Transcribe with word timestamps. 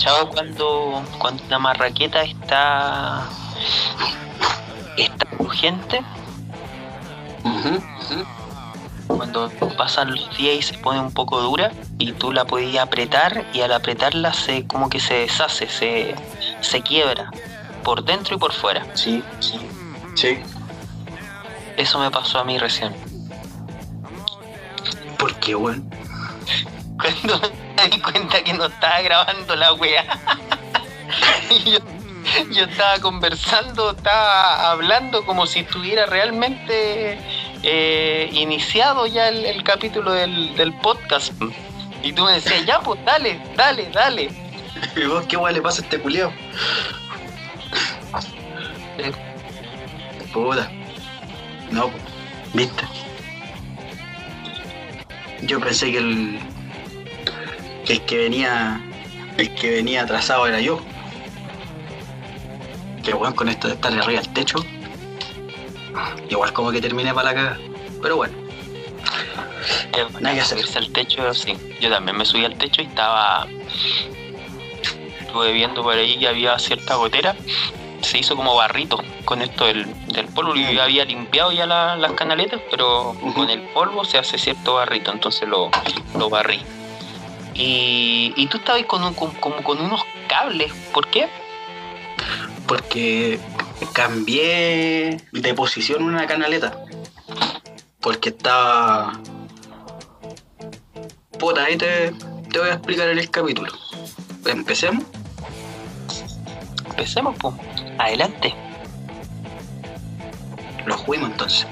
¿Tú 0.00 0.08
has 0.08 0.12
cachado 0.14 0.30
cuando, 0.30 1.02
cuando 1.18 1.42
una 1.44 1.58
marraqueta 1.58 2.22
está. 2.22 3.28
está 4.96 5.26
urgente? 5.38 6.00
Cuando 9.06 9.50
pasan 9.76 10.12
los 10.12 10.36
días 10.38 10.56
y 10.56 10.62
se 10.62 10.74
pone 10.78 11.00
un 11.00 11.12
poco 11.12 11.40
dura 11.42 11.72
y 11.98 12.12
tú 12.12 12.32
la 12.32 12.46
podías 12.46 12.84
apretar 12.84 13.44
y 13.52 13.60
al 13.60 13.72
apretarla 13.72 14.32
se 14.32 14.66
como 14.66 14.88
que 14.88 15.00
se 15.00 15.14
deshace, 15.14 15.68
se, 15.68 16.14
se 16.62 16.80
quiebra 16.80 17.30
por 17.84 18.02
dentro 18.04 18.36
y 18.36 18.38
por 18.38 18.52
fuera. 18.52 18.86
Sí, 18.94 19.22
sí, 19.40 19.58
sí. 20.14 20.38
Eso 21.76 21.98
me 21.98 22.10
pasó 22.10 22.38
a 22.38 22.44
mí 22.44 22.56
recién. 22.58 22.94
¿Por 25.18 25.34
qué, 25.36 25.54
weón? 25.54 25.90
Cuando 26.96 27.50
di 27.88 28.00
cuenta 28.00 28.42
que 28.42 28.52
no 28.52 28.66
estaba 28.66 29.00
grabando 29.02 29.56
la 29.56 29.72
wea. 29.74 30.04
y 31.50 31.72
yo, 31.72 31.78
yo 32.52 32.64
estaba 32.64 32.98
conversando, 33.00 33.90
estaba 33.90 34.70
hablando 34.70 35.24
como 35.24 35.46
si 35.46 35.60
estuviera 35.60 36.06
realmente 36.06 37.18
eh, 37.62 38.30
iniciado 38.32 39.06
ya 39.06 39.28
el, 39.28 39.44
el 39.44 39.62
capítulo 39.62 40.12
del, 40.12 40.54
del 40.56 40.72
podcast. 40.74 41.32
Y 42.02 42.12
tú 42.12 42.24
me 42.24 42.32
decías, 42.32 42.64
ya 42.64 42.80
pues 42.80 43.04
dale, 43.04 43.40
dale, 43.56 43.90
dale. 43.92 44.30
¿Y 44.96 45.04
vos 45.04 45.26
qué 45.26 45.36
weón 45.36 45.54
le 45.54 45.62
pasa 45.62 45.82
a 45.82 45.84
este 45.84 46.00
culiao? 46.00 46.32
Eh, 48.98 49.12
Puta. 50.32 50.70
No, 51.70 51.90
viste. 52.54 52.84
Yo 55.42 55.60
pensé 55.60 55.90
que 55.92 55.98
el. 55.98 56.40
Que 57.90 57.96
el 57.96 58.02
que 58.06 58.16
venía. 58.18 58.80
El 59.36 59.54
que 59.54 59.70
venía 59.70 60.02
atrasado 60.02 60.46
era 60.46 60.60
yo. 60.60 60.80
Que 63.02 63.14
weón 63.14 63.32
con 63.34 63.48
esto 63.48 63.68
de 63.68 63.74
estar 63.74 63.92
arriba 63.92 64.20
del 64.20 64.32
techo. 64.32 64.64
Igual 66.28 66.52
como 66.52 66.70
que 66.70 66.80
terminé 66.80 67.12
para 67.14 67.30
la 67.30 67.34
cagada. 67.34 67.58
Pero 68.02 68.16
bueno. 68.16 68.34
Eh, 69.96 70.06
Nada 70.20 70.34
que 70.34 70.40
hacer. 70.42 70.58
subirse 70.58 70.78
al 70.78 70.90
techo, 70.92 71.34
sí. 71.34 71.56
Yo 71.80 71.90
también 71.90 72.16
me 72.16 72.24
subí 72.24 72.44
al 72.44 72.56
techo 72.56 72.82
y 72.82 72.86
estaba. 72.86 73.46
Estuve 75.20 75.52
viendo 75.52 75.82
por 75.82 75.94
ahí 75.94 76.18
que 76.18 76.28
había 76.28 76.58
cierta 76.58 76.96
gotera. 76.96 77.34
Se 78.02 78.18
hizo 78.18 78.34
como 78.36 78.54
barrito 78.56 79.02
con 79.24 79.42
esto 79.42 79.66
del, 79.66 79.86
del 80.08 80.26
polvo. 80.26 80.54
Yo 80.54 80.82
había 80.82 81.04
limpiado 81.04 81.52
ya 81.52 81.66
la- 81.66 81.96
las 81.96 82.12
canaletas, 82.12 82.60
pero 82.70 83.14
con 83.34 83.48
el 83.50 83.60
polvo 83.74 84.04
se 84.04 84.18
hace 84.18 84.38
cierto 84.38 84.74
barrito, 84.74 85.12
entonces 85.12 85.48
lo, 85.48 85.70
lo 86.18 86.30
barrí. 86.30 86.60
Y, 87.54 88.32
y 88.36 88.46
tú 88.46 88.58
estabas 88.58 88.84
con, 88.84 89.02
un- 89.02 89.14
con- 89.14 89.34
como 89.34 89.62
con 89.62 89.80
unos 89.80 90.00
cables, 90.28 90.72
¿por 90.92 91.06
qué? 91.08 91.28
Porque 92.66 93.38
cambié 93.92 95.20
de 95.32 95.54
posición 95.54 96.02
una 96.04 96.26
canaleta. 96.26 96.78
Porque 98.00 98.30
estaba. 98.30 99.12
Puta, 101.38 101.64
ahí 101.64 101.76
te, 101.76 102.12
te 102.50 102.58
voy 102.58 102.68
a 102.68 102.74
explicar 102.74 103.08
en 103.08 103.18
el 103.18 103.30
capítulo. 103.30 103.72
Empecemos. 104.46 105.04
Empecemos, 106.90 107.36
pues. 107.40 107.54
Adelante. 107.98 108.54
Los 110.86 111.02
fuimos 111.04 111.30
entonces. 111.30 111.66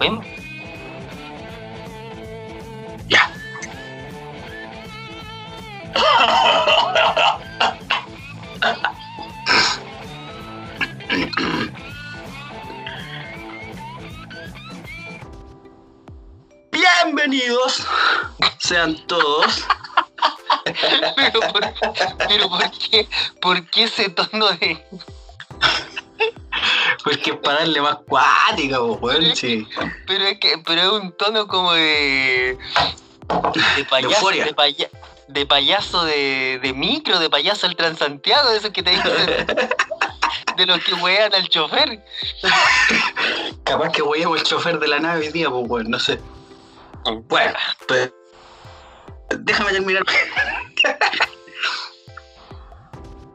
Vemos. 0.00 0.24
Todos. 18.94 19.64
Pero, 21.16 21.40
por, 21.52 21.74
pero 22.28 22.48
¿por, 22.48 22.70
qué, 22.78 23.08
¿por 23.40 23.66
qué 23.70 23.84
ese 23.84 24.08
tono 24.10 24.48
de.? 24.52 24.84
Porque 27.04 27.30
es 27.30 27.36
para 27.36 27.58
darle 27.60 27.80
más 27.80 27.98
cuática, 28.08 28.82
weón, 28.82 29.36
sí. 29.36 29.66
Pero 30.06 30.24
es 30.24 30.38
que 30.40 30.58
pero 30.64 30.80
es 30.82 30.88
un 31.02 31.12
tono 31.16 31.46
como 31.46 31.72
de. 31.72 32.58
de 33.76 33.84
payaso. 33.84 34.14
euforia. 34.14 34.44
De, 34.44 34.54
paya- 34.54 34.90
de 35.28 35.46
payaso 35.46 36.04
de, 36.04 36.58
de 36.62 36.72
micro, 36.72 37.18
de 37.18 37.28
payaso 37.30 37.66
del 37.66 37.76
Transantiago, 37.76 38.50
de 38.50 38.56
esos 38.58 38.70
que 38.70 38.82
te 38.82 38.90
dicen. 38.90 39.46
de 40.56 40.66
los 40.66 40.82
que 40.82 40.94
wean 40.94 41.32
al 41.34 41.48
chofer. 41.48 42.02
Capaz 43.64 43.92
que 43.92 44.02
voyamos 44.02 44.38
el 44.40 44.44
chofer 44.44 44.78
de 44.78 44.88
la 44.88 44.98
nave 44.98 45.26
hoy 45.26 45.32
día, 45.32 45.50
pues, 45.50 45.64
weón, 45.68 45.90
no 45.90 45.98
sé. 46.00 46.18
Bueno, 47.28 47.54
pues. 47.86 48.10
Déjame 49.30 49.72
terminar. 49.72 50.04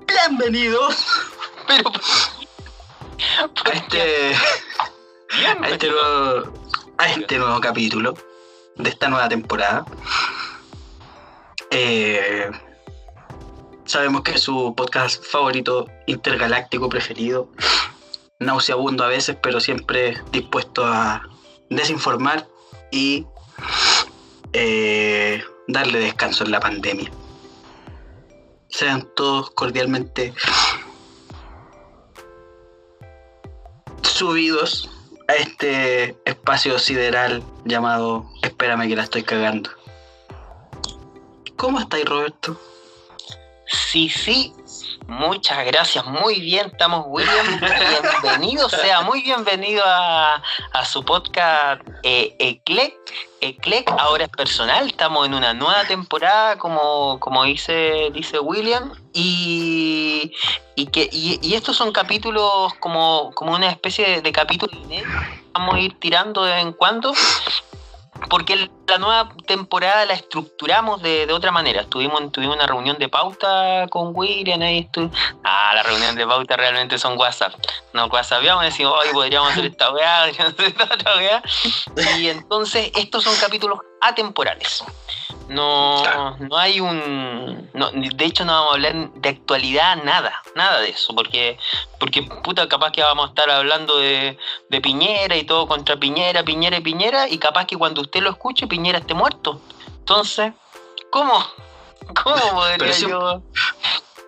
Bienvenidos 0.08 1.06
Pero. 1.68 1.92
a 3.66 3.70
este, 3.70 4.34
a 5.62 5.70
este 5.70 5.90
nuevo, 5.90 6.54
a 6.98 7.12
este 7.12 7.38
nuevo 7.38 7.60
capítulo 7.62 8.14
de 8.78 8.90
esta 8.90 9.10
nueva 9.10 9.28
temporada. 9.30 9.86
Eh, 11.72 12.50
sabemos 13.86 14.22
que 14.24 14.32
es 14.32 14.42
su 14.42 14.74
podcast 14.76 15.24
favorito, 15.26 15.88
intergaláctico 16.08 16.90
preferido, 16.90 17.50
nauseabundo 18.40 19.04
a 19.04 19.08
veces, 19.08 19.38
pero 19.42 19.60
siempre 19.60 20.22
dispuesto 20.32 20.86
a 20.86 21.28
desinformar 21.70 22.48
y 22.92 23.26
eh, 24.54 25.44
darle 25.72 26.00
descanso 26.00 26.44
en 26.44 26.52
la 26.52 26.60
pandemia. 26.60 27.12
Sean 28.70 29.08
todos 29.16 29.52
cordialmente 29.52 30.34
subidos 34.02 34.90
a 35.28 35.34
este 35.34 36.16
espacio 36.26 36.78
sideral 36.80 37.44
llamado 37.66 38.30
Espérame 38.44 38.88
que 38.88 38.96
la 38.96 39.04
estoy 39.04 39.24
cagando. 39.24 39.70
¿Cómo 41.56 41.80
estáis, 41.80 42.06
Roberto? 42.06 42.60
Sí, 43.66 44.10
sí. 44.10 44.54
Muchas 45.08 45.66
gracias, 45.66 46.06
muy 46.06 46.40
bien, 46.40 46.68
estamos 46.68 47.06
William. 47.08 47.60
Bienvenido, 48.22 48.70
sea 48.70 49.02
muy 49.02 49.22
bienvenido 49.22 49.84
a, 49.86 50.42
a 50.74 50.86
su 50.86 51.04
podcast 51.04 51.82
eh, 52.04 52.36
Eclec. 52.40 52.94
Eclec 53.42 53.90
ahora 53.98 54.26
es 54.26 54.30
personal, 54.30 54.88
estamos 54.88 55.26
en 55.26 55.34
una 55.34 55.54
nueva 55.54 55.84
temporada, 55.86 56.58
como, 56.58 57.20
como 57.20 57.44
dice, 57.44 58.10
dice 58.14 58.40
William, 58.40 58.94
y, 59.14 60.32
y 60.76 60.86
que, 60.88 61.10
y, 61.12 61.54
estos 61.56 61.76
son 61.76 61.92
capítulos 61.92 62.74
como, 62.80 63.32
como 63.34 63.54
una 63.54 63.70
especie 63.70 64.08
de, 64.08 64.22
de 64.22 64.32
que 64.32 65.04
vamos 65.52 65.76
a 65.76 65.80
ir 65.80 66.00
tirando 66.00 66.46
de 66.46 66.54
vez 66.54 66.62
en 66.62 66.74
cuando, 66.74 67.14
porque 68.30 68.70
la 68.88 68.98
nueva 68.98 69.30
temporada 69.48 70.06
la 70.06 70.14
estructuramos 70.14 71.02
de, 71.02 71.26
de 71.26 71.34
otra 71.34 71.52
manera. 71.52 71.86
Tuvimos, 71.86 72.32
tuvimos 72.32 72.56
una 72.56 72.68
reunión 72.68 72.98
de 72.98 73.10
pauta 73.10 73.88
con 73.90 74.12
William 74.16 74.62
ahí. 74.62 74.88
estu- 74.92 75.12
Ah, 75.44 75.72
las 75.76 75.86
reuniones 75.86 76.16
de 76.16 76.26
pauta 76.28 76.56
realmente 76.58 76.98
son 76.98 77.18
WhatsApp. 77.18 77.54
Nos 77.94 78.12
WhatsAppamos 78.12 78.64
y 78.64 78.68
decimos, 78.68 78.94
hoy 79.02 79.10
podríamos 79.14 79.52
hacer 79.52 79.66
esta 79.66 79.92
weá, 79.92 80.26
podríamos 80.28 80.54
hacer 80.54 80.66
esta 80.68 80.84
otra 80.94 81.16
weá. 81.18 81.44
Y 82.18 82.30
entonces 82.30 82.92
estos 82.96 83.24
son 83.24 83.36
capítulos 83.38 83.80
atemporales. 84.02 84.84
No, 85.52 86.38
no 86.40 86.58
hay 86.58 86.80
un. 86.80 87.70
no, 87.74 87.92
de 87.92 88.26
hecho, 88.26 88.46
no 88.46 88.54
vamos 88.54 88.72
a 88.72 88.76
hablar 88.76 89.12
de 89.16 89.30
actualidad, 89.30 90.02
nada, 90.02 90.42
nada 90.56 90.80
de 90.80 90.90
eso, 90.90 91.14
porque, 91.14 91.58
porque 92.00 92.24
puta, 92.24 92.70
capaz 92.70 92.94
que 92.94 93.02
vamos 93.04 93.26
a 93.26 93.30
estar 93.30 93.50
hablando 93.50 93.98
de, 93.98 94.38
de 94.70 94.82
Piñera 94.82 95.36
y 95.36 95.44
todo 95.44 95.68
contra 95.68 95.98
Piñera, 95.98 96.44
Piñera 96.44 96.78
y 96.78 96.82
Piñera, 96.82 97.28
y 97.28 97.38
capaz 97.38 97.66
que 97.66 97.76
cuando 97.76 98.00
usted 98.00 98.22
lo 98.22 98.30
escuche, 98.30 98.66
Piñera 98.68 99.00
esté 99.00 99.14
muerto. 99.14 99.60
Entonces, 100.00 100.54
¿cómo? 101.10 101.34
¿Cómo 102.24 102.36
podría 102.54 102.78
Pero 102.78 102.94
sí- 102.94 103.08
yo.? 103.10 103.42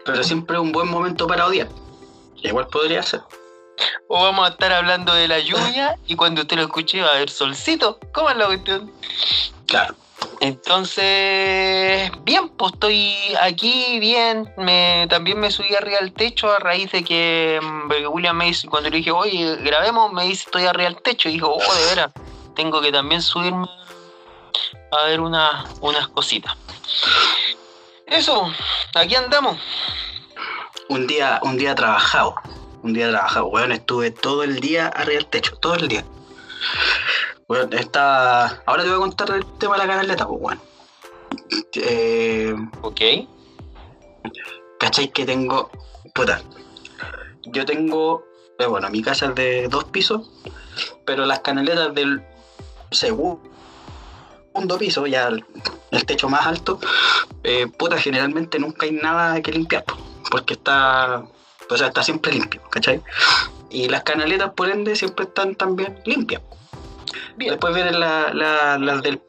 Pero 0.06 0.24
siempre 0.26 0.58
es 0.58 0.62
un 0.62 0.74
buen 0.74 0.90
momento 0.90 1.26
para 1.26 1.46
odiar. 1.48 1.70
Igual 2.42 2.68
podría 2.68 3.02
ser. 3.02 3.22
O 4.10 4.22
vamos 4.24 4.46
a 4.46 4.52
estar 4.52 4.74
hablando 4.74 5.14
de 5.14 5.30
la 5.30 5.40
lluvia 5.40 5.98
y 6.06 6.18
cuando 6.18 6.42
usted 6.42 6.58
lo 6.58 6.64
escuche 6.64 7.02
va 7.02 7.12
a 7.12 7.16
haber 7.16 7.30
solcito. 7.30 7.98
¿Cómo 8.14 8.30
es 8.30 8.36
la 8.36 8.48
cuestión? 8.48 8.92
Claro. 9.68 9.96
Entonces, 10.40 12.12
bien, 12.24 12.50
pues 12.50 12.74
estoy 12.74 13.16
aquí 13.42 14.00
bien. 14.00 14.52
Me, 14.58 15.08
también 15.10 15.40
me 15.40 15.52
subí 15.52 15.74
arriba 15.76 16.00
al 16.02 16.12
techo 16.14 16.52
a 16.52 16.60
raíz 16.60 16.92
de 16.92 17.04
que 17.04 17.60
mm, 17.62 17.92
William 18.12 18.36
me 18.36 18.46
dice, 18.46 18.68
cuando 18.68 18.90
le 18.90 18.98
dije, 18.98 19.12
oye, 19.12 19.56
grabemos, 19.58 20.12
me 20.12 20.26
dice, 20.26 20.44
estoy 20.46 20.66
arriba 20.66 20.90
al 20.90 21.02
techo. 21.02 21.30
Y 21.30 21.34
dijo, 21.34 21.54
oh, 21.54 21.76
de 21.76 21.86
veras, 21.86 22.12
tengo 22.56 22.82
que 22.82 22.92
también 22.92 23.22
subirme 23.22 23.68
a 24.92 25.06
ver 25.06 25.20
unas, 25.20 25.66
unas 25.82 26.08
cositas. 26.10 26.56
Eso, 28.08 28.52
aquí 28.94 29.16
andamos. 29.16 29.58
Un 30.90 31.08
día, 31.08 31.40
un 31.44 31.58
día 31.58 31.74
trabajado. 31.74 32.36
Un 32.84 32.94
día 32.94 33.10
trabajado. 33.10 33.48
Weón, 33.48 33.72
estuve 33.72 34.12
todo 34.12 34.44
el 34.44 34.60
día 34.60 34.88
arriba 34.88 35.20
del 35.20 35.26
techo, 35.28 35.56
todo 35.58 35.76
el 35.76 35.88
día. 35.88 36.06
Weón, 37.54 37.72
está. 37.74 38.64
Ahora 38.66 38.82
te 38.82 38.90
voy 38.90 38.98
a 38.98 39.02
contar 39.02 39.30
el 39.30 39.46
tema 39.60 39.76
de 39.76 39.80
la 39.86 39.88
canaleta, 39.88 40.28
pues 40.28 40.42
weón. 40.42 40.60
Eh, 41.76 42.56
Ok. 42.82 43.02
¿Cachai 44.80 45.12
que 45.12 45.24
tengo? 45.24 45.70
Puta. 46.16 46.42
Yo 47.44 47.64
tengo. 47.64 48.24
eh, 48.58 48.66
bueno, 48.66 48.90
mi 48.90 49.04
casa 49.04 49.28
es 49.28 49.36
de 49.36 49.68
dos 49.68 49.84
pisos, 49.84 50.32
pero 51.06 51.28
las 51.28 51.42
canaletas 51.42 51.94
del 51.94 52.24
segundo 52.90 53.40
piso, 54.80 55.06
ya 55.06 55.28
el, 55.28 55.46
el 55.92 56.06
techo 56.06 56.30
más 56.30 56.48
alto, 56.48 56.80
eh, 57.44 57.68
puta, 57.68 58.00
generalmente 58.00 58.58
nunca 58.58 58.88
hay 58.88 58.94
nada 58.94 59.40
que 59.44 59.52
limpiar, 59.52 59.84
po, 59.84 59.96
porque 60.32 60.56
está. 60.56 61.24
O 61.70 61.78
sea, 61.78 61.88
está 61.88 62.02
siempre 62.02 62.32
limpio, 62.34 62.62
¿cachai? 62.72 63.00
Y 63.70 63.90
las 63.90 64.02
canaletas, 64.04 64.54
por 64.54 64.72
ende, 64.72 64.96
siempre 64.96 65.26
están 65.26 65.54
también 65.54 66.00
limpias. 66.06 66.42
Bien. 67.36 67.52
Después 67.52 67.74
vienen 67.74 68.00
la- 68.00 68.34
la- 68.34 68.78
las, 68.78 69.02
del, 69.02 69.22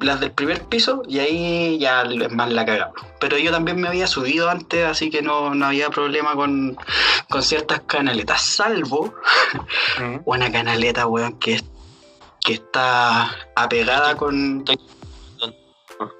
las 0.00 0.20
del 0.20 0.32
primer 0.32 0.62
piso 0.64 1.02
y 1.08 1.18
ahí 1.20 1.78
ya 1.78 2.02
es 2.02 2.32
más 2.32 2.50
la 2.50 2.64
cagada. 2.64 2.92
Pero 3.20 3.38
yo 3.38 3.50
también 3.50 3.80
me 3.80 3.88
había 3.88 4.06
subido 4.06 4.48
antes, 4.50 4.84
así 4.84 5.10
que 5.10 5.22
no, 5.22 5.54
no 5.54 5.66
había 5.66 5.90
problema 5.90 6.34
con, 6.34 6.76
con 7.30 7.42
ciertas 7.42 7.80
canaletas, 7.86 8.42
salvo 8.42 9.14
Mm. 10.00 10.20
una 10.24 10.50
canaleta, 10.50 11.06
weón, 11.06 11.38
que, 11.38 11.60
que 12.44 12.54
está 12.54 13.30
apegada 13.54 14.16
con... 14.16 14.64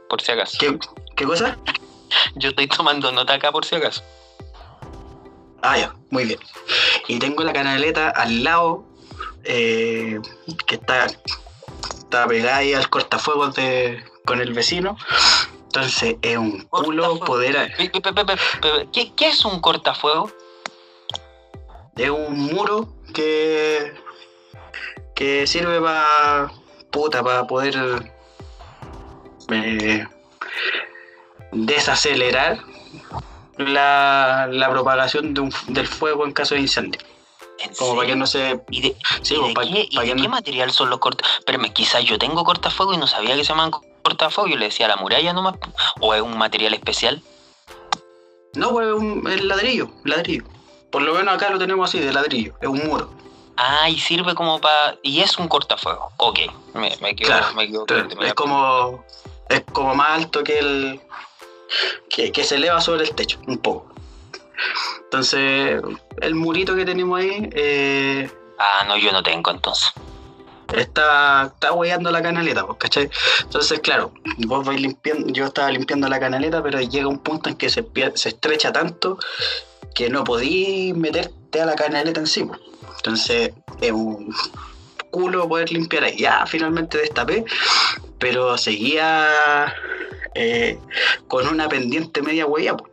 Por 0.08 0.20
si 0.20 0.32
acaso. 0.32 0.58
¿Qué, 0.60 0.78
qué 1.16 1.24
cosa? 1.24 1.56
Yo 2.36 2.50
estoy 2.50 2.66
tomando 2.66 3.10
nota 3.10 3.34
acá 3.34 3.50
por 3.50 3.64
si 3.64 3.74
acaso. 3.76 4.02
Ah, 5.62 5.78
ya, 5.78 5.94
muy 6.10 6.24
bien. 6.26 6.38
Y 7.08 7.18
tengo 7.18 7.42
la 7.44 7.52
canaleta 7.52 8.10
al 8.10 8.44
lado, 8.44 8.84
eh, 9.44 10.20
que 10.66 10.74
está, 10.76 11.06
está 11.06 12.26
pegada 12.26 12.56
ahí 12.58 12.74
al 12.74 12.88
cortafuegos 12.90 13.54
de, 13.54 14.02
con 14.24 14.40
el 14.40 14.52
vecino. 14.52 14.96
Entonces 15.64 16.16
es 16.20 16.36
un 16.36 16.62
culo 16.66 17.18
Cortafuegos. 17.18 17.26
poder... 17.26 17.72
¿Qué, 18.92 19.12
qué 19.14 19.28
es 19.28 19.44
un 19.44 19.60
cortafuego? 19.60 20.30
Es 21.96 22.10
un 22.10 22.38
muro 22.38 22.88
que, 23.14 23.94
que 25.14 25.46
sirve 25.46 25.80
para 25.80 26.50
puta, 26.90 27.22
para 27.22 27.46
poder 27.46 27.74
eh, 29.50 30.06
desacelerar 31.52 32.58
la, 33.58 34.48
la 34.50 34.70
propagación 34.70 35.34
de 35.34 35.40
un- 35.42 35.52
del 35.68 35.86
fuego 35.86 36.24
en 36.26 36.32
caso 36.32 36.54
de 36.54 36.62
incendio. 36.62 37.00
¿En 37.64 37.74
Como 37.74 37.96
para 37.96 38.08
que 38.08 38.16
no 38.16 38.26
se... 38.26 38.60
¿Y 38.70 38.80
de, 38.82 38.96
Sí, 39.22 39.34
y 39.36 39.48
de 39.48 39.54
para, 39.54 39.66
qué, 39.68 39.88
y 39.90 39.98
de 40.20 40.28
material 40.28 40.70
son 40.72 40.90
los 40.90 40.98
corta? 40.98 41.24
Espérame, 41.38 41.72
quizás 41.72 42.04
yo 42.04 42.18
tengo 42.18 42.44
cortafuego 42.44 42.92
y 42.94 42.96
no 42.96 43.06
sabía 43.06 43.34
que 43.36 43.44
se 43.44 43.50
llaman 43.52 43.70
cortafuego. 44.02 44.48
Yo 44.50 44.56
le 44.56 44.66
decía 44.66 44.88
la 44.88 44.96
muralla 44.96 45.32
nomás. 45.32 45.54
¿O 46.00 46.14
es 46.14 46.22
un 46.22 46.36
material 46.36 46.74
especial? 46.74 47.22
No, 48.54 48.70
pues 48.70 48.86
es 48.88 48.92
un 48.94 49.26
es 49.30 49.42
ladrillo, 49.44 49.90
ladrillo. 50.04 50.44
Por 50.90 51.02
lo 51.02 51.14
menos 51.14 51.34
acá 51.34 51.48
lo 51.50 51.58
tenemos 51.58 51.88
así, 51.88 52.00
de 52.00 52.12
ladrillo. 52.12 52.54
Es 52.60 52.68
un 52.68 52.86
muro. 52.86 53.10
Ah, 53.56 53.88
y 53.88 53.98
sirve 53.98 54.34
como 54.34 54.60
para. 54.60 54.96
Y 55.02 55.20
es 55.20 55.38
un 55.38 55.48
cortafuego. 55.48 56.10
Ok, 56.18 56.40
me, 56.74 56.94
me 57.00 57.14
quedo. 57.16 57.28
Claro, 57.28 57.54
me 57.54 57.66
quedo 57.66 57.86
voy 57.86 58.26
es 58.26 58.32
a- 58.32 58.34
como 58.34 59.04
es 59.48 59.62
como 59.72 59.94
más 59.94 60.10
alto 60.18 60.42
que 60.42 60.58
el 60.58 61.00
que, 62.10 62.32
que 62.32 62.44
se 62.44 62.56
eleva 62.56 62.80
sobre 62.80 63.04
el 63.04 63.14
techo 63.14 63.38
un 63.46 63.58
poco 63.58 63.91
entonces 65.04 65.80
el 66.20 66.34
murito 66.34 66.74
que 66.74 66.84
tenemos 66.84 67.18
ahí 67.20 67.48
eh, 67.54 68.30
Ah, 68.58 68.84
no, 68.86 68.96
yo 68.96 69.10
no 69.10 69.22
tengo 69.24 69.50
entonces. 69.50 69.90
está 70.76 71.50
está 71.54 71.72
hueando 71.72 72.10
la 72.10 72.22
canaleta 72.22 72.64
pues, 72.64 72.78
¿cachai? 72.78 73.10
entonces 73.42 73.80
claro 73.80 74.12
vos 74.46 74.64
vais 74.64 74.80
limpiando 74.80 75.28
yo 75.32 75.46
estaba 75.46 75.70
limpiando 75.70 76.08
la 76.08 76.18
canaleta 76.20 76.62
pero 76.62 76.80
llega 76.80 77.08
un 77.08 77.18
punto 77.18 77.50
en 77.50 77.56
que 77.56 77.68
se, 77.68 77.84
se 78.14 78.28
estrecha 78.30 78.72
tanto 78.72 79.18
que 79.94 80.08
no 80.08 80.24
podí 80.24 80.92
meterte 80.94 81.60
a 81.60 81.66
la 81.66 81.74
canaleta 81.74 82.20
en 82.20 82.26
sí 82.26 82.44
pues. 82.44 82.60
entonces 82.96 83.52
es 83.80 83.92
un 83.92 84.32
culo 85.10 85.46
poder 85.48 85.70
limpiar 85.72 86.04
ahí 86.04 86.16
ya 86.18 86.46
finalmente 86.46 86.96
destapé 86.98 87.44
pero 88.18 88.56
seguía 88.56 89.74
eh, 90.34 90.78
con 91.28 91.46
una 91.48 91.68
pendiente 91.68 92.22
media 92.22 92.46
huella. 92.46 92.76
po. 92.76 92.88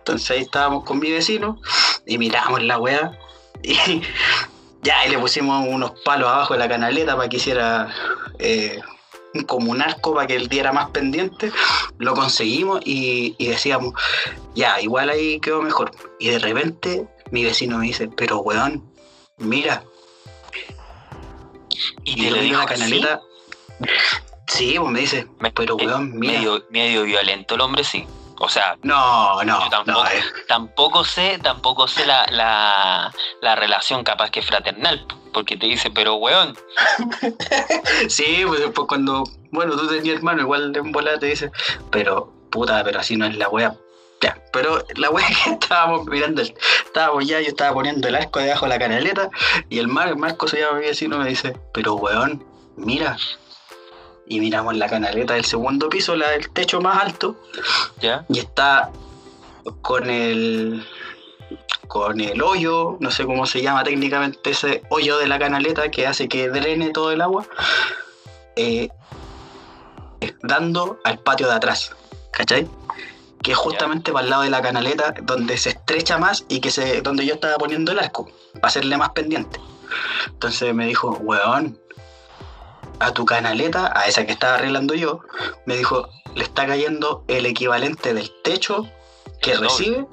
Entonces 0.00 0.30
ahí 0.30 0.42
estábamos 0.42 0.84
con 0.84 0.98
mi 0.98 1.10
vecino 1.10 1.60
y 2.06 2.18
miramos 2.18 2.62
la 2.62 2.78
weá 2.78 3.18
y 3.62 3.74
ya 4.82 5.06
y 5.06 5.10
le 5.10 5.18
pusimos 5.18 5.66
unos 5.68 5.92
palos 6.04 6.28
abajo 6.28 6.54
de 6.54 6.60
la 6.60 6.68
canaleta 6.68 7.16
para 7.16 7.28
que 7.28 7.36
hiciera 7.36 7.92
eh, 8.38 8.80
como 9.46 9.70
un 9.70 9.82
arco 9.82 10.14
para 10.14 10.26
que 10.26 10.36
él 10.36 10.48
diera 10.48 10.72
más 10.72 10.90
pendiente. 10.90 11.52
Lo 11.98 12.14
conseguimos 12.14 12.80
y, 12.84 13.34
y 13.38 13.48
decíamos, 13.48 13.94
ya, 14.54 14.80
igual 14.80 15.10
ahí 15.10 15.38
quedó 15.40 15.62
mejor. 15.62 15.92
Y 16.18 16.28
de 16.28 16.38
repente 16.38 17.06
mi 17.30 17.44
vecino 17.44 17.78
me 17.78 17.86
dice, 17.86 18.08
pero 18.08 18.40
weón, 18.40 18.90
mira, 19.36 19.84
Y 22.04 22.12
y 22.12 22.16
te 22.16 22.30
lo 22.30 22.36
miro 22.36 22.42
digo 22.42 22.58
la 22.58 22.66
canaleta. 22.66 23.20
Sí, 24.46 24.74
pues 24.78 24.90
me 24.90 25.00
dice, 25.00 25.26
pero 25.54 25.78
eh, 25.78 25.86
weón, 25.86 26.18
mira. 26.18 26.32
medio, 26.34 26.64
medio 26.70 27.04
violento 27.04 27.54
el 27.54 27.60
hombre, 27.60 27.84
sí. 27.84 28.06
O 28.42 28.48
sea, 28.48 28.76
No, 28.82 29.42
no, 29.44 29.68
tampoco. 29.68 30.02
no. 30.02 30.06
eh. 30.10 30.22
tampoco 30.48 31.04
sé, 31.04 31.38
tampoco 31.42 31.86
sé 31.86 32.06
la, 32.06 32.24
la, 32.30 33.12
la 33.42 33.54
relación 33.54 34.02
capaz 34.02 34.30
que 34.30 34.40
fraternal. 34.42 35.06
Porque 35.32 35.56
te 35.56 35.66
dice, 35.66 35.90
pero 35.90 36.14
weón, 36.16 36.56
Sí, 38.08 38.42
pues 38.46 38.60
después 38.60 38.86
cuando, 38.88 39.24
bueno, 39.50 39.76
tú 39.76 39.86
tenías 39.88 40.16
hermano, 40.16 40.42
igual 40.42 40.74
en 40.74 40.90
volada 40.92 41.18
te 41.18 41.26
dice, 41.26 41.50
pero 41.90 42.32
puta, 42.50 42.82
pero 42.84 43.00
así 43.00 43.16
no 43.16 43.26
es 43.26 43.36
la 43.36 43.48
wea. 43.48 43.74
Ya, 44.20 44.36
pero 44.52 44.84
la 44.96 45.10
wea 45.10 45.26
que 45.44 45.50
estábamos 45.50 46.06
mirando, 46.06 46.42
el- 46.42 46.54
estábamos 46.84 47.26
ya, 47.26 47.40
yo 47.40 47.48
estaba 47.48 47.72
poniendo 47.74 48.08
el 48.08 48.16
arco 48.16 48.38
debajo 48.40 48.66
de 48.66 48.70
la 48.70 48.78
canaleta 48.78 49.28
y 49.68 49.78
el, 49.78 49.88
Mar, 49.88 50.08
el 50.08 50.16
Marco 50.16 50.48
se 50.48 50.60
llama 50.60 50.78
mi 50.80 50.86
vecino 50.86 51.18
me 51.18 51.28
dice, 51.28 51.56
pero 51.72 51.94
weón, 51.94 52.44
mira. 52.76 53.16
Y 54.30 54.38
miramos 54.38 54.76
la 54.76 54.88
canaleta 54.88 55.34
del 55.34 55.44
segundo 55.44 55.88
piso, 55.88 56.14
la 56.14 56.30
del 56.30 56.50
techo 56.50 56.80
más 56.80 57.02
alto, 57.02 57.36
¿ya? 58.00 58.24
y 58.28 58.38
está 58.38 58.90
con 59.82 60.08
el 60.08 60.86
con 61.88 62.20
el 62.20 62.40
hoyo, 62.40 62.96
no 63.00 63.10
sé 63.10 63.26
cómo 63.26 63.44
se 63.46 63.60
llama 63.60 63.82
técnicamente 63.82 64.50
ese 64.50 64.84
hoyo 64.88 65.18
de 65.18 65.26
la 65.26 65.40
canaleta 65.40 65.90
que 65.90 66.06
hace 66.06 66.28
que 66.28 66.48
drene 66.48 66.90
todo 66.90 67.10
el 67.10 67.20
agua, 67.20 67.44
eh, 68.54 68.88
dando 70.42 71.00
al 71.02 71.18
patio 71.18 71.48
de 71.48 71.54
atrás, 71.54 71.90
¿cachai? 72.30 72.68
Que 73.42 73.50
es 73.50 73.58
justamente 73.58 74.12
para 74.12 74.22
el 74.24 74.30
lado 74.30 74.42
de 74.42 74.50
la 74.50 74.62
canaleta 74.62 75.12
donde 75.22 75.58
se 75.58 75.70
estrecha 75.70 76.18
más 76.18 76.44
y 76.48 76.60
que 76.60 76.70
se, 76.70 77.02
donde 77.02 77.26
yo 77.26 77.34
estaba 77.34 77.58
poniendo 77.58 77.90
el 77.90 77.98
arco, 77.98 78.30
para 78.54 78.68
hacerle 78.68 78.96
más 78.96 79.10
pendiente. 79.10 79.58
Entonces 80.28 80.72
me 80.72 80.86
dijo, 80.86 81.10
weón, 81.22 81.76
a 83.00 83.12
tu 83.12 83.24
canaleta, 83.24 83.92
a 83.98 84.06
esa 84.06 84.24
que 84.26 84.32
estaba 84.32 84.54
arreglando 84.54 84.94
yo, 84.94 85.20
me 85.66 85.76
dijo, 85.76 86.08
le 86.34 86.44
está 86.44 86.66
cayendo 86.66 87.24
el 87.28 87.46
equivalente 87.46 88.14
del 88.14 88.30
techo 88.42 88.88
que 89.42 89.52
El 89.52 89.56
doble. 89.58 89.68
recibe 89.70 90.06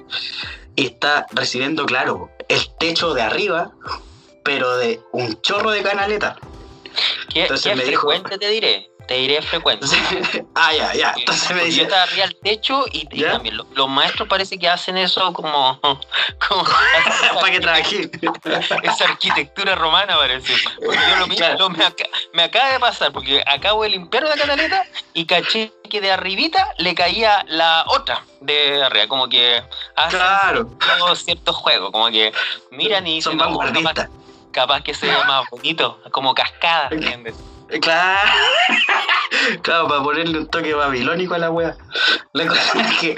y 0.74 0.86
está 0.86 1.26
recibiendo, 1.32 1.86
claro, 1.86 2.30
el 2.48 2.60
techo 2.78 3.14
de 3.14 3.22
arriba, 3.22 3.72
pero 4.42 4.76
de 4.78 5.00
un 5.12 5.40
chorro 5.42 5.70
de 5.70 5.82
canaleta. 5.82 6.36
¿Qué, 7.32 7.42
Entonces 7.42 7.70
qué 7.70 7.76
me 7.76 7.84
dijo- 7.84 8.08
frecuente 8.08 8.38
te 8.38 8.48
diré? 8.48 8.87
Te 9.08 9.14
diré 9.14 9.40
frecuente. 9.40 9.86
Ah, 10.54 10.70
ya, 10.74 10.92
ya. 10.92 11.14
Entonces 11.16 11.48
me 11.50 11.54
Porque 11.60 11.70
yo 11.70 11.70
dice, 11.70 11.82
estaba 11.84 12.02
arriba 12.02 12.24
al 12.24 12.34
techo 12.36 12.84
y, 12.92 13.06
también 13.24 13.56
lo- 13.56 13.66
los 13.74 13.88
maestros 13.88 14.28
parece 14.28 14.58
que 14.58 14.68
hacen 14.68 14.98
eso 14.98 15.32
como, 15.32 15.80
como 16.48 16.64
para 17.40 17.50
que 17.50 17.58
trabajé. 17.60 18.10
esa 18.82 19.04
arquitectura 19.04 19.74
romana 19.74 20.14
parece. 20.18 20.52
Porque 20.84 20.98
yo 21.08 21.16
lo 21.16 21.26
mismo 21.26 21.36
Claro. 21.38 21.58
lo- 21.58 21.70
me, 21.70 21.84
aca- 21.86 22.08
me 22.34 22.42
acaba 22.42 22.70
de 22.72 22.80
pasar, 22.80 23.10
porque 23.12 23.42
acabo 23.46 23.82
de 23.82 23.88
limpiar 23.88 24.26
una 24.26 24.36
canaleta 24.36 24.84
y 25.14 25.24
caché 25.24 25.72
que 25.88 26.02
de 26.02 26.10
arribita 26.12 26.68
le 26.76 26.94
caía 26.94 27.46
la 27.48 27.84
otra 27.88 28.26
de 28.40 28.84
arriba, 28.84 29.06
como 29.08 29.26
que 29.30 29.62
hacen 29.96 30.18
Claro, 30.20 30.70
ciertos 31.16 31.56
juegos, 31.56 31.92
como 31.92 32.10
que 32.10 32.30
miran 32.72 33.06
y 33.06 33.22
son 33.22 33.38
dicen, 33.38 33.54
"Oh, 33.54 33.58
capaz, 33.58 34.08
capaz 34.52 34.82
que 34.82 34.92
se 34.92 35.06
vea 35.06 35.24
más 35.24 35.44
bonito, 35.50 35.98
como 36.10 36.34
cascada, 36.34 36.88
¿entiendes? 36.92 37.34
Claro, 37.80 38.30
claro, 39.62 39.88
para 39.88 40.02
ponerle 40.02 40.38
un 40.38 40.46
toque 40.46 40.72
babilónico 40.72 41.34
a 41.34 41.38
la 41.38 41.50
wea. 41.50 41.76
La 42.32 42.46
cosa 42.46 42.80
es 42.80 42.96
que, 42.98 43.16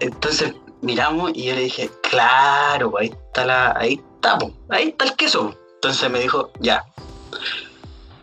entonces 0.00 0.54
miramos 0.82 1.32
y 1.34 1.46
yo 1.46 1.54
le 1.54 1.62
dije, 1.62 1.90
claro, 2.02 2.92
pues, 2.92 3.02
ahí 3.02 3.16
está 3.26 3.44
la, 3.44 3.76
ahí 3.76 4.00
está, 4.14 4.38
po, 4.38 4.52
ahí 4.70 4.88
está 4.88 5.06
el 5.06 5.16
queso. 5.16 5.56
Entonces 5.74 6.10
me 6.10 6.20
dijo, 6.20 6.52
ya. 6.60 6.84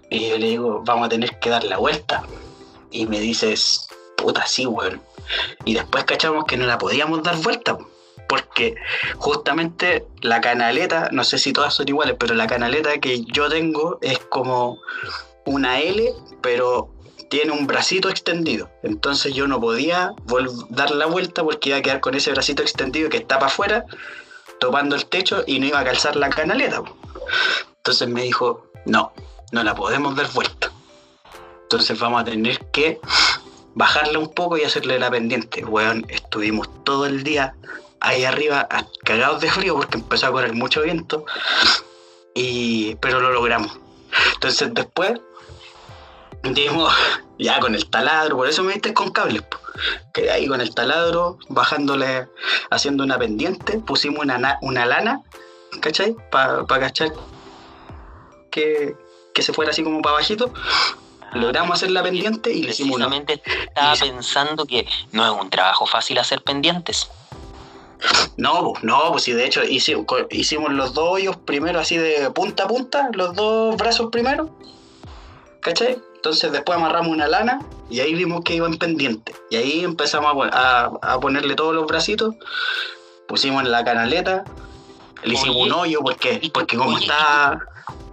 Y 0.10 0.30
yo 0.30 0.38
le 0.38 0.48
digo, 0.48 0.82
vamos 0.86 1.08
a 1.08 1.10
tener 1.10 1.38
que 1.40 1.50
dar 1.50 1.64
la 1.66 1.78
vuelta. 1.78 2.24
Y 2.92 3.06
me 3.06 3.20
dices, 3.20 3.88
puta, 4.16 4.46
sí, 4.46 4.66
weón. 4.66 5.02
Y 5.66 5.74
después 5.74 6.06
cachamos 6.06 6.46
que 6.46 6.58
no 6.58 6.66
la 6.66 6.78
podíamos 6.78 7.24
dar 7.24 7.36
vuelta, 7.38 7.78
porque 8.30 8.76
justamente 9.18 10.06
la 10.22 10.42
canaleta, 10.42 11.10
no 11.12 11.24
sé 11.24 11.38
si 11.38 11.54
todas 11.54 11.74
son 11.74 11.88
iguales, 11.88 12.16
pero 12.20 12.36
la 12.36 12.48
canaleta 12.48 12.98
que 13.00 13.24
yo 13.26 13.50
tengo 13.50 13.98
es 14.02 14.20
como 14.20 14.80
una 15.46 15.80
L, 15.80 16.14
pero 16.42 16.90
tiene 17.30 17.52
un 17.52 17.66
bracito 17.66 18.10
extendido. 18.10 18.70
Entonces 18.84 19.34
yo 19.34 19.48
no 19.48 19.60
podía 19.60 20.14
dar 20.70 20.92
la 20.92 21.08
vuelta 21.08 21.44
porque 21.44 21.70
iba 21.70 21.80
a 21.80 21.82
quedar 21.82 22.00
con 22.00 22.14
ese 22.14 22.32
bracito 22.32 22.62
extendido 22.62 23.10
que 23.10 23.18
está 23.18 23.40
para 23.40 23.48
afuera, 23.48 23.86
topando 24.60 24.96
el 24.96 25.08
techo 25.08 25.44
y 25.48 25.60
no 25.60 25.66
iba 25.66 25.80
a 25.80 25.84
calzar 25.84 26.16
la 26.16 26.30
canaleta. 26.30 26.84
Entonces 27.78 28.08
me 28.08 28.22
dijo, 28.22 28.68
no, 28.86 29.14
no 29.52 29.64
la 29.64 29.74
podemos 29.74 30.16
dar 30.16 30.32
vuelta. 30.32 30.72
Entonces 31.64 32.00
vamos 32.00 32.22
a 32.22 32.26
tener 32.26 32.60
que 32.72 33.00
bajarle 33.74 34.20
un 34.20 34.30
poco 34.30 34.58
y 34.58 34.64
hacerle 34.64 35.00
la 35.00 35.10
pendiente. 35.10 35.66
Weón, 35.66 36.06
estuvimos 36.10 36.70
todo 36.84 37.08
el 37.08 37.24
día 37.24 37.56
ahí 38.00 38.26
arriba 38.26 38.68
cagados 39.04 39.42
de 39.42 39.50
frío 39.50 39.76
porque 39.76 39.98
empezó 39.98 40.28
a 40.28 40.32
correr 40.32 40.54
mucho 40.54 40.84
viento. 40.84 41.26
Y, 42.36 42.96
pero 42.96 43.20
lo 43.20 43.32
logramos. 43.32 43.80
Entonces 44.36 44.74
después 44.74 45.20
dimos 46.44 46.94
ya 47.40 47.60
con 47.60 47.76
el 47.76 47.90
taladro, 47.90 48.38
por 48.38 48.48
eso 48.48 48.64
me 48.64 48.74
viste 48.74 48.94
con 48.94 49.12
cables. 49.12 49.44
Que 50.14 50.30
ahí 50.30 50.48
con 50.48 50.62
el 50.62 50.74
taladro, 50.76 51.40
bajándole, 51.50 52.28
haciendo 52.70 53.04
una 53.04 53.18
pendiente, 53.18 53.80
pusimos 53.80 54.24
una, 54.24 54.60
una 54.62 54.86
lana, 54.86 55.22
¿cachai? 55.82 56.16
Para 56.32 56.66
cachar 56.66 57.12
que, 58.52 58.96
que 59.34 59.42
se 59.42 59.52
fuera 59.52 59.72
así 59.72 59.84
como 59.84 60.02
para 60.02 60.18
bajito 60.18 60.54
logramos 61.34 61.78
hacer 61.78 61.92
la 61.92 62.04
pendiente 62.04 62.52
y 62.52 62.64
le 62.64 62.72
hicimos 62.72 62.98
una. 62.98 63.16
estaba 63.16 63.96
pensando 63.96 64.66
que 64.66 64.88
no 65.12 65.26
es 65.26 65.42
un 65.42 65.50
trabajo 65.50 65.86
fácil 65.86 66.18
hacer 66.20 66.44
pendientes. 66.44 67.10
No, 68.36 68.74
no, 68.82 69.12
pues 69.12 69.24
sí, 69.24 69.32
de 69.32 69.46
hecho 69.46 69.62
hicimos, 69.64 70.74
los 70.74 70.94
dos 70.94 71.10
hoyos 71.10 71.38
primero 71.38 71.80
así 71.80 71.98
de 71.98 72.30
punta 72.32 72.64
a 72.64 72.68
punta, 72.68 73.10
los 73.14 73.34
dos 73.34 73.78
brazos 73.78 74.10
primero, 74.12 74.50
¿cachai? 75.62 76.02
Entonces 76.24 76.54
después 76.54 76.78
amarramos 76.78 77.12
una 77.12 77.28
lana 77.28 77.60
y 77.90 78.00
ahí 78.00 78.14
vimos 78.14 78.46
que 78.46 78.56
iba 78.56 78.66
en 78.66 78.78
pendiente. 78.78 79.36
Y 79.50 79.58
ahí 79.58 79.84
empezamos 79.84 80.48
a, 80.54 81.20
ponerle 81.20 81.54
todos 81.54 81.76
los 81.76 81.86
bracitos, 81.86 82.36
pusimos 83.28 83.66
la 83.66 83.84
canaleta, 83.84 84.46
le 85.26 85.34
hicimos 85.34 85.58
un 85.58 85.74
hoyo 85.74 86.00
porque, 86.02 86.50
porque 86.54 86.78
como 86.78 86.98
está... 86.98 87.60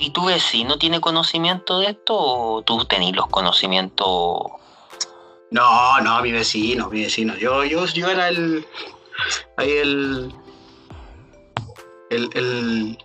¿Y 0.00 0.10
tu 0.10 0.24
vecino 0.24 0.76
tiene 0.76 1.00
conocimiento 1.00 1.78
de 1.78 1.90
esto 1.90 2.16
o 2.18 2.62
tú 2.62 2.84
tenés 2.84 3.14
los 3.14 3.28
conocimientos? 3.28 4.08
No, 5.52 6.00
no, 6.00 6.20
mi 6.20 6.32
vecino, 6.32 6.90
mi 6.90 7.02
vecino. 7.02 7.36
Yo, 7.36 7.64
yo, 7.64 7.86
yo 7.86 8.08
era 8.08 8.28
el. 8.28 8.66
Ahí 9.56 9.70
el. 9.70 10.34
El, 12.10 12.28
el, 12.34 12.98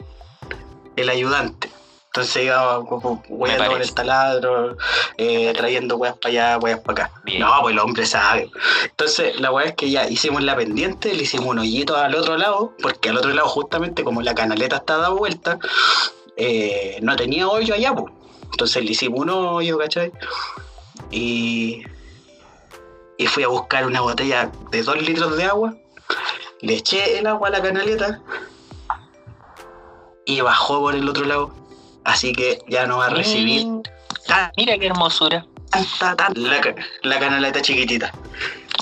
el 0.96 1.10
ayudante. 1.10 1.75
Entonces 2.16 2.46
iba 2.46 2.80
hueando 2.80 3.72
con 3.72 3.82
el 3.82 3.94
taladro, 3.94 4.78
eh, 5.18 5.52
trayendo 5.54 5.98
weas 5.98 6.16
para 6.18 6.30
allá, 6.30 6.58
weas 6.60 6.80
para 6.80 7.08
acá. 7.08 7.22
No, 7.38 7.52
pues 7.62 7.74
el 7.74 7.80
hombre 7.80 8.06
sabe. 8.06 8.50
Entonces 8.86 9.38
la 9.42 9.52
wea 9.52 9.66
es 9.66 9.76
que 9.76 9.92
ya 9.92 10.08
hicimos 10.08 10.42
la 10.42 10.56
pendiente, 10.56 11.14
le 11.14 11.24
hicimos 11.24 11.48
un 11.48 11.60
hoyito 11.60 11.94
al 11.98 12.16
otro 12.16 12.38
lado, 12.38 12.74
porque 12.82 13.10
al 13.10 13.18
otro 13.18 13.32
lado 13.34 13.50
justamente 13.50 14.06
como 14.06 14.22
la 14.22 14.34
canaleta 14.34 14.78
está 14.78 14.96
dada 14.96 15.10
vuelta, 15.10 15.60
eh, 16.38 17.00
no 17.02 17.18
tenía 17.18 17.50
hoyo 17.50 17.74
allá, 17.74 17.94
pues. 17.94 18.14
Entonces 18.50 18.86
le 18.86 18.92
hicimos 18.92 19.20
un 19.20 19.32
hoyo, 19.32 19.78
¿cachai? 19.78 20.14
Y, 21.12 21.84
y 23.18 23.28
fui 23.28 23.44
a 23.44 23.50
buscar 23.50 23.86
una 23.86 24.00
botella 24.00 24.50
de 24.72 24.84
dos 24.84 25.02
litros 25.02 25.36
de 25.36 25.44
agua, 25.44 25.76
le 26.62 26.76
eché 26.76 27.20
el 27.20 27.28
agua 27.28 27.50
a 27.50 27.52
la 27.52 27.62
canaleta 27.62 28.22
y 30.26 30.40
bajó 30.40 30.80
por 30.80 30.96
el 30.96 31.10
otro 31.10 31.26
lado. 31.26 31.65
Así 32.06 32.34
que 32.34 32.60
ya 32.68 32.86
no 32.86 33.00
va 33.00 33.08
a 33.08 33.10
recibir. 33.10 33.68
Mira 34.58 34.78
qué 34.78 34.86
hermosura. 34.88 35.46
la, 36.36 36.76
la 37.02 37.20
canaleta 37.20 37.62
chiquitita. 37.62 38.12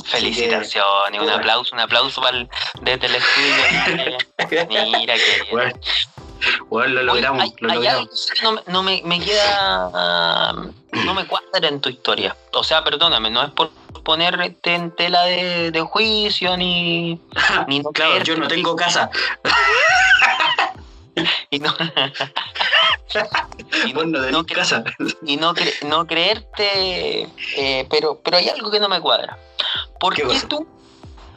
Felicitaciones, 0.06 1.22
un 1.22 1.30
aplauso, 1.30 1.74
un 1.74 1.82
aplauso 1.82 2.22
para 2.22 2.38
el, 2.38 2.50
desde 2.82 3.08
el 3.08 3.16
estudio. 3.16 4.18
Mira 5.00 5.16
que 5.16 5.74
bueno, 6.68 6.96
lo 6.96 7.04
logramos, 7.04 7.54
lo 7.60 7.74
logramos. 7.74 8.30
No, 8.68 8.84
me, 8.84 9.02
me, 9.06 9.20
queda. 9.20 10.54
no 10.92 11.14
me 11.14 11.26
cuadra 11.26 11.70
en 11.70 11.80
tu 11.80 11.90
historia. 11.90 12.36
O 12.54 12.64
sea, 12.64 12.84
perdóname, 12.84 13.30
no 13.30 13.44
es 13.44 13.52
por 13.52 13.72
ponerte 14.04 14.76
en 14.76 14.92
tela 14.92 15.24
de, 15.24 15.72
de 15.72 15.82
juicio 15.82 16.58
ni. 16.58 17.20
ni 17.68 17.80
no 17.80 17.90
claro, 17.94 18.22
yo 18.24 18.36
no 18.36 18.48
tengo 18.48 18.76
casa. 18.76 19.10
y 21.50 21.60
no. 21.60 21.74
y 23.86 23.94
no, 23.94 24.06
no, 24.06 24.46
casa. 24.46 24.84
y 25.26 25.38
no, 25.38 25.54
no 25.86 26.08
creerte. 26.08 27.30
Eh, 27.58 27.88
pero, 27.90 28.20
pero 28.24 28.38
hay 28.38 28.50
algo 28.50 28.72
que 28.72 28.80
no 28.80 28.90
me 28.90 29.02
cuadra. 29.02 29.38
¿Por 30.00 30.16
qué, 30.16 30.24
tú? 30.48 30.68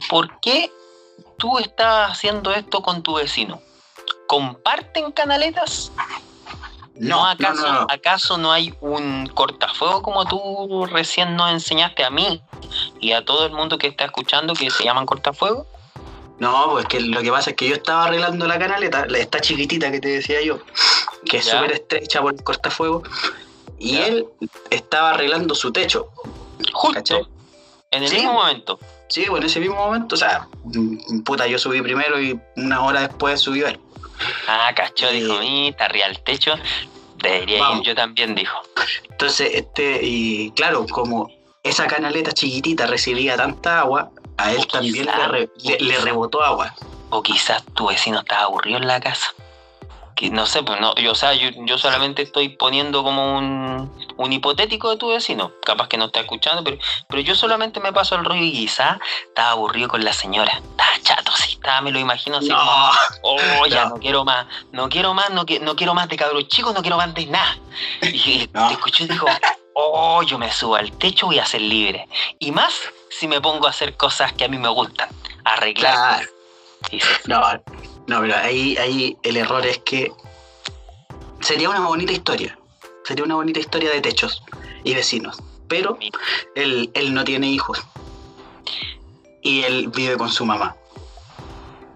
¿Por 0.09 0.39
qué 0.39 0.71
tú 1.37 1.59
estás 1.59 2.11
haciendo 2.11 2.53
esto 2.53 2.81
con 2.81 3.03
tu 3.03 3.15
vecino? 3.15 3.61
comparten 4.27 5.11
canaletas? 5.11 5.91
No, 6.95 7.25
acaso, 7.25 7.67
¿Acaso 7.89 8.37
no 8.37 8.51
hay 8.51 8.73
un 8.81 9.27
cortafuego 9.27 10.01
como 10.01 10.25
tú 10.25 10.87
recién 10.87 11.35
nos 11.35 11.51
enseñaste 11.51 12.03
a 12.03 12.09
mí 12.09 12.41
y 12.99 13.11
a 13.11 13.23
todo 13.23 13.45
el 13.45 13.53
mundo 13.53 13.77
que 13.77 13.87
está 13.87 14.05
escuchando 14.05 14.53
que 14.53 14.71
se 14.71 14.83
llaman 14.83 15.05
cortafuego? 15.05 15.67
No, 16.39 16.69
pues 16.71 16.85
que 16.85 16.99
lo 16.99 17.21
que 17.21 17.31
pasa 17.31 17.51
es 17.51 17.55
que 17.55 17.69
yo 17.69 17.75
estaba 17.75 18.05
arreglando 18.05 18.45
la 18.45 18.59
canaleta, 18.59 19.07
esta 19.15 19.39
chiquitita 19.39 19.91
que 19.91 19.99
te 19.99 20.09
decía 20.09 20.41
yo, 20.41 20.59
que 21.25 21.37
es 21.37 21.45
súper 21.45 21.71
estrecha 21.71 22.21
por 22.21 22.33
el 22.33 22.43
cortafuego, 22.43 23.03
y 23.79 23.97
él 23.97 24.27
estaba 24.69 25.11
arreglando 25.11 25.55
su 25.55 25.71
techo. 25.71 26.09
Justo. 26.73 27.27
En 27.91 28.03
el 28.03 28.11
mismo 28.11 28.33
momento. 28.33 28.79
Sí, 29.07 29.25
pues 29.27 29.41
en 29.41 29.47
ese 29.47 29.59
mismo 29.59 29.75
momento, 29.75 30.15
o 30.15 30.17
sea, 30.17 30.47
mm, 30.63 31.21
puta, 31.21 31.47
yo 31.47 31.57
subí 31.57 31.81
primero 31.81 32.21
y 32.21 32.39
una 32.57 32.83
hora 32.83 33.01
después 33.01 33.39
subió 33.39 33.67
él. 33.67 33.79
Ah, 34.47 34.71
cachó, 34.75 35.09
dijo, 35.09 35.39
mí, 35.39 35.69
está 35.69 35.85
arriba 35.85 36.07
el 36.07 36.19
techo. 36.21 36.55
Debería 37.21 37.71
ir 37.71 37.81
yo 37.83 37.95
también, 37.95 38.35
dijo. 38.35 38.57
Entonces, 39.09 39.51
este, 39.53 39.99
y 40.03 40.51
claro, 40.51 40.85
como 40.87 41.29
esa 41.63 41.87
canaleta 41.87 42.31
chiquitita 42.31 42.85
recibía 42.87 43.37
tanta 43.37 43.79
agua, 43.79 44.11
a 44.37 44.51
él 44.51 44.67
también 44.67 45.07
le, 45.79 45.97
rebotó 45.99 46.43
agua. 46.43 46.73
O 47.09 47.23
quizás 47.23 47.63
tu 47.73 47.87
vecino 47.87 48.19
estaba 48.19 48.43
aburrido 48.43 48.77
en 48.77 48.87
la 48.87 48.99
casa 48.99 49.33
que 50.17 50.31
no 50.31 50.47
sé, 50.47 50.63
pues 50.63 50.81
no, 50.81 50.95
yo, 50.95 51.11
o 51.11 51.15
sea, 51.15 51.33
yo, 51.35 51.77
solamente 51.77 52.23
estoy 52.23 52.49
poniendo 52.49 53.03
como 53.03 53.37
un, 53.37 53.91
un, 54.17 54.33
hipotético 54.33 54.89
de 54.89 54.97
tu 54.97 55.09
vecino, 55.09 55.51
capaz 55.63 55.87
que 55.87 55.97
no 55.97 56.05
está 56.05 56.21
escuchando, 56.21 56.63
pero, 56.63 56.79
pero 57.07 57.21
yo 57.21 57.35
solamente 57.35 57.79
me 57.79 57.93
paso 57.93 58.15
el 58.15 58.25
ruido 58.25 58.43
y 58.43 58.51
quizá 58.51 58.99
estaba 59.27 59.51
aburrido 59.51 59.87
con 59.87 60.03
la 60.03 60.11
señora, 60.11 60.53
estaba 60.53 60.89
chato, 61.03 61.31
sí, 61.33 61.53
estaba, 61.53 61.81
me 61.81 61.91
lo 61.91 61.99
imagino 61.99 62.37
así 62.37 62.49
como, 62.49 62.91
oh, 63.21 63.65
ya 63.69 63.89
no. 63.89 63.97
quiero 63.97 64.25
más, 64.25 64.47
no 64.71 64.89
quiero 64.89 65.13
más, 65.13 65.29
no, 65.29 65.45
no 65.61 65.75
quiero 65.75 65.93
más 65.93 66.09
de 66.09 66.17
cabros 66.17 66.47
chicos, 66.47 66.73
no 66.73 66.81
quiero 66.81 66.97
más 66.97 67.13
de 67.13 67.27
nada. 67.27 67.55
Y 68.01 68.47
te 68.47 68.71
escuché 68.71 69.03
y 69.03 69.09
dijo, 69.09 69.27
oh, 69.75 70.23
yo 70.23 70.39
me 70.39 70.51
subo 70.51 70.77
al 70.77 70.91
techo, 70.93 71.27
voy 71.27 71.37
a 71.37 71.45
ser 71.45 71.61
libre. 71.61 72.07
Y 72.39 72.51
más 72.51 72.73
si 73.09 73.27
me 73.27 73.41
pongo 73.41 73.67
a 73.67 73.69
hacer 73.69 73.95
cosas 73.95 74.33
que 74.33 74.45
a 74.45 74.47
mí 74.47 74.57
me 74.57 74.69
gustan, 74.69 75.09
arreglar. 75.43 76.27
no, 77.25 77.41
no, 78.07 78.21
pero 78.21 78.35
ahí, 78.35 78.77
ahí 78.77 79.17
el 79.23 79.37
error 79.37 79.65
es 79.65 79.79
que 79.79 80.11
sería 81.41 81.69
una 81.69 81.81
bonita 81.81 82.13
historia. 82.13 82.57
Sería 83.03 83.23
una 83.23 83.35
bonita 83.35 83.59
historia 83.59 83.91
de 83.91 84.01
techos 84.01 84.43
y 84.83 84.93
vecinos. 84.93 85.37
Pero 85.67 85.97
él, 86.55 86.91
él 86.93 87.13
no 87.13 87.23
tiene 87.23 87.47
hijos. 87.47 87.81
Y 89.41 89.63
él 89.63 89.89
vive 89.89 90.17
con 90.17 90.29
su 90.29 90.45
mamá. 90.45 90.75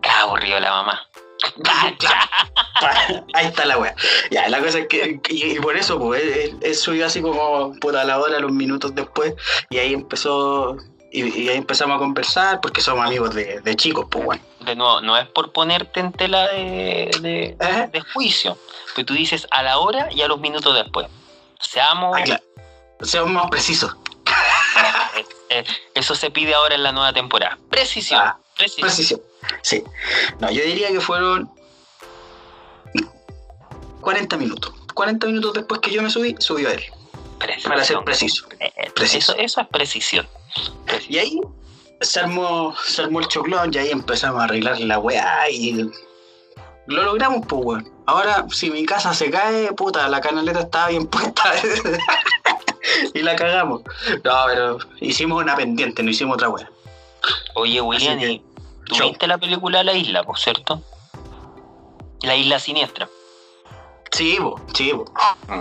Qué 0.02 0.10
aburrido 0.10 0.60
la 0.60 0.72
mamá. 0.72 1.08
Ahí 3.34 3.48
está 3.48 3.66
la 3.66 3.78
wea. 3.78 3.96
Ya, 4.30 4.50
la 4.50 4.60
cosa 4.60 4.80
es 4.80 4.88
que, 4.88 5.20
y, 5.30 5.60
por 5.60 5.76
eso, 5.76 6.00
pues, 6.00 6.24
él, 6.62 6.76
subió 6.76 7.06
así 7.06 7.22
como 7.22 7.74
puta 7.80 8.04
la 8.04 8.20
hora, 8.20 8.40
los 8.40 8.52
minutos 8.52 8.94
después, 8.96 9.34
y 9.70 9.78
ahí 9.78 9.94
empezó 9.94 10.78
y, 11.12 11.50
ahí 11.50 11.58
empezamos 11.58 11.98
a 11.98 12.00
conversar 12.00 12.62
porque 12.62 12.82
somos 12.82 13.06
amigos 13.06 13.36
de, 13.36 13.76
chicos, 13.76 14.08
pues 14.10 14.26
bueno. 14.26 14.44
De 14.62 14.76
nuevo, 14.76 15.02
no 15.02 15.18
es 15.18 15.28
por 15.28 15.52
ponerte 15.52 16.00
en 16.00 16.12
tela 16.12 16.48
de, 16.48 17.58
de, 17.92 18.02
juicio, 18.14 18.58
pero 18.96 19.06
tú 19.06 19.14
dices 19.14 19.48
a 19.52 19.64
la 19.64 19.80
hora 19.80 20.08
y 20.12 20.22
a 20.22 20.28
los 20.28 20.40
minutos 20.40 20.74
después. 20.76 21.08
Seamos... 21.60 22.18
Ah, 22.18 22.40
Seamos 23.02 23.32
más 23.32 23.50
precisos. 23.50 23.96
Eh, 25.16 25.26
eh, 25.50 25.64
eso 25.96 26.16
se 26.16 26.32
pide 26.32 26.54
ahora 26.54 26.76
en 26.76 26.84
la 26.84 26.92
nueva 26.92 27.12
temporada. 27.12 27.58
Precisión. 27.70 28.22
Ah, 28.24 28.38
precisión. 28.56 28.88
precisión. 28.88 29.22
Sí. 29.62 29.84
No, 30.40 30.50
yo 30.50 30.64
diría 30.64 30.88
que 30.88 31.02
fueron 31.02 31.52
40 34.02 34.38
minutos. 34.38 34.74
40 34.94 35.28
minutos 35.28 35.54
después 35.54 35.82
que 35.82 35.92
yo 35.92 36.02
me 36.02 36.10
subí, 36.10 36.36
subió 36.40 36.70
él. 36.70 36.84
Para 37.64 37.84
ser 37.84 38.00
preciso. 38.04 38.48
Eh, 38.60 38.92
preciso. 38.94 39.34
Eso, 39.34 39.42
eso 39.42 39.62
es 39.62 39.68
precisión. 39.68 40.28
Y 41.08 41.18
ahí 41.18 41.40
se 42.02 42.20
armó, 42.20 42.76
se 42.86 43.04
armó 43.04 43.20
el 43.20 43.28
choclón 43.28 43.72
y 43.74 43.78
ahí 43.78 43.90
empezamos 43.92 44.42
a 44.42 44.46
arreglar 44.46 44.80
la 44.80 45.00
weá 45.00 45.50
y 45.50 45.90
lo 46.88 47.04
logramos, 47.04 47.46
pues, 47.48 47.62
weón. 47.64 47.92
Ahora, 48.06 48.46
si 48.52 48.70
mi 48.70 48.86
casa 48.86 49.14
se 49.14 49.30
cae, 49.30 49.72
puta, 49.74 50.08
la 50.10 50.20
canaleta 50.20 50.62
estaba 50.62 50.90
bien 50.90 51.08
puesta. 51.08 51.54
y 53.14 53.20
la 53.20 53.36
cagamos. 53.36 53.82
No, 54.24 54.34
pero 54.48 54.78
hicimos 55.00 55.42
una 55.42 55.56
pendiente, 55.56 56.04
no 56.04 56.10
hicimos 56.10 56.36
otra 56.36 56.50
weá. 56.50 56.70
Oye, 57.54 57.80
William, 57.82 58.20
que, 58.20 58.32
¿y 58.32 58.44
¿tú 58.86 59.04
viste 59.04 59.28
la 59.28 59.38
película 59.38 59.84
La 59.84 59.94
Isla, 59.94 60.24
por 60.24 60.40
cierto? 60.40 60.82
La 62.22 62.36
Isla 62.36 62.60
Siniestra. 62.60 63.08
Sí, 64.12 64.38
po, 64.40 64.60
sí. 64.74 64.92
Mm. 64.94 65.54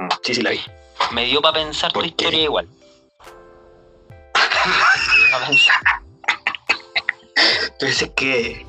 Mm. 0.00 0.08
Sí, 0.22 0.34
sí 0.34 0.42
la 0.42 0.50
vi. 0.50 0.60
Me 1.12 1.24
dio 1.24 1.40
para 1.40 1.54
pensar 1.54 1.92
tu 1.92 2.02
historia 2.02 2.42
igual. 2.42 2.68
Me 4.66 5.16
dio 5.16 5.30
pa' 5.30 5.46
pensar. 5.46 5.76
Tú 7.78 7.86
dices 7.86 8.10
que, 8.16 8.66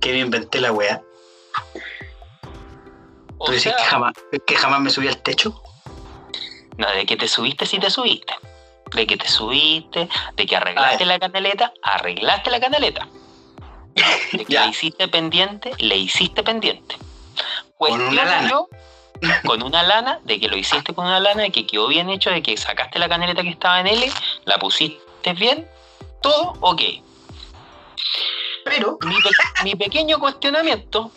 que 0.00 0.12
me 0.12 0.18
inventé 0.20 0.60
la 0.60 0.72
weá. 0.72 1.02
Tú 3.44 3.52
dices 3.52 3.74
sea, 3.74 3.76
que 3.76 3.84
jamás, 3.84 4.12
que 4.46 4.56
jamás 4.56 4.80
me 4.80 4.90
subí 4.90 5.08
al 5.08 5.22
techo. 5.22 5.62
no, 6.76 6.90
de 6.90 7.06
que 7.06 7.16
te 7.16 7.28
subiste, 7.28 7.66
sí 7.66 7.78
te 7.78 7.90
subiste. 7.90 8.34
De 8.92 9.06
que 9.06 9.16
te 9.16 9.28
subiste, 9.28 10.08
de 10.36 10.46
que 10.46 10.56
arreglaste 10.56 11.04
la 11.04 11.18
canaleta, 11.18 11.72
arreglaste 11.82 12.50
la 12.50 12.60
canaleta. 12.60 13.08
De 14.32 14.44
que 14.46 14.52
le 14.52 14.66
hiciste 14.66 15.08
pendiente, 15.08 15.72
le 15.78 15.96
hiciste 15.96 16.42
pendiente. 16.42 16.96
Una 17.78 17.98
Cuestiono 17.98 18.48
yo, 18.48 18.68
con 19.46 19.62
una 19.62 19.82
lana, 19.82 20.20
de 20.24 20.38
que 20.40 20.48
lo 20.48 20.56
hiciste 20.56 20.94
con 20.94 21.06
una 21.06 21.20
lana, 21.20 21.42
de 21.42 21.50
que 21.50 21.66
quedó 21.66 21.88
bien 21.88 22.10
hecho, 22.10 22.30
de 22.30 22.42
que 22.42 22.56
sacaste 22.56 22.98
la 22.98 23.08
canaleta 23.08 23.42
que 23.42 23.50
estaba 23.50 23.80
en 23.80 23.86
L, 23.88 24.10
la 24.44 24.58
pusiste 24.58 25.32
bien, 25.34 25.68
todo 26.22 26.54
ok. 26.60 26.82
Pero, 28.64 28.98
Mi, 29.02 29.14
pe- 29.22 29.62
mi 29.64 29.74
pequeño 29.76 30.18
cuestionamiento 30.18 31.10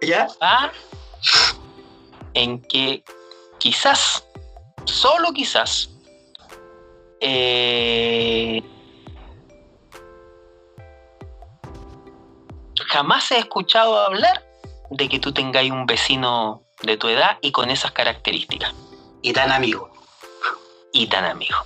ya, 0.00 0.26
va 0.42 0.72
en 2.34 2.62
que 2.62 3.04
quizás, 3.58 4.26
solo 4.86 5.32
quizás, 5.32 5.90
eh, 7.20 8.62
jamás 12.88 13.30
he 13.32 13.38
escuchado 13.38 13.98
hablar 13.98 14.42
de 14.90 15.08
que 15.08 15.18
tú 15.18 15.32
tengáis 15.32 15.70
un 15.70 15.86
vecino 15.86 16.62
de 16.82 16.96
tu 16.96 17.08
edad 17.08 17.38
y 17.40 17.52
con 17.52 17.70
esas 17.70 17.92
características 17.92 18.72
y 19.22 19.32
tan 19.32 19.52
amigo. 19.52 19.90
y 20.92 21.06
tan 21.06 21.24
amigo. 21.24 21.56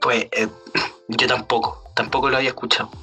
Pues 0.00 0.26
eh, 0.32 0.48
yo 1.08 1.26
tampoco, 1.26 1.82
tampoco 1.94 2.28
lo 2.30 2.36
había 2.36 2.50
escuchado. 2.50 2.90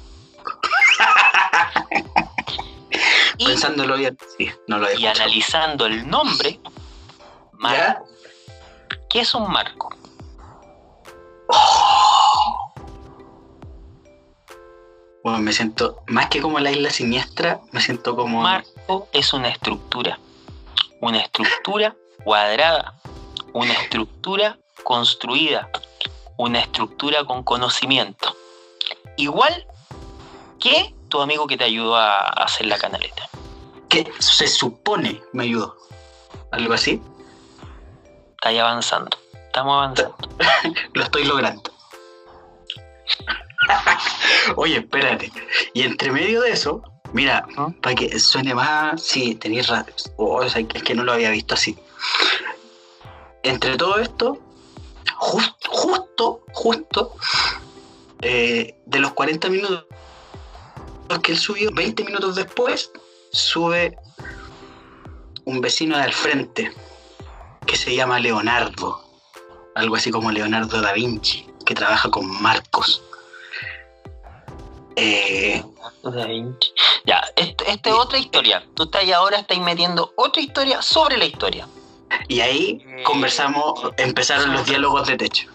Y, 3.38 3.46
Pensándolo 3.46 3.96
bien, 3.96 4.16
sí, 4.36 4.48
no 4.68 4.78
lo 4.78 4.84
había 4.86 4.98
y 5.00 5.04
escuchado. 5.06 5.24
analizando 5.24 5.86
el 5.86 6.06
nombre, 6.08 6.60
Marco, 7.54 8.06
¿qué 9.08 9.20
es 9.20 9.34
un 9.34 9.50
marco? 9.50 9.88
Bueno, 15.24 15.38
me 15.40 15.52
siento, 15.52 16.02
más 16.08 16.26
que 16.28 16.40
como 16.42 16.58
la 16.60 16.70
isla 16.72 16.90
siniestra, 16.90 17.60
me 17.70 17.80
siento 17.80 18.16
como... 18.16 18.42
Marco 18.42 19.08
es 19.12 19.32
una 19.32 19.48
estructura, 19.48 20.18
una 21.02 21.18
estructura 21.18 21.96
cuadrada, 22.24 22.94
una 23.52 23.72
estructura 23.74 24.56
construida, 24.84 25.68
una 26.38 26.60
estructura 26.60 27.24
con 27.24 27.42
conocimiento. 27.42 28.36
Igual 29.16 29.66
que 30.60 30.94
tu 31.08 31.20
amigo 31.20 31.48
que 31.48 31.56
te 31.58 31.64
ayudó 31.64 31.96
a 31.96 32.18
hacer 32.18 32.66
la 32.66 32.78
canaleta. 32.78 33.28
que 33.88 34.10
se 34.20 34.46
supone 34.46 35.20
me 35.32 35.42
ayudó. 35.42 35.76
Algo 36.50 36.72
así. 36.72 37.02
Está 38.36 38.48
ahí 38.48 38.58
avanzando. 38.58 39.18
Estamos 39.34 39.74
avanzando. 39.74 40.16
Lo 40.94 41.02
estoy 41.02 41.24
logrando. 41.24 41.70
Oye, 44.56 44.78
espérate. 44.78 45.30
Y 45.74 45.82
entre 45.82 46.12
medio 46.12 46.40
de 46.40 46.52
eso, 46.52 46.82
mira, 47.12 47.46
¿Mm? 47.56 47.72
para 47.80 47.94
que 47.94 48.18
suene 48.18 48.54
más, 48.54 49.02
sí, 49.02 49.34
tenéis 49.34 49.68
razón. 49.68 49.92
Oh, 50.16 50.36
o 50.36 50.48
sea, 50.48 50.62
es 50.62 50.82
que 50.82 50.94
no 50.94 51.04
lo 51.04 51.12
había 51.12 51.30
visto 51.30 51.54
así. 51.54 51.76
Entre 53.42 53.76
todo 53.76 53.98
esto, 53.98 54.38
justo, 55.16 55.70
justo, 55.70 56.44
justo, 56.52 57.14
eh, 58.20 58.74
de 58.86 58.98
los 59.00 59.12
40 59.12 59.48
minutos 59.48 59.84
que 61.22 61.32
él 61.32 61.38
subió, 61.38 61.70
20 61.72 62.04
minutos 62.04 62.36
después, 62.36 62.90
sube 63.32 63.96
un 65.44 65.60
vecino 65.60 65.96
de 65.96 66.04
al 66.04 66.12
frente 66.12 66.72
que 67.66 67.76
se 67.76 67.94
llama 67.94 68.18
Leonardo. 68.20 69.02
Algo 69.74 69.96
así 69.96 70.10
como 70.10 70.30
Leonardo 70.30 70.80
da 70.80 70.92
Vinci, 70.92 71.46
que 71.64 71.74
trabaja 71.74 72.10
con 72.10 72.26
Marcos. 72.42 73.02
Eh. 74.96 75.62
Ya, 77.04 77.22
esta 77.36 77.64
esta 77.64 77.90
es 77.90 77.94
otra 77.96 78.18
historia. 78.18 78.64
Tú 78.74 78.84
estás 78.84 79.02
ahí 79.02 79.12
ahora 79.12 79.38
estás 79.38 79.58
metiendo 79.58 80.12
otra 80.16 80.42
historia 80.42 80.82
sobre 80.82 81.16
la 81.16 81.24
historia. 81.24 81.66
y 82.28 82.40
ahí 82.40 82.84
Eh, 82.86 83.02
conversamos, 83.04 83.80
empezaron 83.96 84.52
los 84.52 84.66
diálogos 84.66 85.06
de 85.08 85.16
techo. 85.16 85.48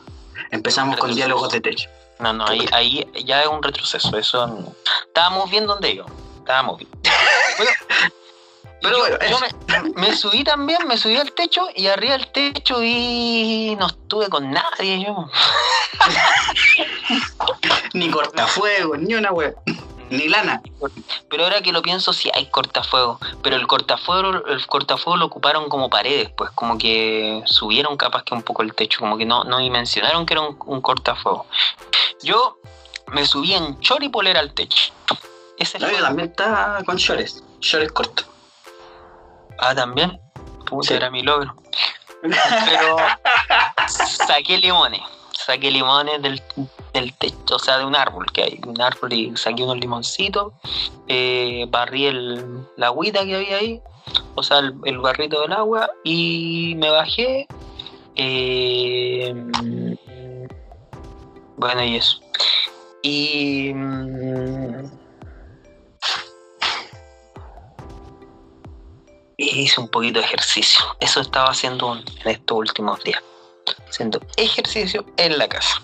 Empezamos 0.51 0.97
con 0.97 1.13
diálogos 1.13 1.51
de 1.51 1.61
techo. 1.61 1.89
No, 2.19 2.33
no, 2.33 2.45
ahí, 2.47 2.65
ahí 2.71 3.05
ya 3.25 3.41
es 3.43 3.47
un 3.47 3.61
retroceso. 3.61 4.17
Eso 4.17 4.47
no. 4.47 4.73
Estábamos 5.05 5.49
bien 5.51 5.67
donde 5.67 5.95
yo. 5.95 6.05
Estábamos 6.39 6.77
bien. 6.79 6.89
Bueno, 7.57 7.71
Pero 8.81 8.97
yo, 8.97 8.99
bueno, 8.99 9.17
yo 9.29 9.39
me, 9.39 10.01
me 10.09 10.15
subí 10.15 10.43
también, 10.43 10.87
me 10.87 10.97
subí 10.97 11.15
al 11.17 11.31
techo 11.31 11.67
y 11.75 11.87
arriba 11.87 12.13
del 12.17 12.27
techo 12.31 12.83
y 12.83 13.75
no 13.79 13.87
estuve 13.87 14.29
con 14.29 14.51
nadie 14.51 15.03
yo. 15.03 15.29
Ni 17.93 18.09
cortafuegos, 18.09 18.99
ni 18.99 19.15
una 19.15 19.31
web, 19.31 19.55
ni 20.09 20.27
lana. 20.27 20.61
Pero 21.29 21.43
ahora 21.43 21.61
que 21.61 21.71
lo 21.71 21.81
pienso, 21.81 22.13
sí 22.13 22.29
hay 22.33 22.47
cortafuegos. 22.49 23.19
Pero 23.41 23.55
el 23.55 23.67
cortafuego, 23.67 24.45
el 24.45 24.65
cortafuego 24.67 25.17
lo 25.17 25.25
ocuparon 25.25 25.69
como 25.69 25.89
paredes, 25.89 26.29
pues 26.37 26.51
como 26.51 26.77
que 26.77 27.41
subieron 27.45 27.97
capaz 27.97 28.23
que 28.23 28.33
un 28.33 28.43
poco 28.43 28.61
el 28.61 28.73
techo, 28.75 28.99
como 28.99 29.17
que 29.17 29.25
no, 29.25 29.43
no 29.43 29.57
dimensionaron 29.59 30.25
que 30.25 30.33
era 30.35 30.41
un, 30.41 30.57
un 30.65 30.81
cortafuego. 30.81 31.47
Yo 32.21 32.59
me 33.07 33.25
subí 33.25 33.53
en 33.53 33.79
chor 33.79 34.03
y 34.03 34.09
polera 34.09 34.39
al 34.39 34.53
techo. 34.53 34.93
Ese 35.57 35.79
No, 35.79 35.87
fue. 35.87 35.97
yo 35.97 36.03
también 36.03 36.29
está 36.29 36.79
con 36.85 36.97
shorts, 36.97 37.43
shorts 37.61 37.91
cortos. 37.91 38.27
Ah, 39.59 39.73
también. 39.75 40.19
Puta, 40.65 40.87
Sí. 40.89 40.93
era 40.95 41.09
mi 41.09 41.23
logro. 41.23 41.55
Pero 42.21 42.97
saqué 44.27 44.57
limones. 44.57 45.01
Saqué 45.33 45.71
limones 45.71 46.21
del, 46.21 46.41
del 46.93 47.13
techo, 47.13 47.55
o 47.55 47.59
sea, 47.59 47.77
de 47.77 47.85
un 47.85 47.95
árbol 47.95 48.25
que 48.33 48.43
hay. 48.43 48.59
Un 48.65 48.81
árbol 48.81 49.13
y 49.13 49.35
saqué 49.37 49.63
unos 49.63 49.77
limoncitos. 49.77 50.53
eh, 51.07 51.65
barrí 51.69 52.05
el, 52.07 52.65
la 52.75 52.87
agüita 52.87 53.23
que 53.23 53.35
había 53.35 53.57
ahí. 53.57 53.81
O 54.35 54.43
sea, 54.43 54.59
el, 54.59 54.73
el 54.85 54.97
barrito 54.99 55.39
del 55.41 55.53
agua. 55.53 55.89
Y 56.03 56.73
me 56.77 56.89
bajé. 56.89 57.47
eh, 58.15 59.33
bueno, 61.55 61.83
y 61.83 61.95
eso. 61.95 62.19
Y. 63.01 63.71
mm, 63.73 64.96
hice 69.37 69.79
un 69.79 69.87
poquito 69.89 70.19
de 70.19 70.25
ejercicio. 70.25 70.83
Eso 70.99 71.21
estaba 71.21 71.49
haciendo 71.49 71.95
en 71.95 72.03
estos 72.29 72.57
últimos 72.57 73.03
días. 73.03 73.21
Haciendo 73.89 74.19
ejercicio 74.35 75.05
en 75.17 75.37
la 75.37 75.47
casa. 75.47 75.81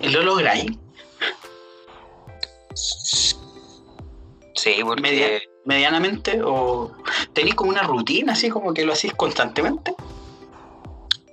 ¿Y 0.00 0.08
lo 0.08 0.22
lográis? 0.22 0.70
Sí, 4.54 4.74
porque 4.84 5.02
Media- 5.02 5.40
¿Medianamente? 5.64 6.40
¿O 6.42 6.90
tenéis 7.32 7.54
como 7.54 7.70
una 7.70 7.82
rutina 7.82 8.32
así 8.32 8.48
como 8.50 8.72
que 8.74 8.84
lo 8.84 8.92
hacéis 8.94 9.14
constantemente? 9.14 9.94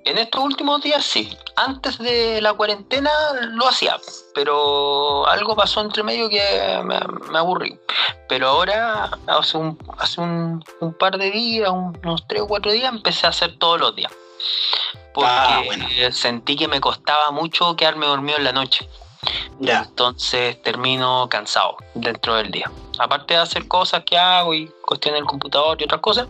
En 0.10 0.18
estos 0.18 0.42
últimos 0.44 0.82
días 0.82 1.04
sí. 1.06 1.36
Antes 1.56 1.98
de 1.98 2.42
la 2.42 2.54
cuarentena 2.54 3.10
lo 3.52 3.68
hacía, 3.68 3.98
pero 4.34 5.26
algo 5.28 5.56
pasó 5.56 5.82
entre 5.82 6.04
medio 6.04 6.30
que 6.30 6.80
me, 6.84 7.00
me 7.32 7.38
aburrí. 7.38 7.78
Pero 8.30 8.48
ahora, 8.50 9.10
hace 9.28 9.58
un, 9.58 9.78
hace 9.98 10.22
un, 10.22 10.64
un 10.82 10.94
par 10.94 11.18
de 11.18 11.32
días, 11.32 11.70
un- 11.70 11.98
unos 12.04 12.28
tres 12.28 12.42
o 12.44 12.48
cuatro 12.48 12.72
días, 12.72 12.94
empecé 12.94 13.26
a 13.26 13.30
hacer 13.30 13.58
todos 13.58 13.80
los 13.80 13.96
días. 13.96 14.12
Porque 15.14 15.30
Ah, 15.32 15.62
bueno. 15.66 15.88
sentí 16.12 16.56
que 16.56 16.68
me 16.68 16.80
costaba 16.80 17.32
mucho 17.32 17.76
quedarme 17.76 18.06
dormido 18.06 18.38
en 18.38 18.44
la 18.44 18.52
noche. 18.52 18.88
Ya. 19.60 19.80
entonces 19.80 20.62
termino 20.62 21.28
cansado 21.30 21.78
dentro 21.96 22.36
del 22.36 22.52
día. 22.52 22.72
aparte 23.00 23.34
de 23.34 23.40
hacer 23.40 23.68
cosas 23.68 24.04
que 24.06 24.18
hago 24.18 24.54
y 24.54 24.68
cuestiones 24.86 25.20
del 25.20 25.28
computador 25.28 25.76
y 25.82 25.84
otras 25.86 26.02
cosas, 26.02 26.28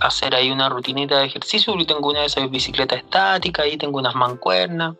hacer 0.00 0.34
ahí 0.34 0.50
una 0.50 0.68
rutinita 0.68 1.18
de 1.18 1.26
ejercicio. 1.26 1.76
Yo 1.76 1.86
tengo 1.86 2.08
una 2.08 2.20
de 2.20 2.26
esas 2.26 2.50
bicicletas 2.50 2.98
estáticas, 2.98 3.64
ahí 3.64 3.76
tengo 3.76 3.98
unas 3.98 4.14
mancuernas. 4.14 4.96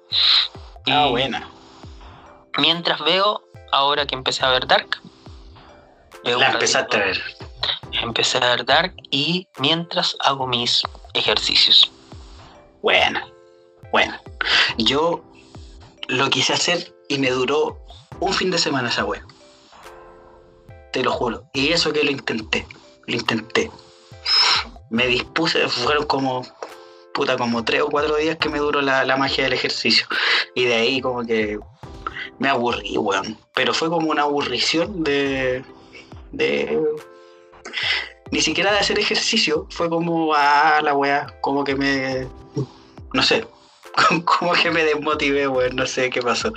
Ah, 0.86 1.06
buena. 1.06 1.48
Mientras 2.58 3.00
veo, 3.00 3.42
ahora 3.72 4.06
que 4.06 4.14
empecé 4.14 4.44
a 4.44 4.50
ver 4.50 4.66
Dark, 4.66 5.00
veo 6.24 6.38
La 6.38 6.50
empezaste 6.50 6.96
a 6.96 7.00
ver. 7.00 7.22
Empecé 7.92 8.38
a 8.38 8.40
ver 8.40 8.64
Dark 8.64 8.94
y 9.10 9.48
mientras 9.58 10.16
hago 10.20 10.46
mis 10.46 10.82
ejercicios. 11.14 11.90
Buena. 12.82 13.26
Buena. 13.92 14.20
Yo 14.78 15.22
lo 16.08 16.30
quise 16.30 16.52
hacer 16.52 16.94
y 17.08 17.18
me 17.18 17.30
duró 17.30 17.78
un 18.20 18.32
fin 18.32 18.50
de 18.50 18.58
semana 18.58 18.88
esa 18.88 19.04
wea. 19.04 19.24
Te 20.92 21.02
lo 21.02 21.12
juro. 21.12 21.44
Y 21.52 21.68
eso 21.68 21.92
que 21.92 22.02
lo 22.02 22.10
intenté. 22.10 22.66
Lo 23.06 23.16
intenté. 23.16 23.70
Me 24.90 25.06
dispuse, 25.06 25.68
fueron 25.68 26.06
como. 26.06 26.46
Puta, 27.12 27.36
como 27.36 27.64
tres 27.64 27.82
o 27.82 27.88
cuatro 27.88 28.16
días 28.16 28.36
que 28.36 28.48
me 28.48 28.58
duró 28.58 28.80
la, 28.80 29.04
la 29.04 29.16
magia 29.16 29.44
del 29.44 29.52
ejercicio. 29.52 30.06
Y 30.54 30.64
de 30.64 30.74
ahí 30.74 31.00
como 31.00 31.24
que 31.24 31.58
me 32.38 32.48
aburrí, 32.48 32.96
weón. 32.96 33.38
Pero 33.54 33.74
fue 33.74 33.88
como 33.88 34.10
una 34.10 34.22
aburrición 34.22 35.02
de. 35.04 35.64
de. 36.32 36.80
Ni 38.30 38.40
siquiera 38.40 38.72
de 38.72 38.78
hacer 38.78 38.98
ejercicio. 38.98 39.66
Fue 39.70 39.88
como, 39.88 40.34
ah, 40.34 40.80
la 40.82 40.94
wea. 40.94 41.26
Como 41.40 41.64
que 41.64 41.74
me. 41.74 42.26
No 43.12 43.22
sé. 43.22 43.46
Como 44.24 44.52
que 44.52 44.70
me 44.70 44.84
desmotivé, 44.84 45.48
weón. 45.48 45.74
No 45.74 45.84
sé 45.84 46.10
qué 46.10 46.22
pasó. 46.22 46.52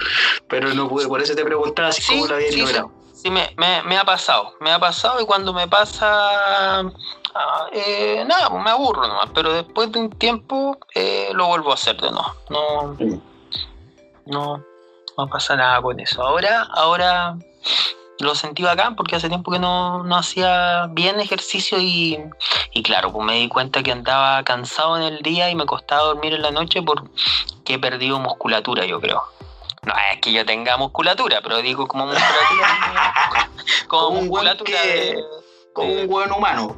Pero 0.47 0.73
no 0.75 0.87
pude. 0.87 1.07
Por 1.07 1.21
eso 1.21 1.35
te 1.35 1.43
preguntaba 1.43 1.91
si 1.91 2.01
Sí, 2.03 2.13
cómo 2.13 2.27
lo 2.27 2.35
habías 2.35 2.51
sí, 2.53 2.59
sí. 2.59 2.61
logrado. 2.61 3.02
Sí, 3.23 3.31
me, 3.31 3.53
me, 3.55 3.81
me 3.83 3.97
ha 3.97 4.03
pasado, 4.03 4.53
me 4.59 4.69
ha 4.69 4.79
pasado 4.79 5.21
y 5.21 5.25
cuando 5.25 5.53
me 5.53 5.65
pasa, 5.65 6.79
ah, 6.81 7.67
eh, 7.71 8.21
nada, 8.27 8.49
pues 8.49 8.61
me 8.61 8.69
aburro 8.69 9.07
nomás, 9.07 9.29
pero 9.33 9.53
después 9.53 9.89
de 9.93 9.99
un 9.99 10.09
tiempo 10.09 10.77
eh, 10.93 11.29
lo 11.31 11.47
vuelvo 11.47 11.71
a 11.71 11.75
hacer 11.75 11.95
de 12.01 12.11
nuevo. 12.11 12.33
No, 12.49 12.97
no, 14.25 14.65
no 15.17 15.29
pasa 15.29 15.55
nada 15.55 15.81
con 15.81 16.01
eso. 16.01 16.21
Ahora, 16.21 16.67
ahora 16.73 17.37
lo 18.19 18.35
sentí 18.35 18.61
bacán 18.61 18.97
porque 18.97 19.15
hace 19.15 19.29
tiempo 19.29 19.51
que 19.53 19.59
no, 19.59 20.03
no 20.03 20.17
hacía 20.17 20.87
bien 20.87 21.21
ejercicio 21.21 21.79
y, 21.79 22.19
y 22.73 22.83
claro, 22.83 23.13
pues 23.13 23.25
me 23.25 23.35
di 23.35 23.47
cuenta 23.47 23.83
que 23.83 23.93
andaba 23.93 24.43
cansado 24.43 24.97
en 24.97 25.03
el 25.03 25.21
día 25.21 25.49
y 25.49 25.55
me 25.55 25.65
costaba 25.65 26.03
dormir 26.03 26.33
en 26.33 26.41
la 26.41 26.51
noche 26.51 26.81
porque 26.81 27.07
he 27.69 27.79
perdido 27.79 28.19
musculatura, 28.19 28.85
yo 28.85 28.99
creo. 28.99 29.23
No 29.85 29.93
es 30.11 30.19
que 30.21 30.31
yo 30.31 30.45
tenga 30.45 30.77
musculatura, 30.77 31.41
pero 31.41 31.61
digo 31.61 31.87
como 31.87 32.05
musculatura. 32.05 33.45
como 33.87 34.07
un 34.19 34.27
musculatura 34.27 34.81
que- 34.81 34.87
de. 34.87 35.23
Como 35.73 35.91
un 35.93 36.05
weón 36.09 36.31
humano. 36.31 36.75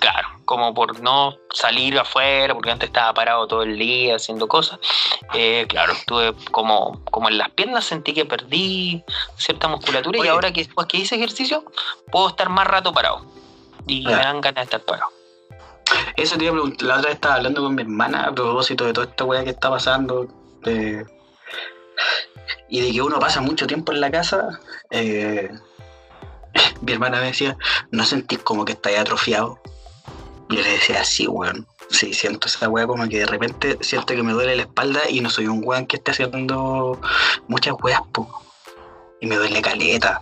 Claro, 0.00 0.28
como 0.46 0.72
por 0.72 1.00
no 1.00 1.36
salir 1.52 1.98
afuera, 1.98 2.54
porque 2.54 2.70
antes 2.70 2.88
estaba 2.88 3.12
parado 3.12 3.46
todo 3.46 3.62
el 3.62 3.78
día 3.78 4.16
haciendo 4.16 4.48
cosas. 4.48 4.78
Eh, 5.34 5.66
claro, 5.68 5.92
estuve 5.92 6.34
como, 6.50 6.98
como 7.10 7.28
en 7.28 7.36
las 7.36 7.50
piernas, 7.50 7.84
sentí 7.84 8.14
que 8.14 8.24
perdí 8.24 9.04
cierta 9.36 9.68
musculatura 9.68 10.18
y 10.24 10.28
ahora 10.28 10.50
que 10.52 10.64
después 10.64 10.86
que 10.86 10.96
hice 10.96 11.16
ejercicio, 11.16 11.62
puedo 12.10 12.28
estar 12.28 12.48
más 12.48 12.66
rato 12.66 12.92
parado. 12.92 13.26
Y 13.86 14.02
Claro. 14.02 14.16
me 14.18 14.24
dan 14.24 14.40
ganas 14.40 14.56
de 14.56 14.62
estar 14.76 14.80
parado. 14.80 15.10
Eso 16.16 16.36
te 16.38 16.44
iba 16.44 16.52
a 16.52 16.54
preguntar. 16.54 16.86
La 16.88 16.94
otra 16.96 17.06
vez 17.08 17.14
estaba 17.16 17.34
hablando 17.36 17.62
con 17.62 17.74
mi 17.74 17.82
hermana 17.82 18.24
a 18.28 18.32
propósito 18.32 18.84
de 18.86 18.92
toda 18.94 19.06
esta 19.06 19.24
weá 19.24 19.44
que 19.44 19.50
está 19.50 19.70
pasando. 19.70 20.26
de- 20.62 21.06
y 22.68 22.80
de 22.80 22.92
que 22.92 23.02
uno 23.02 23.18
pasa 23.18 23.40
mucho 23.40 23.66
tiempo 23.66 23.92
en 23.92 24.00
la 24.00 24.10
casa. 24.10 24.60
eh, 24.90 25.50
mi 26.80 26.92
hermana 26.92 27.20
me 27.20 27.26
decía, 27.26 27.56
¿no 27.90 28.04
sentís 28.04 28.38
como 28.40 28.64
que 28.64 28.72
estáis 28.72 28.98
atrofiado? 28.98 29.58
Y 30.48 30.56
yo 30.56 30.62
le 30.62 30.70
decía, 30.70 31.04
sí, 31.04 31.26
weón. 31.26 31.66
Sí, 31.88 32.12
siento 32.14 32.48
esa 32.48 32.68
weá 32.68 32.84
como 32.84 33.08
que 33.08 33.20
de 33.20 33.26
repente 33.26 33.78
siento 33.80 34.14
que 34.14 34.22
me 34.22 34.32
duele 34.32 34.56
la 34.56 34.62
espalda 34.62 35.08
y 35.08 35.20
no 35.20 35.30
soy 35.30 35.46
un 35.46 35.62
weón 35.64 35.86
que 35.86 35.96
esté 35.96 36.10
haciendo 36.10 37.00
muchas 37.46 37.74
weas, 37.80 38.00
po. 38.12 38.42
Y 39.26 39.28
me 39.28 39.34
duele 39.36 39.60
caleta. 39.60 40.20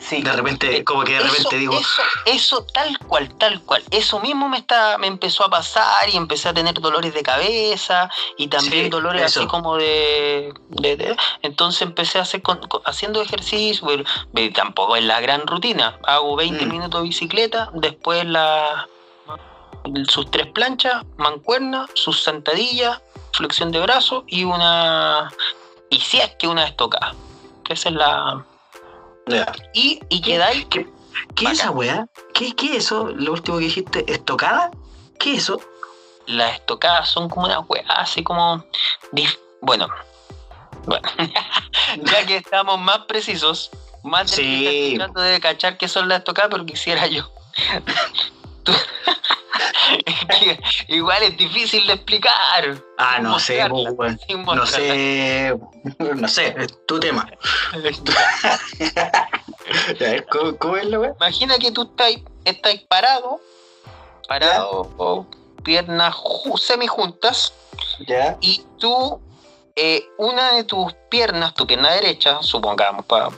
Sí. 0.00 0.22
De 0.22 0.32
repente, 0.32 0.82
como 0.82 1.04
que 1.04 1.12
de 1.12 1.18
repente 1.20 1.40
eso, 1.42 1.56
digo, 1.56 1.74
Eso, 1.78 2.02
eso 2.24 2.66
tal 2.72 2.98
cual, 3.00 3.28
tal 3.36 3.60
cual. 3.60 3.84
Eso 3.90 4.20
mismo 4.20 4.48
me 4.48 4.56
está, 4.56 4.96
me 4.96 5.06
empezó 5.06 5.44
a 5.44 5.50
pasar 5.50 6.08
y 6.08 6.16
empecé 6.16 6.48
a 6.48 6.54
tener 6.54 6.72
dolores 6.80 7.12
de 7.12 7.22
cabeza 7.22 8.08
y 8.38 8.46
también 8.48 8.84
Sí, 8.84 8.88
dolores 8.88 9.22
eso. 9.26 9.40
así 9.40 9.46
como 9.48 9.76
de, 9.76 10.54
de- 10.70 10.96
de- 10.96 11.16
Entonces 11.42 11.82
empecé 11.82 12.18
a 12.18 12.22
hacer 12.22 12.40
con- 12.40 12.58
haciendo 12.86 13.20
ejercicio, 13.20 13.86
pero, 13.86 14.04
pero 14.32 14.50
tampoco 14.54 14.96
es 14.96 15.04
la 15.04 15.20
gran 15.20 15.46
rutina. 15.46 15.98
Hago 16.06 16.34
20 16.36 16.64
Mm. 16.64 16.70
minutos 16.70 17.02
de 17.02 17.06
bicicleta, 17.08 17.68
después 17.74 18.24
la 18.24 18.88
sus 20.08 20.30
tres 20.30 20.46
planchas, 20.46 21.04
mancuerna, 21.18 21.86
sus 21.94 22.22
sentadillas, 22.22 23.00
flexión 23.32 23.70
de 23.72 23.80
brazo 23.80 24.24
y 24.26 24.44
una 24.44 25.30
y 25.90 26.00
si 26.00 26.18
es 26.18 26.30
que 26.38 26.48
una 26.48 26.64
estocada. 26.64 27.14
Que 27.68 27.74
esa 27.74 27.90
es 27.90 27.94
la 27.96 28.44
y, 29.74 30.00
y 30.08 30.22
quedáis 30.22 30.64
¿Qué, 30.70 30.88
qué 31.36 31.44
es 31.44 31.52
esa 31.60 31.70
weá? 31.70 32.06
¿Qué, 32.32 32.56
¿Qué 32.56 32.70
es 32.76 32.84
eso? 32.86 33.08
Lo 33.14 33.32
último 33.32 33.58
que 33.58 33.64
dijiste, 33.64 34.10
¿estocada? 34.10 34.70
¿Qué 35.18 35.34
es 35.34 35.42
eso? 35.44 35.60
las 36.28 36.54
estocadas 36.54 37.08
son 37.08 37.28
como 37.28 37.46
una 37.46 37.60
weá, 37.60 37.84
así 37.88 38.22
como. 38.22 38.64
Bueno, 39.60 39.88
bueno, 40.86 41.08
ya 42.02 42.26
que 42.26 42.36
estamos 42.36 42.78
más 42.78 43.00
precisos, 43.00 43.70
más 44.02 44.30
Sí. 44.30 44.94
tratando 44.96 45.20
de 45.22 45.40
cachar 45.40 45.76
qué 45.76 45.88
son 45.88 46.08
las 46.08 46.18
estocadas, 46.18 46.50
pero 46.50 46.64
quisiera 46.66 47.06
yo. 47.06 47.30
Igual 50.88 51.22
es 51.22 51.36
difícil 51.36 51.86
de 51.86 51.92
explicar. 51.94 52.82
Ah, 52.98 53.18
no 53.20 53.38
sé, 53.38 53.62
sin 54.26 54.44
No 54.44 54.66
sé, 54.66 55.54
no 56.16 56.28
sé, 56.28 56.54
es 56.58 56.86
tu 56.86 56.98
tema. 57.00 57.28
¿Cómo, 60.30 60.56
cómo 60.56 60.76
es 60.76 60.86
la 60.86 60.98
weá? 60.98 61.12
Imagina 61.20 61.58
que 61.58 61.70
tú 61.72 61.82
estás, 61.82 62.12
estás 62.44 62.74
parado, 62.88 63.40
parado, 64.26 64.90
o 64.96 65.26
piernas 65.62 66.14
ju- 66.14 66.58
semijuntas, 66.58 67.52
Ya, 68.06 68.36
y 68.40 68.64
tú, 68.78 69.20
eh, 69.76 70.04
una 70.18 70.52
de 70.52 70.64
tus 70.64 70.92
piernas, 71.10 71.54
tu 71.54 71.66
pierna 71.66 71.92
derecha, 71.92 72.42
supongamos, 72.42 73.04
para 73.06 73.28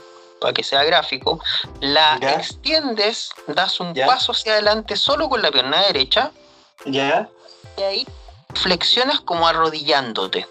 que 0.51 0.63
sea 0.63 0.83
gráfico, 0.83 1.39
la 1.79 2.17
Ya. 2.19 2.31
extiendes, 2.33 3.29
das 3.47 3.79
un 3.79 3.93
Ya. 3.93 4.07
paso 4.07 4.31
hacia 4.31 4.53
adelante 4.53 4.95
solo 4.95 5.29
con 5.29 5.41
la 5.41 5.51
pierna 5.51 5.81
derecha, 5.83 6.31
ya. 6.85 7.29
y 7.77 7.81
ahí 7.83 8.07
flexionas 8.55 9.21
como 9.21 9.47
arrodillándote. 9.47 10.47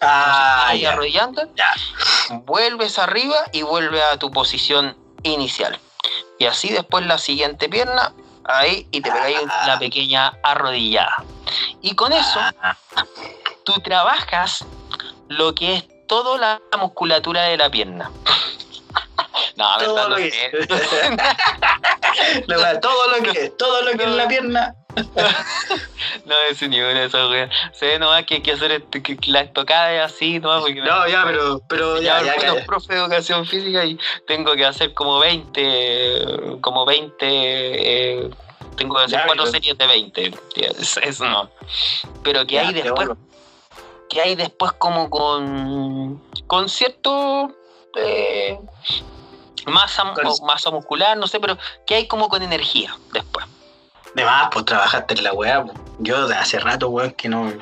Ah, 0.00 0.66
Ahí 0.68 0.80
ya. 0.82 0.96
vuelves 2.44 2.98
arriba 2.98 3.36
y 3.52 3.62
vuelves 3.62 4.02
a 4.12 4.16
tu 4.16 4.30
posición 4.30 4.96
inicial. 5.22 5.78
Y 6.38 6.46
así 6.46 6.68
después 6.70 7.04
la 7.06 7.18
siguiente 7.18 7.68
pierna, 7.68 8.12
ahí, 8.44 8.86
y 8.92 9.00
te 9.00 9.10
pegáis 9.10 9.38
Ah. 9.50 9.66
la 9.66 9.78
pequeña 9.78 10.34
arrodillada. 10.42 11.24
Y 11.80 11.94
con 11.94 12.12
eso, 12.12 12.38
Ah, 12.62 12.76
tú 13.64 13.72
trabajas 13.82 14.64
lo 15.28 15.54
que 15.54 15.76
es 15.76 15.84
toda 16.06 16.38
la 16.38 16.60
musculatura 16.78 17.42
de 17.44 17.56
la 17.56 17.68
pierna. 17.70 18.10
No, 19.58 19.76
Todo 19.78 19.94
verdad, 19.96 20.08
lo 20.10 20.16
que- 20.16 20.30
weá, 22.46 22.80
todo 22.80 23.08
lo 23.10 23.22
que, 23.32 23.50
todo 23.50 23.82
lo 23.82 23.90
que 23.98 24.04
es 24.04 24.10
la 24.10 24.28
pierna. 24.28 24.74
No, 26.24 26.34
es 26.50 26.60
ni 26.68 26.78
una 26.80 26.88
de 27.00 27.04
esas 27.06 27.28
weas. 27.30 27.50
Sé 27.72 27.98
nomás 27.98 28.24
que 28.24 28.34
hay 28.36 28.42
que 28.42 28.52
hacer 28.52 28.70
este- 28.72 29.02
que 29.02 29.16
la 29.30 29.40
estocada 29.40 29.92
es 29.94 30.12
así, 30.12 30.38
nomás 30.40 30.60
porque 30.60 30.80
me- 30.80 30.86
No, 30.86 31.08
ya, 31.08 31.24
pero, 31.24 31.60
pero 31.68 32.00
ya, 32.02 32.22
ya, 32.22 32.64
profes 32.66 32.88
de 32.88 32.96
educación 32.96 33.46
física 33.46 33.84
y 33.84 33.98
tengo 34.26 34.54
que 34.54 34.64
hacer 34.66 34.92
como 34.94 35.18
20, 35.18 36.58
como 36.60 36.84
20, 36.84 37.16
eh, 37.22 38.30
tengo 38.76 38.96
que 38.96 39.04
hacer 39.04 39.18
Ya, 39.20 39.26
cuatro 39.26 39.44
pero- 39.44 39.52
series 39.52 39.78
de 39.78 39.86
20. 39.86 40.30
tío, 40.54 40.70
Eso, 41.02 41.24
no. 41.26 41.50
Pero 42.22 42.46
que 42.46 42.54
Ya, 42.56 42.68
hay 42.68 42.74
después, 42.74 43.08
que 44.10 44.20
hay 44.20 44.34
después 44.36 44.72
como 44.72 45.08
con, 45.10 46.22
con 46.46 46.68
cierto 46.68 47.54
eh, 47.96 48.58
masa, 49.68 50.12
Con- 50.14 50.26
o 50.26 50.46
masa 50.46 50.70
muscular, 50.70 51.16
no 51.16 51.26
sé, 51.26 51.40
pero 51.40 51.56
que 51.86 51.94
hay 51.96 52.06
como 52.08 52.28
con 52.28 52.42
energía 52.42 52.96
después. 53.12 53.46
De 54.14 54.24
más, 54.24 54.48
pues 54.52 54.64
trabajaste 54.64 55.14
en 55.14 55.24
la 55.24 55.32
weá. 55.32 55.64
po. 55.64 55.72
Yo 55.98 56.26
de 56.28 56.34
hace 56.34 56.58
rato, 56.58 56.88
weón, 56.88 57.12
que 57.12 57.28
no. 57.28 57.52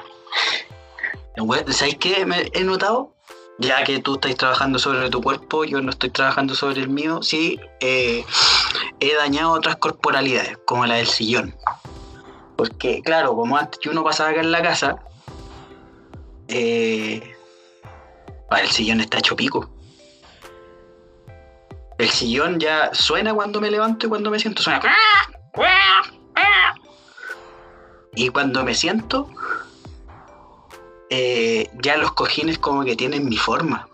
Weón, 1.39 1.73
¿Sabes 1.73 1.97
qué 1.99 2.25
me 2.25 2.49
he 2.55 2.65
notado? 2.65 3.13
Ya 3.59 3.85
que 3.85 3.99
tú 4.01 4.15
estás 4.15 4.35
trabajando 4.37 4.79
sobre 4.79 5.09
tu 5.11 5.23
cuerpo, 5.23 5.65
yo 5.65 5.81
no 5.81 5.91
estoy 5.91 6.11
trabajando 6.11 6.55
sobre 6.55 6.81
el 6.83 6.89
mío, 6.91 7.23
sí, 7.23 7.59
eh, 7.81 8.25
he 9.01 9.15
dañado 9.15 9.53
otras 9.53 9.77
corporalidades, 9.77 10.59
como 10.67 10.85
la 10.85 10.97
del 10.97 11.07
sillón. 11.07 11.57
Porque, 12.57 13.01
claro, 13.03 13.35
como 13.35 13.57
antes 13.57 13.79
que 13.81 13.89
uno 13.89 14.05
pasaba 14.05 14.31
acá 14.31 14.41
en 14.41 14.53
la 14.53 14.63
casa, 14.63 14.97
eh, 16.49 17.35
el 18.51 18.71
sillón 18.71 19.01
está 19.01 19.19
hecho 19.19 19.37
pico. 19.37 19.69
El 21.99 22.11
sillón 22.11 22.61
ya 22.61 22.91
suena 22.93 23.35
cuando 23.35 23.61
me 23.61 23.71
levanto 23.71 24.07
y 24.07 24.09
cuando 24.09 24.31
me 24.31 24.39
siento. 24.39 24.63
Suena. 24.63 24.83
Y 28.15 28.29
cuando 28.31 28.65
me 28.65 28.75
siento, 28.75 29.29
eh, 31.11 31.71
ya 31.83 31.97
los 31.97 32.13
cojines 32.13 32.59
como 32.59 32.85
que 32.85 32.97
tienen 32.97 33.29
mi 33.29 33.37
forma. 33.37 33.89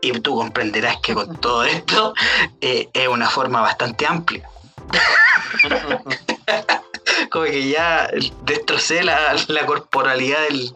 Y 0.00 0.12
tú 0.20 0.36
comprenderás 0.36 0.98
que 0.98 1.14
con 1.14 1.36
todo 1.38 1.64
esto 1.64 2.14
eh, 2.60 2.88
es 2.92 3.08
una 3.08 3.28
forma 3.28 3.60
bastante 3.60 4.06
amplia. 4.06 4.48
como 7.30 7.44
que 7.44 7.68
ya 7.68 8.08
destrocé 8.42 9.02
la, 9.02 9.34
corporalidad 9.66 10.40
del, 10.48 10.72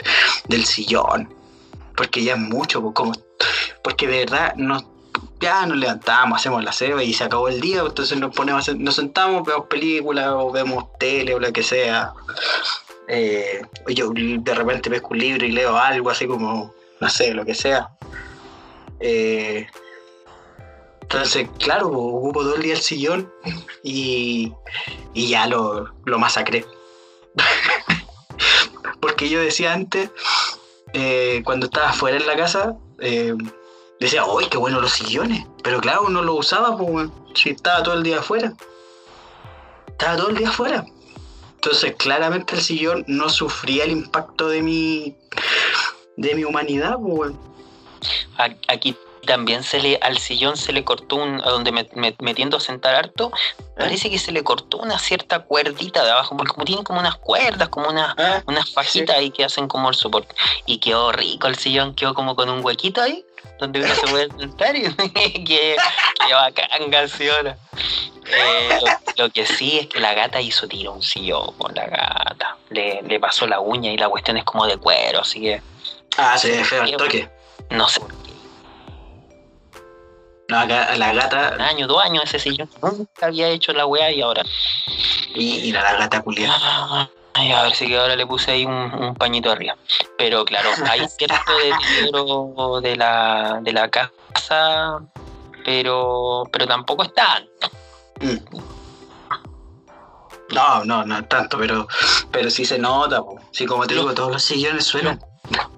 del, 0.48 0.64
sillón. 0.64 1.32
Porque 1.96 2.24
ya 2.24 2.32
es 2.32 2.40
mucho, 2.40 2.82
como, 2.92 3.12
porque 3.84 4.06
de 4.06 4.24
verdad 4.24 4.54
nos, 4.56 4.84
ya 5.40 5.66
nos 5.66 5.78
levantamos, 5.78 6.38
hacemos 6.38 6.62
la 6.62 6.72
ceba 6.72 7.02
y 7.02 7.12
se 7.12 7.24
acabó 7.24 7.48
el 7.48 7.60
día, 7.60 7.80
entonces 7.80 8.18
nos 8.18 8.34
ponemos, 8.34 8.68
nos 8.76 8.94
sentamos, 8.94 9.46
vemos 9.46 9.66
películas 9.66 10.28
o 10.28 10.52
vemos 10.52 10.84
tele 10.98 11.34
o 11.34 11.40
lo 11.40 11.52
que 11.52 11.62
sea. 11.62 12.12
Eh, 13.08 13.62
yo 13.88 14.10
de 14.14 14.54
repente 14.54 14.90
pesco 14.90 15.08
un 15.10 15.18
libro 15.18 15.44
y 15.46 15.52
leo 15.52 15.76
algo 15.76 16.10
así 16.10 16.26
como, 16.26 16.74
no 17.00 17.08
sé, 17.08 17.34
lo 17.34 17.44
que 17.44 17.54
sea. 17.54 17.88
Eh, 19.00 19.66
entonces, 21.00 21.48
claro, 21.58 21.88
ocupo 21.88 22.42
todo 22.42 22.56
el 22.56 22.62
día 22.62 22.74
el 22.74 22.80
sillón 22.80 23.32
y, 23.82 24.52
y 25.14 25.28
ya 25.28 25.46
lo, 25.46 25.92
lo 26.04 26.18
masacré. 26.18 26.64
Porque 29.00 29.28
yo 29.28 29.40
decía 29.40 29.72
antes, 29.72 30.10
eh, 30.92 31.42
cuando 31.44 31.66
estaba 31.66 31.92
fuera 31.92 32.18
en 32.18 32.26
la 32.26 32.36
casa, 32.36 32.76
eh, 33.00 33.34
decía, 34.00 34.24
¡ay, 34.24 34.46
qué 34.48 34.56
bueno 34.56 34.80
los 34.80 34.92
sillones! 34.92 35.46
Pero 35.62 35.80
claro, 35.80 36.08
no 36.08 36.22
lo 36.22 36.34
usaba, 36.34 36.76
pues, 36.76 37.08
si 37.34 37.50
estaba 37.50 37.82
todo 37.82 37.94
el 37.94 38.02
día 38.02 38.18
afuera. 38.18 38.54
Estaba 39.86 40.16
todo 40.16 40.30
el 40.30 40.36
día 40.36 40.48
afuera. 40.48 40.84
Entonces, 41.54 41.94
claramente 41.96 42.54
el 42.56 42.62
sillón 42.62 43.04
no 43.06 43.28
sufría 43.28 43.84
el 43.84 43.92
impacto 43.92 44.48
de 44.48 44.62
mi, 44.62 45.16
de 46.16 46.34
mi 46.34 46.44
humanidad, 46.44 46.96
pues, 46.98 47.32
Aquí 48.68 48.96
también 49.26 49.62
se 49.62 49.80
le 49.80 49.98
al 50.00 50.16
sillón 50.18 50.56
se 50.56 50.72
le 50.72 50.84
cortó 50.84 51.16
un 51.16 51.40
a 51.42 51.50
donde 51.50 51.72
me, 51.72 51.86
metiendo 52.20 52.56
a 52.56 52.60
sentar 52.60 52.94
harto 52.94 53.30
parece 53.76 54.10
que 54.10 54.18
se 54.18 54.32
le 54.32 54.42
cortó 54.42 54.78
una 54.78 54.98
cierta 54.98 55.40
cuerdita 55.40 56.02
de 56.02 56.10
abajo 56.10 56.36
porque 56.36 56.52
como 56.52 56.64
tienen 56.64 56.84
como 56.84 57.00
unas 57.00 57.16
cuerdas 57.16 57.68
como 57.68 57.90
unas 57.90 58.14
ah, 58.18 58.42
unas 58.46 58.72
fajitas 58.72 59.16
ahí 59.16 59.30
que 59.30 59.44
hacen 59.44 59.68
como 59.68 59.90
el 59.90 59.94
soporte 59.94 60.34
y 60.64 60.78
quedó 60.78 61.12
rico 61.12 61.48
el 61.48 61.56
sillón 61.56 61.94
quedó 61.94 62.14
como 62.14 62.34
con 62.34 62.48
un 62.48 62.64
huequito 62.64 63.02
ahí 63.02 63.24
donde 63.58 63.80
uno 63.80 63.94
se 63.94 64.06
puede 64.06 64.28
sentar 64.38 64.76
y 64.76 64.82
que, 65.44 65.76
que 66.26 66.34
bacán 66.34 66.90
canción 66.90 67.48
eh, 67.48 68.80
lo, 69.16 69.30
que 69.30 69.46
sí 69.46 69.78
es 69.78 69.86
que 69.88 70.00
la 70.00 70.14
gata 70.14 70.40
hizo 70.40 70.68
tiro 70.68 70.92
un 70.92 71.02
sillón 71.02 71.52
con 71.58 71.74
la 71.74 71.86
gata 71.86 72.56
le, 72.70 73.02
le 73.02 73.20
pasó 73.20 73.46
la 73.46 73.60
uña 73.60 73.90
y 73.90 73.96
la 73.96 74.08
cuestión 74.08 74.36
es 74.36 74.44
como 74.44 74.66
de 74.66 74.76
cuero 74.76 75.20
así 75.20 75.40
que 75.40 75.62
ah 76.16 76.36
ve 76.42 76.64
feo 76.64 76.82
el 76.82 76.96
toque 76.96 77.28
no 77.70 77.88
sé 77.88 78.00
no, 80.50 80.66
la 80.66 81.12
gata. 81.12 81.52
Un 81.54 81.60
año, 81.60 81.86
dos 81.86 82.02
años 82.04 82.24
ese 82.24 82.40
sillón. 82.40 82.68
Nunca 82.82 83.26
había 83.26 83.48
hecho 83.48 83.72
la 83.72 83.86
weá 83.86 84.10
y 84.10 84.20
ahora. 84.20 84.42
Y, 85.34 85.70
la, 85.70 85.96
gata 85.96 86.22
culiada. 86.22 87.08
Ay, 87.40 87.52
a 87.52 87.62
ver 87.62 87.74
si 87.74 87.86
que 87.86 87.98
ahora 87.98 88.16
le 88.16 88.26
puse 88.26 88.50
ahí 88.50 88.66
un, 88.66 89.14
pañito 89.18 89.50
arriba. 89.50 89.74
Pero 90.18 90.44
claro, 90.44 90.68
hay 90.90 91.08
cierto 91.18 91.52
deterioro 91.56 92.80
de 92.82 92.96
la, 92.96 93.60
de 93.62 93.72
la 93.72 93.88
casa, 93.88 95.00
pero, 95.64 96.44
pero 96.52 96.66
tampoco 96.66 97.04
es 97.04 97.14
tanto. 97.14 97.70
Mm. 98.20 98.58
No, 100.52 100.84
no, 100.84 101.06
no 101.06 101.24
tanto, 101.24 101.56
pero, 101.56 101.88
pero 102.30 102.50
sí 102.50 102.66
se 102.66 102.78
nota. 102.78 103.22
Sí, 103.52 103.64
como 103.64 103.86
te 103.86 103.94
digo, 103.94 104.12
todos 104.12 104.32
los 104.32 104.42
sillones 104.42 104.84
suenan. 104.84 105.18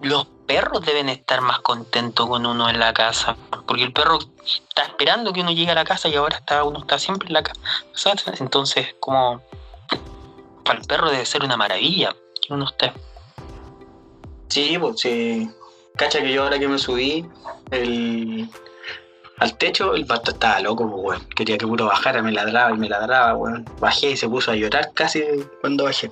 Los 0.00 0.26
perros 0.48 0.84
deben 0.84 1.08
estar 1.08 1.42
más 1.42 1.60
contentos 1.60 2.26
con 2.26 2.44
uno 2.44 2.68
en 2.68 2.80
la 2.80 2.92
casa, 2.92 3.36
porque 3.68 3.84
el 3.84 3.92
perro 3.92 4.18
está 4.44 4.82
esperando 4.82 5.32
que 5.32 5.42
uno 5.42 5.52
llegue 5.52 5.70
a 5.70 5.76
la 5.76 5.84
casa 5.84 6.08
y 6.08 6.16
ahora 6.16 6.38
está 6.38 6.64
uno 6.64 6.80
está 6.80 6.98
siempre 6.98 7.28
en 7.28 7.34
la 7.34 7.44
casa. 7.44 7.60
Entonces, 8.40 8.96
como 8.98 9.40
para 10.64 10.80
el 10.80 10.86
perro 10.86 11.10
debe 11.10 11.26
ser 11.26 11.44
una 11.44 11.56
maravilla 11.56 12.14
uno 12.50 12.66
esté. 12.66 12.92
Sí, 14.48 14.76
pues 14.78 15.00
sí. 15.00 15.48
Cacha 15.96 16.20
que 16.20 16.32
yo 16.32 16.42
ahora 16.42 16.58
que 16.58 16.68
me 16.68 16.78
subí 16.78 17.24
el, 17.70 18.48
al 19.38 19.56
techo, 19.58 19.94
el 19.94 20.06
pato 20.06 20.32
estaba 20.32 20.60
loco, 20.60 20.90
pues, 21.02 21.20
Quería 21.34 21.58
que 21.58 21.66
puro 21.66 21.86
bajara, 21.86 22.22
me 22.22 22.32
ladraba 22.32 22.74
y 22.74 22.78
me 22.78 22.88
ladraba, 22.88 23.36
weón. 23.36 23.64
Bajé 23.80 24.10
y 24.10 24.16
se 24.16 24.28
puso 24.28 24.50
a 24.50 24.56
llorar 24.56 24.90
casi 24.94 25.22
cuando 25.60 25.84
bajé. 25.84 26.10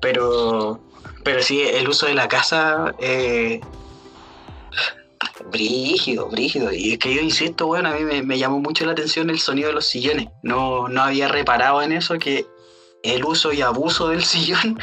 Pero 0.00 0.80
pero 1.24 1.40
sí, 1.42 1.62
el 1.62 1.88
uso 1.88 2.06
de 2.06 2.14
la 2.14 2.26
casa, 2.26 2.94
eh, 2.98 3.60
brígido, 5.50 6.28
brígido. 6.28 6.72
Y 6.72 6.92
es 6.92 6.98
que 6.98 7.14
yo 7.14 7.20
insisto, 7.20 7.66
bueno, 7.68 7.90
a 7.90 7.92
mí 7.92 8.22
me, 8.22 8.38
llamó 8.38 8.58
mucho 8.58 8.84
la 8.84 8.92
atención 8.92 9.30
el 9.30 9.38
sonido 9.38 9.68
de 9.68 9.74
los 9.74 9.86
sillones. 9.86 10.28
No, 10.42 10.88
no 10.88 11.02
había 11.02 11.28
reparado 11.28 11.80
en 11.82 11.92
eso, 11.92 12.18
que 12.18 12.46
el 13.02 13.24
uso 13.24 13.52
y 13.52 13.62
abuso 13.62 14.08
del 14.08 14.24
sillón 14.24 14.78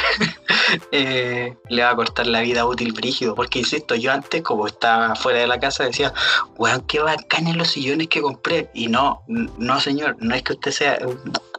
eh, 0.92 1.56
le 1.70 1.84
va 1.84 1.92
a 1.92 1.96
cortar 1.96 2.28
la 2.28 2.42
vida 2.42 2.66
útil 2.66 2.94
brígido. 2.94 3.36
Porque 3.36 3.60
insisto, 3.60 3.96
yo 3.96 4.12
antes, 4.12 4.42
como 4.42 4.68
estaba 4.68 5.16
fuera 5.16 5.40
de 5.40 5.48
la 5.48 5.60
casa, 5.60 5.84
decía, 5.84 6.14
weón, 6.58 6.82
qué 6.82 7.00
bacanes 7.00 7.56
los 7.56 7.70
sillones 7.70 8.08
que 8.08 8.22
compré. 8.22 8.70
Y 8.74 8.88
no, 8.88 9.24
no 9.28 9.80
señor, 9.80 10.18
no 10.20 10.36
es 10.36 10.44
que 10.44 10.54
usted 10.54 10.72
sea 10.72 11.00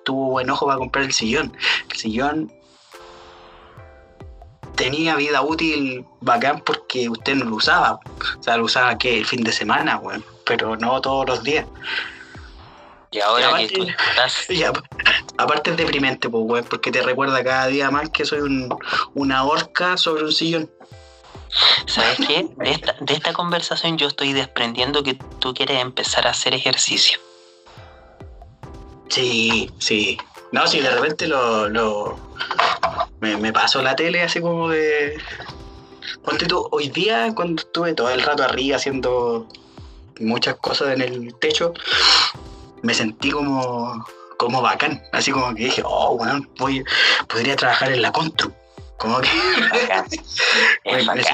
tuvo 0.05 0.31
buen 0.31 0.51
ojo 0.51 0.67
para 0.67 0.79
comprar 0.79 1.05
el 1.05 1.13
sillón. 1.13 1.57
El 1.91 1.97
sillón 1.97 2.53
tenía 4.77 5.15
vida 5.17 5.43
útil 5.43 6.05
bacán 6.21 6.63
porque 6.65 7.09
usted 7.09 7.35
no 7.37 7.45
lo 7.45 7.57
usaba. 7.57 8.01
O 8.39 8.43
sea, 8.43 8.57
lo 8.57 8.65
usaba 8.65 8.99
que 8.99 9.19
el 9.19 9.27
fin 9.27 9.43
de 9.43 9.53
semana, 9.53 10.01
pero 10.45 10.77
no 10.77 11.01
todos 11.01 11.27
los 11.27 11.43
días. 11.43 11.67
Y 13.13 13.21
ahora 13.21 13.49
aparte, 13.49 13.69
que 13.69 13.75
tú 13.75 13.87
estás... 13.89 14.47
aparte 15.37 15.71
es 15.71 15.77
deprimente, 15.77 16.29
pues, 16.29 16.45
weón, 16.47 16.65
porque 16.65 16.93
te 16.93 17.03
recuerda 17.03 17.43
cada 17.43 17.67
día 17.67 17.91
más 17.91 18.11
que 18.11 18.25
soy 18.25 18.41
un, 18.41 18.77
una 19.15 19.45
horca 19.45 19.97
sobre 19.97 20.25
un 20.25 20.33
sillón. 20.33 20.71
¿Sabes 21.87 22.19
qué? 22.27 22.49
De 22.57 22.71
esta, 22.71 22.95
de 23.01 23.15
esta 23.15 23.33
conversación 23.33 23.99
yo 23.99 24.07
estoy 24.07 24.33
desprendiendo 24.33 25.03
que 25.03 25.15
tú 25.41 25.53
quieres 25.55 25.81
empezar 25.81 26.27
a 26.27 26.31
hacer 26.31 26.55
ejercicio. 26.55 27.19
Sí, 29.09 29.69
sí. 29.79 30.17
No, 30.53 30.67
si 30.69 30.81
de 30.81 30.91
repente 30.91 31.27
lo, 31.27 31.69
lo 31.69 32.17
me, 33.21 33.37
me 33.37 33.53
paso 33.53 33.83
la 33.83 33.97
tele 33.97 34.23
así 34.23 34.41
como 34.41 34.69
de. 34.69 35.19
Ponte 36.25 36.47
tú, 36.47 36.69
hoy 36.71 36.89
día 36.89 37.33
cuando 37.35 37.63
estuve 37.63 37.95
todo 37.95 38.11
el 38.11 38.23
rato 38.23 38.45
arriba 38.45 38.77
haciendo 38.77 39.49
muchas 40.21 40.57
cosas 40.57 40.95
en 40.95 41.01
el 41.03 41.35
techo, 41.39 41.73
me 42.83 42.95
sentí 42.95 43.31
como, 43.31 44.05
como 44.37 44.63
bacán. 44.63 45.03
Así 45.13 45.31
como 45.33 45.55
que 45.55 45.65
dije, 45.65 45.83
oh, 45.85 46.17
bueno, 46.17 46.41
voy, 46.59 46.85
podría 47.29 47.57
trabajar 47.57 47.93
en 47.93 48.03
la 48.03 48.13
Contru. 48.13 48.53
Como 48.99 49.21
que. 49.21 49.29
Es 50.85 51.07
bacán. 51.07 51.29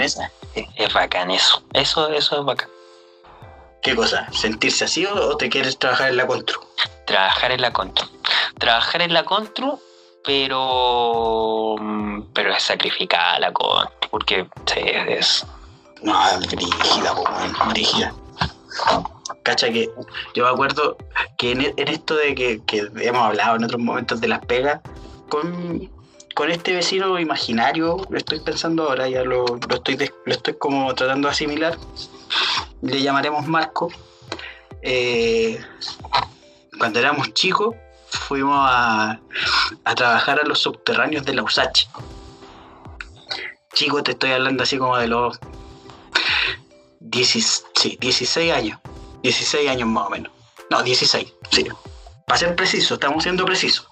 Es, 0.00 0.16
bacán. 0.18 0.30
es 0.76 0.92
bacán 0.92 1.30
eso. 1.30 1.62
Eso, 1.72 2.08
eso 2.08 2.40
es 2.40 2.44
bacán. 2.44 2.68
¿Qué 3.82 3.96
cosa? 3.96 4.28
¿Sentirse 4.32 4.84
así 4.84 5.06
o, 5.06 5.36
te 5.36 5.48
quieres 5.48 5.78
trabajar 5.78 6.10
en 6.10 6.16
la 6.16 6.26
Contru? 6.26 6.60
Trabajar 7.06 7.50
en 7.50 7.60
la 7.60 7.72
Contru. 7.72 8.06
Trabajar 8.58 9.02
en 9.02 9.12
la 9.12 9.24
Contru 9.24 9.80
pero 10.24 11.76
pero 12.32 12.52
es 12.54 12.62
sacrificada 12.62 13.38
la 13.38 13.52
cosa 13.52 13.90
porque 14.10 14.46
sí, 14.66 14.80
es 14.84 15.44
no 16.02 16.28
es 16.28 16.50
rígida 16.50 17.14
rígida 17.72 18.14
cacha 19.42 19.70
que 19.70 19.90
yo 20.34 20.44
me 20.44 20.50
acuerdo 20.50 20.96
que 21.36 21.52
en, 21.52 21.88
esto 21.88 22.16
de 22.16 22.34
que, 22.34 22.60
hemos 23.00 23.22
hablado 23.22 23.56
en 23.56 23.64
otros 23.64 23.80
momentos 23.80 24.20
de 24.20 24.28
las 24.28 24.44
pegas 24.44 24.80
con, 25.28 25.90
con 26.34 26.50
este 26.50 26.74
vecino 26.74 27.18
imaginario 27.18 28.06
estoy 28.14 28.40
pensando 28.40 28.84
ahora 28.84 29.08
ya 29.08 29.24
lo, 29.24 29.44
lo 29.46 29.74
estoy 29.74 30.10
lo 30.24 30.32
estoy 30.32 30.54
como 30.54 30.94
tratando 30.94 31.28
de 31.28 31.32
asimilar 31.32 31.76
le 32.82 33.02
llamaremos 33.02 33.46
Marco 33.46 33.90
eh, 34.82 35.60
cuando 36.78 36.98
éramos 36.98 37.32
chicos 37.34 37.74
fuimos 38.12 38.58
a, 38.60 39.20
trabajar 39.96 40.40
a 40.40 40.46
los 40.46 40.58
subterráneos 40.60 41.24
de 41.24 41.34
la 41.34 41.42
USACH. 41.42 41.86
Chico, 43.74 44.02
te 44.02 44.12
estoy 44.12 44.32
hablando 44.32 44.64
así 44.64 44.78
como 44.78 44.96
de 44.98 45.08
los 45.08 45.38
16 47.00 48.52
años. 48.52 48.78
16 49.22 49.70
años 49.70 49.88
más 49.88 50.06
o 50.06 50.10
menos. 50.10 50.32
No, 50.70 50.82
16, 50.82 51.32
sí. 51.50 51.68
Para 52.26 52.38
ser 52.38 52.56
preciso, 52.56 52.94
estamos 52.94 53.22
siendo 53.22 53.44
precisos. 53.44 53.88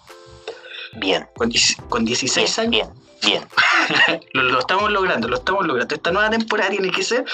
Bien. 0.97 1.29
Con, 1.35 2.05
16 2.05 2.59
años. 2.59 2.71
Bien, 2.71 2.89
bien. 3.23 3.47
lo, 4.33 4.59
estamos 4.59 4.91
logrando, 4.91 5.29
lo 5.29 5.37
estamos 5.37 5.67
logrando. 5.67 5.95
Esta 5.95 6.11
nueva 6.11 6.31
temporada 6.31 6.71
tiene 6.71 6.91
que 6.91 7.03
ser 7.03 7.25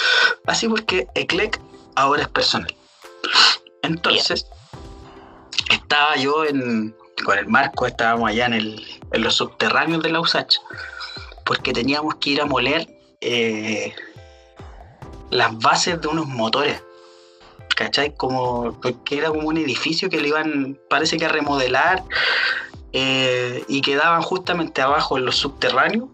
así 0.47 0.69
porque 0.69 1.07
Eclec 1.15 1.61
ahora 1.95 2.23
es 2.23 2.29
personal. 2.29 2.75
Entonces, 3.83 4.47
estaba 5.71 6.17
yo 6.17 6.45
en, 6.45 6.95
con 7.25 7.39
el 7.39 7.47
Marco, 7.47 7.87
estábamos 7.87 8.31
allá 8.31 8.47
en, 8.47 8.55
el, 8.55 9.01
en 9.13 9.23
los 9.23 9.37
subterráneos 9.37 10.03
de 10.03 10.11
la 10.11 10.21
USACH, 10.21 10.57
porque 11.45 11.73
teníamos 11.73 12.17
que 12.17 12.31
ir 12.31 12.41
a 12.41 12.47
moler 12.47 12.89
eh, 13.21 13.95
las 15.31 15.57
bases 15.59 16.01
de 16.01 16.09
unos 16.09 16.27
motores. 16.27 16.83
¿Cachai? 17.77 18.15
Como, 18.17 18.81
porque 18.81 19.19
era 19.19 19.29
como 19.29 19.49
un 19.49 19.59
edificio 19.59 20.09
que 20.09 20.21
le 20.21 20.29
iban, 20.29 20.79
parece 20.89 21.19
que 21.19 21.27
a 21.27 21.29
remodelar 21.29 22.03
eh, 22.93 23.63
y 23.69 23.83
quedaban 23.83 24.23
justamente 24.23 24.81
abajo 24.81 25.19
en 25.19 25.27
los 25.27 25.37
subterráneos 25.37 26.09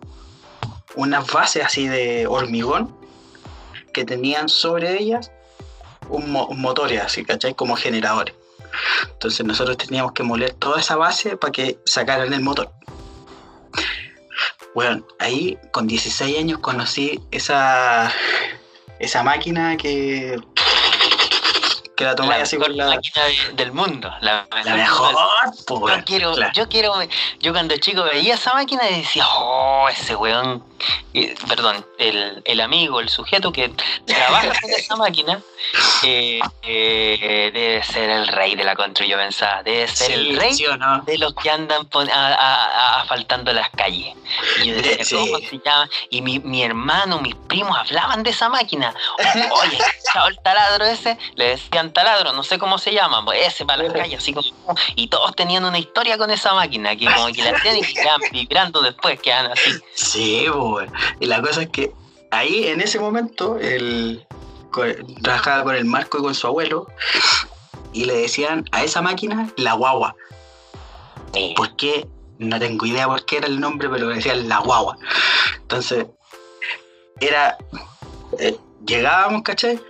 unas 0.97 1.27
bases 1.33 1.65
así 1.65 1.87
de 1.89 2.27
hormigón 2.27 2.95
que 3.95 4.05
tenían 4.05 4.49
sobre 4.49 5.01
ellas 5.01 5.31
un, 6.09 6.33
motores 6.33 7.01
así, 7.01 7.25
¿cachai? 7.25 7.55
Como 7.55 7.77
generadores. 7.77 8.35
Entonces 9.13 9.47
nosotros 9.47 9.77
teníamos 9.77 10.13
que 10.13 10.25
moler 10.25 10.55
toda 10.55 10.81
esa 10.81 10.97
base 10.97 11.37
para 11.37 11.53
que 11.53 11.79
sacaran 11.87 12.33
el 12.33 12.41
motor. 12.41 12.71
Bueno, 14.75 15.07
ahí 15.19 15.59
con 15.71 15.87
16 15.87 16.39
años 16.39 16.59
conocí 16.59 17.21
esa, 17.31 18.11
esa 18.99 19.23
máquina 19.23 19.77
que 19.77 20.41
que 21.97 22.05
la 22.05 22.15
tomáis 22.15 22.43
así 22.43 22.57
con 22.57 22.77
la 22.77 22.87
máquina 22.87 23.25
del 23.55 23.73
mundo. 23.73 24.11
La, 24.21 24.47
mejor. 24.65 25.15
yo 25.69 26.05
quiero, 26.05 26.35
yo 26.53 26.69
quiero, 26.69 26.95
yo 27.41 27.53
cuando 27.53 27.77
chico 27.77 28.05
veía 28.05 28.35
esa 28.35 28.55
máquina 28.55 28.89
y 28.91 29.01
decía, 29.01 29.27
oh, 29.29 29.89
ese 29.89 30.17
weón, 30.17 30.65
perdón, 31.49 31.85
el, 31.99 32.43
el, 32.45 32.61
amigo, 32.61 33.01
el 33.01 33.09
sujeto 33.09 33.53
que 33.53 33.73
trabaja 34.07 34.53
con 34.61 34.71
esa 34.77 34.97
máquina, 34.97 35.41
eh, 36.03 36.41
eh, 36.63 37.51
debe 37.53 37.83
ser 37.83 38.11
el 38.11 38.27
rey 38.29 38.55
de 38.55 38.65
la 38.65 38.75
contra, 38.75 39.07
yo 39.07 39.17
pensaba, 39.17 39.63
debe 39.63 39.87
ser 39.89 40.13
el 40.13 40.37
rey 40.37 40.57
de 41.05 41.19
los 41.19 41.35
que 41.35 41.51
andan 41.51 41.87
asfaltando 41.93 43.53
las 43.53 43.69
calles. 43.71 44.15
Y 44.63 44.69
yo 44.69 44.77
decía, 44.77 45.19
¿cómo 45.19 45.39
se 45.39 45.59
llama? 45.59 45.89
Y 46.11 46.23
mi, 46.23 46.39
mi 46.39 46.63
hermano, 46.63 47.21
mis 47.21 47.35
primos 47.35 47.77
hablaban 47.79 48.23
de 48.23 48.31
esa 48.31 48.49
máquina. 48.49 48.95
Oye, 49.19 49.79
chao, 50.13 50.29
el 50.29 50.39
taladro 50.41 50.87
ese, 50.87 51.19
le 51.35 51.49
decían 51.51 51.82
taladro, 51.91 52.33
no 52.33 52.43
sé 52.43 52.59
cómo 52.59 52.79
se 52.79 52.93
llama, 52.93 53.25
pues 53.25 53.47
ese 53.47 53.65
para 53.65 53.83
las 53.83 53.93
calles, 53.93 54.19
así 54.19 54.33
como. 54.33 54.49
Y 54.95 55.09
todos 55.09 55.35
tenían 55.35 55.65
una 55.65 55.79
historia 55.79 56.17
con 56.17 56.31
esa 56.31 56.55
máquina, 56.55 56.95
que 56.95 57.07
como 57.07 57.27
que 57.33 57.43
la 57.43 57.55
tienen 57.63 57.83
y 57.83 57.95
quedan 57.95 58.21
vibrando 58.31 58.81
después, 58.83 59.21
quedan 59.21 59.51
así. 59.51 59.73
Sí, 59.95 60.47
pues. 60.53 60.91
Y 61.19 61.27
la 61.27 61.43
cosa 61.43 61.63
es 61.63 61.71
que 61.71 61.93
ahí, 62.31 62.69
en 62.69 62.81
ese 62.81 63.01
momento, 63.01 63.59
él 63.59 64.25
trabajaba 65.23 65.65
con 65.65 65.75
el 65.75 65.85
Marco 65.85 66.19
y 66.19 66.23
con 66.23 66.35
su 66.35 66.47
abuelo, 66.47 66.87
y 67.93 68.05
le 68.05 68.15
decían 68.15 68.65
a 68.73 68.85
esa 68.85 69.03
máquina 69.03 69.51
la 69.57 69.75
guagua. 69.75 70.15
¿Por 71.57 71.77
qué? 71.77 72.07
No 72.39 72.59
tengo 72.59 72.87
idea 72.87 73.07
por 73.07 73.25
qué 73.25 73.39
era 73.39 73.47
el 73.47 73.61
nombre, 73.61 73.89
pero 73.89 74.09
le 74.09 74.17
decían 74.17 74.49
la 74.49 74.59
guagua. 74.59 74.97
Entonces, 75.57 76.07
era. 77.21 77.57
Eh, 78.39 78.57
llegábamos, 78.85 79.43
¿cachai? 79.43 79.81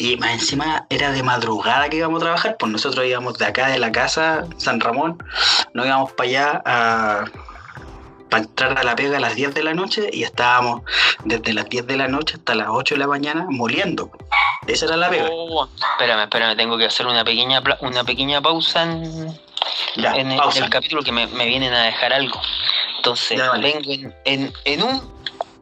Y 0.00 0.16
más 0.16 0.30
encima 0.30 0.86
era 0.90 1.10
de 1.10 1.24
madrugada 1.24 1.88
que 1.88 1.96
íbamos 1.96 2.22
a 2.22 2.26
trabajar, 2.26 2.56
pues 2.56 2.70
nosotros 2.70 3.04
íbamos 3.04 3.36
de 3.36 3.46
acá 3.46 3.66
de 3.66 3.80
la 3.80 3.90
casa, 3.90 4.46
San 4.56 4.78
Ramón, 4.78 5.20
nos 5.74 5.86
íbamos 5.86 6.12
para 6.12 6.28
allá 6.28 6.62
a, 6.64 7.24
para 8.30 8.44
entrar 8.44 8.78
a 8.78 8.84
la 8.84 8.94
pega 8.94 9.16
a 9.16 9.20
las 9.20 9.34
10 9.34 9.54
de 9.54 9.64
la 9.64 9.74
noche 9.74 10.08
y 10.12 10.22
estábamos 10.22 10.82
desde 11.24 11.52
las 11.52 11.68
10 11.68 11.88
de 11.88 11.96
la 11.96 12.06
noche 12.06 12.36
hasta 12.36 12.54
las 12.54 12.68
8 12.70 12.94
de 12.94 12.98
la 13.00 13.08
mañana 13.08 13.46
moliendo. 13.50 14.12
Esa 14.68 14.86
era 14.86 14.96
la 14.96 15.10
pega. 15.10 15.30
Oh, 15.32 15.68
espérame, 15.92 16.22
espérame, 16.22 16.56
tengo 16.56 16.78
que 16.78 16.84
hacer 16.84 17.04
una 17.04 17.24
pequeña 17.24 17.60
una 17.80 18.04
pequeña 18.04 18.40
pausa 18.40 18.84
en, 18.84 19.36
el, 19.96 20.70
capítulo 20.70 21.02
que 21.02 21.10
me, 21.10 21.26
vienen 21.26 21.72
a 21.72 21.82
dejar 21.82 22.12
algo. 22.12 22.40
Entonces, 22.98 23.36
vengo 23.60 23.90
en, 24.24 24.52
en, 24.64 24.82
un, 24.84 25.12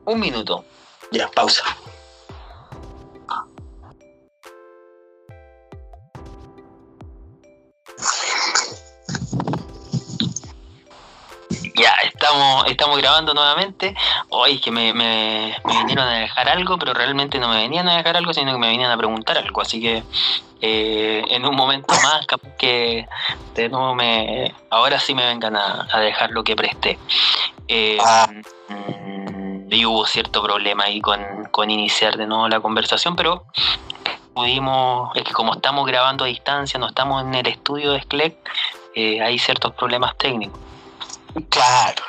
un 0.05 0.20
minuto. 0.20 0.62
Ya, 1.11 1.27
pausa. 1.29 1.64
Estamos, 12.26 12.66
estamos 12.66 12.98
grabando 12.98 13.34
nuevamente. 13.34 13.94
Hoy 14.30 14.58
que 14.58 14.70
me, 14.70 14.92
me, 14.92 15.56
vinieron 15.64 16.06
a 16.06 16.18
dejar 16.18 16.48
algo, 16.48 16.78
pero 16.78 16.92
realmente 16.92 17.38
no 17.38 17.48
me 17.48 17.56
venían 17.56 17.88
a 17.88 17.96
dejar 17.96 18.16
algo, 18.16 18.32
sino 18.34 18.52
que 18.52 18.58
me 18.58 18.68
venían 18.68 18.90
a 18.90 18.96
preguntar 18.96 19.38
algo. 19.38 19.60
Así 19.60 19.80
que 19.80 20.02
eh, 20.60 21.24
en 21.28 21.44
un 21.46 21.54
momento 21.54 21.94
más, 22.02 22.26
capaz 22.26 22.50
que 22.58 23.06
de 23.54 23.68
nuevo 23.68 23.94
me. 23.94 24.52
Ahora 24.70 24.98
sí 24.98 25.14
me 25.14 25.24
vengan 25.24 25.56
a, 25.56 25.86
dejar 26.00 26.30
lo 26.30 26.42
que 26.42 26.56
presté. 26.56 26.98
Eh, 27.68 27.98
ah. 28.04 28.28
mm, 28.68 29.72
y 29.72 29.84
hubo 29.84 30.06
cierto 30.06 30.42
problema 30.42 30.84
ahí 30.84 31.00
con, 31.00 31.20
con 31.50 31.70
iniciar 31.70 32.16
de 32.16 32.26
nuevo 32.26 32.48
la 32.48 32.60
conversación, 32.60 33.14
pero 33.14 33.44
pudimos, 34.34 35.16
es 35.16 35.24
que 35.24 35.32
como 35.32 35.54
estamos 35.54 35.86
grabando 35.86 36.24
a 36.24 36.28
distancia, 36.28 36.78
no 36.78 36.88
estamos 36.88 37.22
en 37.22 37.34
el 37.34 37.46
estudio 37.46 37.92
de 37.92 38.02
SCLEC, 38.02 38.36
eh, 38.94 39.20
hay 39.20 39.38
ciertos 39.38 39.74
problemas 39.74 40.16
técnicos. 40.16 40.60
Claro, 41.50 42.02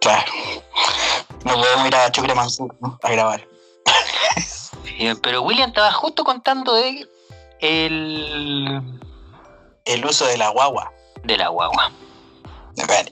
claro. 0.00 0.32
No 1.44 1.54
podemos 1.54 1.86
ir 1.86 1.94
a 1.94 2.12
Chucre 2.12 2.34
Mansur 2.34 2.74
a 3.02 3.10
grabar. 3.10 3.46
pero 5.22 5.42
William 5.42 5.70
estaba 5.70 5.92
justo 5.92 6.24
contando 6.24 6.74
de 6.74 7.06
el... 7.60 8.82
El 9.84 10.04
uso 10.04 10.26
de 10.26 10.36
la 10.36 10.50
guagua. 10.50 10.92
De 11.24 11.36
la 11.36 11.48
guagua. 11.48 11.92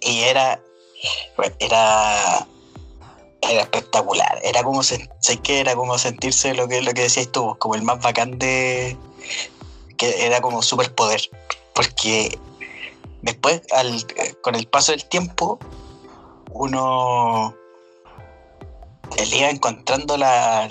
Y 0.01 0.21
era... 0.21 0.61
Era... 1.59 2.47
Era 3.41 3.61
espectacular. 3.63 4.41
Era 4.43 4.63
como, 4.63 4.83
sé 4.83 5.09
que 5.43 5.61
era 5.61 5.75
como 5.75 5.97
sentirse 5.97 6.55
lo 6.55 6.69
que, 6.69 6.83
lo 6.83 6.93
que 6.93 7.03
decías 7.03 7.31
tú, 7.31 7.57
como 7.59 7.75
el 7.75 7.83
más 7.83 8.01
bacán 8.01 8.39
de... 8.39 8.97
Que 9.97 10.27
era 10.27 10.41
como 10.41 10.63
superpoder. 10.63 11.21
Porque 11.73 12.39
después, 13.23 13.63
al, 13.73 14.05
con 14.43 14.55
el 14.55 14.67
paso 14.67 14.93
del 14.93 15.05
tiempo, 15.05 15.59
uno 16.59 17.55
le 19.17 19.37
iba 19.37 19.49
encontrando 19.49 20.17
la, 20.17 20.69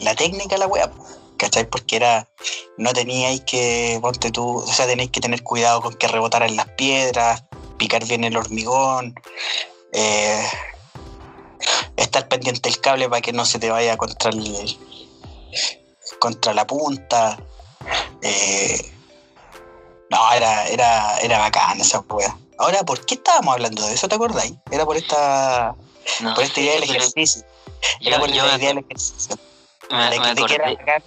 la, 0.00 0.14
técnica 0.14 0.56
la 0.56 0.66
web, 0.66 0.90
¿cachai? 1.36 1.68
Porque 1.68 1.96
era, 1.96 2.28
no 2.76 2.92
teníais 2.92 3.42
que, 3.42 3.98
ponte 4.00 4.30
tú, 4.30 4.58
o 4.58 4.66
sea, 4.66 4.86
tenéis 4.86 5.10
que 5.10 5.20
tener 5.20 5.42
cuidado 5.42 5.82
con 5.82 5.94
que 5.94 6.08
rebotaran 6.08 6.56
las 6.56 6.68
piedras, 6.68 7.44
picar 7.76 8.04
bien 8.06 8.24
el 8.24 8.36
hormigón, 8.36 9.14
eh, 9.92 10.46
estar 11.96 12.28
pendiente 12.28 12.68
del 12.68 12.80
cable 12.80 13.08
para 13.08 13.20
que 13.20 13.32
no 13.32 13.44
se 13.44 13.58
te 13.58 13.70
vaya 13.70 13.96
contra 13.96 14.30
el, 14.30 14.78
contra 16.20 16.54
la 16.54 16.66
punta. 16.66 17.38
Eh, 18.22 18.92
no, 20.10 20.32
era, 20.32 20.66
era, 20.68 21.18
era 21.18 21.38
bacán 21.38 21.80
esa 21.80 22.00
wea. 22.00 22.36
Ahora, 22.58 22.82
¿por 22.82 23.04
qué 23.06 23.14
estábamos 23.14 23.54
hablando 23.54 23.86
de 23.86 23.94
eso? 23.94 24.08
¿Te 24.08 24.16
acordáis? 24.16 24.52
Era 24.70 24.84
por 24.84 24.96
esta, 24.96 25.74
por 26.34 26.42
esta 26.44 26.60
idea 26.60 26.74
del 26.74 26.84
ejercicio. 26.84 27.42
Era 28.00 28.18
por 28.18 28.28
esta 28.28 28.56
idea 28.56 28.68
del 28.68 28.78
ejercicio. 28.78 29.36
de, 30.34 30.44
que, 30.46 30.54
era, 30.54 30.74
bacán, 30.74 31.02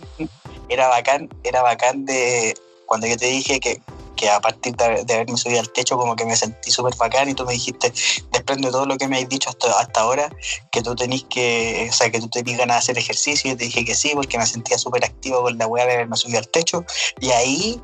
era 0.69 0.87
bacán, 0.87 1.29
era 1.43 1.61
bacán 1.61 2.05
de 2.05 2.55
cuando 2.85 3.05
yo 3.07 3.17
te 3.17 3.25
dije 3.25 3.59
que, 3.59 3.81
que 4.15 4.29
a 4.29 4.39
partir 4.39 4.75
de, 4.75 4.85
haberme 4.85 5.37
subido 5.37 5.59
al 5.59 5.69
techo 5.71 5.97
como 5.97 6.15
que 6.15 6.25
me 6.25 6.35
sentí 6.35 6.71
súper 6.71 6.95
bacán 6.95 7.27
y 7.29 7.33
tú 7.33 7.45
me 7.45 7.53
dijiste, 7.53 7.93
desprende 8.31 8.71
todo 8.71 8.85
lo 8.85 8.97
que 8.97 9.07
me 9.07 9.17
has 9.17 9.27
dicho 9.27 9.49
hasta, 9.49 9.71
hasta 9.79 10.01
ahora, 10.01 10.29
que 10.71 10.81
tú 10.81 10.95
tenés 10.95 11.25
que, 11.25 11.87
o 11.89 11.93
sea, 11.93 12.09
que 12.09 12.19
tú 12.19 12.29
tenías 12.29 12.59
ganas 12.59 12.75
de 12.75 12.79
hacer 12.79 12.97
ejercicio 12.97 13.51
y 13.51 13.55
te 13.55 13.65
dije 13.65 13.83
que 13.83 13.95
sí, 13.95 14.11
porque 14.13 14.37
me 14.37 14.45
sentía 14.45 14.77
súper 14.77 15.03
activo 15.03 15.41
con 15.41 15.57
la 15.57 15.67
weá 15.67 15.85
de 15.85 15.93
haberme 15.93 16.15
subido 16.15 16.39
al 16.39 16.47
techo 16.47 16.85
y 17.19 17.31
ahí 17.31 17.81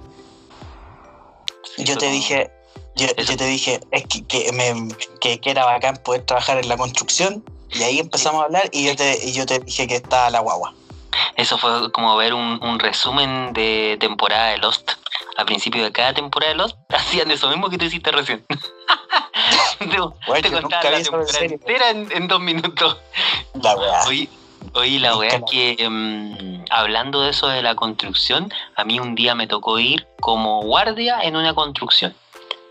yo 1.78 1.98
te 1.98 2.10
dije, 2.10 2.50
yo, 2.98 3.38
te 3.38 3.46
dije 3.46 3.80
es 3.92 4.06
que, 4.06 4.26
que, 4.26 5.40
que, 5.40 5.50
era 5.50 5.66
bacán 5.66 5.98
poder 5.98 6.24
trabajar 6.24 6.58
en 6.58 6.68
la 6.68 6.78
construcción 6.78 7.44
y 7.72 7.84
ahí 7.84 8.00
empezamos 8.00 8.42
a 8.42 8.46
hablar 8.46 8.70
y 8.72 8.86
yo 8.86 8.96
te, 8.96 9.20
y 9.24 9.34
yo 9.34 9.46
te 9.46 9.60
dije 9.60 9.88
que 9.88 9.96
estaba 9.96 10.30
la 10.30 10.40
guagua. 10.40 10.74
Eso 11.36 11.58
fue 11.58 11.92
como 11.92 12.16
ver 12.16 12.34
un, 12.34 12.60
un 12.64 12.80
resumen 12.80 13.54
de 13.54 13.98
temporada 14.00 14.48
de 14.50 14.58
Lost. 14.58 14.92
A 15.38 15.46
principio 15.46 15.84
de 15.84 15.92
cada 15.92 16.14
temporada 16.14 16.52
de 16.54 16.58
Lost 16.58 16.78
hacían 16.90 17.30
eso 17.32 17.50
mismo 17.50 17.70
que 17.70 17.78
tú 17.78 17.86
hiciste 17.86 18.12
recién. 18.12 18.46
te, 19.80 20.42
te 20.42 20.52
contaba 20.52 20.90
la 20.90 21.02
temporada 21.02 21.40
entera 21.42 21.90
en, 21.92 22.12
en, 22.12 22.28
dos 22.28 22.40
minutos. 22.40 22.98
La 23.62 23.76
weá. 23.76 24.28
Oye, 24.74 25.00
la 25.00 25.16
weá 25.18 25.42
que 25.50 25.88
mm, 25.90 26.66
hablando 26.70 27.22
de 27.22 27.30
eso 27.30 27.48
de 27.48 27.62
la 27.62 27.76
construcción, 27.76 28.52
a 28.76 28.84
mí 28.84 29.00
un 29.00 29.16
día 29.16 29.36
me 29.36 29.48
tocó 29.48 29.80
ir 29.80 30.08
como 30.20 30.62
guardia 30.62 31.22
en 31.22 31.36
una 31.36 31.54
construcción. 31.54 32.16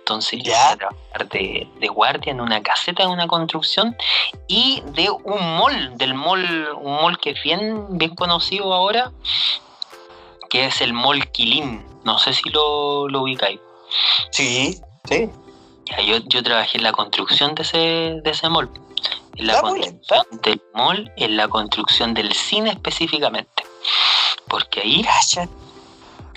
Entonces 0.06 0.40
yo 0.40 0.56
a 0.56 0.76
trabajar 0.76 1.28
de, 1.30 1.66
guardia 1.92 2.30
en 2.30 2.40
una 2.40 2.62
caseta 2.62 3.02
de 3.02 3.08
una 3.08 3.26
construcción 3.26 3.96
y 4.46 4.80
de 4.92 5.10
un 5.10 5.58
mall, 5.58 5.98
del 5.98 6.14
mall, 6.14 6.68
un 6.80 7.02
mall 7.02 7.18
que 7.18 7.30
es 7.30 7.42
bien, 7.42 7.98
bien 7.98 8.14
conocido 8.14 8.72
ahora, 8.72 9.10
que 10.48 10.66
es 10.66 10.80
el 10.80 10.92
mall 10.92 11.28
Quilín. 11.32 11.84
No 12.04 12.20
sé 12.20 12.34
si 12.34 12.48
lo, 12.50 13.08
lo 13.08 13.22
ubicáis. 13.22 13.58
Sí, 14.30 14.78
sí. 15.08 15.28
Ya, 15.86 16.00
yo, 16.02 16.18
yo 16.18 16.40
trabajé 16.44 16.78
en 16.78 16.84
la 16.84 16.92
construcción 16.92 17.56
de 17.56 17.62
ese, 17.64 17.78
de 18.22 18.30
ese 18.30 18.48
mall. 18.48 18.70
En 19.34 19.48
la 19.48 19.54
La 19.54 19.60
construcción 19.60 20.24
del 20.44 20.62
mall, 20.72 21.12
en 21.16 21.36
la 21.36 21.48
construcción 21.48 22.14
del 22.14 22.32
cine 22.32 22.70
específicamente. 22.70 23.64
Porque 24.46 24.82
ahí 24.82 25.02
Cacha. 25.02 25.48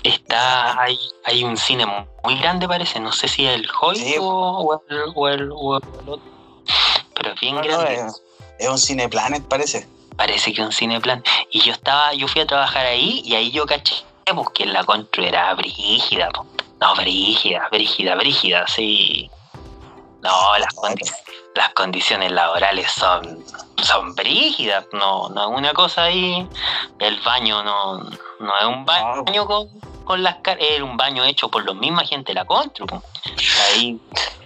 Está, 0.02 0.80
hay, 0.80 0.98
hay 1.24 1.44
un 1.44 1.56
cine 1.56 1.86
mu- 1.86 2.06
muy 2.24 2.36
grande 2.38 2.66
parece, 2.68 3.00
no 3.00 3.12
sé 3.12 3.28
si 3.28 3.46
es 3.46 3.54
el 3.54 3.68
Hoy 3.80 3.96
Sí. 3.96 4.16
o, 4.20 4.80
el, 4.88 5.02
o 5.14 5.28
el- 5.28 5.50
o 5.54 5.76
el 5.76 5.82
otro. 6.08 6.22
Pero 7.14 7.32
es 7.32 7.40
bien 7.40 7.54
No, 7.56 7.62
no, 7.62 7.68
grande. 7.68 7.94
es, 8.06 8.22
es 8.58 8.68
un 8.68 8.78
Cineplanet, 8.78 9.46
parece. 9.48 9.88
Parece 10.16 10.52
que 10.52 10.62
un 10.62 10.72
cine 10.72 11.00
plan. 11.00 11.22
Y 11.50 11.60
yo 11.60 11.72
estaba, 11.72 12.12
yo 12.14 12.28
fui 12.28 12.42
a 12.42 12.46
trabajar 12.46 12.84
ahí 12.86 13.22
y 13.24 13.34
ahí 13.34 13.50
yo 13.50 13.64
caché 13.66 14.04
pues, 14.34 14.48
que 14.54 14.66
la 14.66 14.84
contro 14.84 15.22
era 15.24 15.52
brígida, 15.54 16.28
no, 16.80 16.94
brígida, 16.94 17.68
brígida, 17.70 18.14
brígida, 18.16 18.66
sí. 18.68 19.30
No, 20.22 20.58
las, 20.58 20.74
condi- 20.76 21.10
las 21.54 21.70
condiciones 21.72 22.30
laborales 22.32 22.90
son, 22.92 23.42
son 23.82 24.14
brígidas, 24.14 24.84
no, 24.92 25.30
no 25.30 25.50
es 25.50 25.58
una 25.58 25.72
cosa 25.72 26.04
ahí. 26.04 26.46
El 26.98 27.18
baño 27.22 27.62
no, 27.62 27.98
no 28.40 28.58
es 28.58 28.64
un 28.64 28.84
baño 28.84 29.46
con, 29.46 29.68
con 30.04 30.22
las 30.22 30.36
car- 30.36 30.58
es 30.60 30.80
un 30.80 30.96
baño 30.96 31.24
hecho 31.24 31.48
por 31.50 31.64
los 31.64 31.76
misma 31.76 32.04
gente 32.04 32.32
de 32.32 32.34
la 32.34 32.44
contro. 32.44 32.86
po. 32.86 33.02
Ahí 33.68 34.00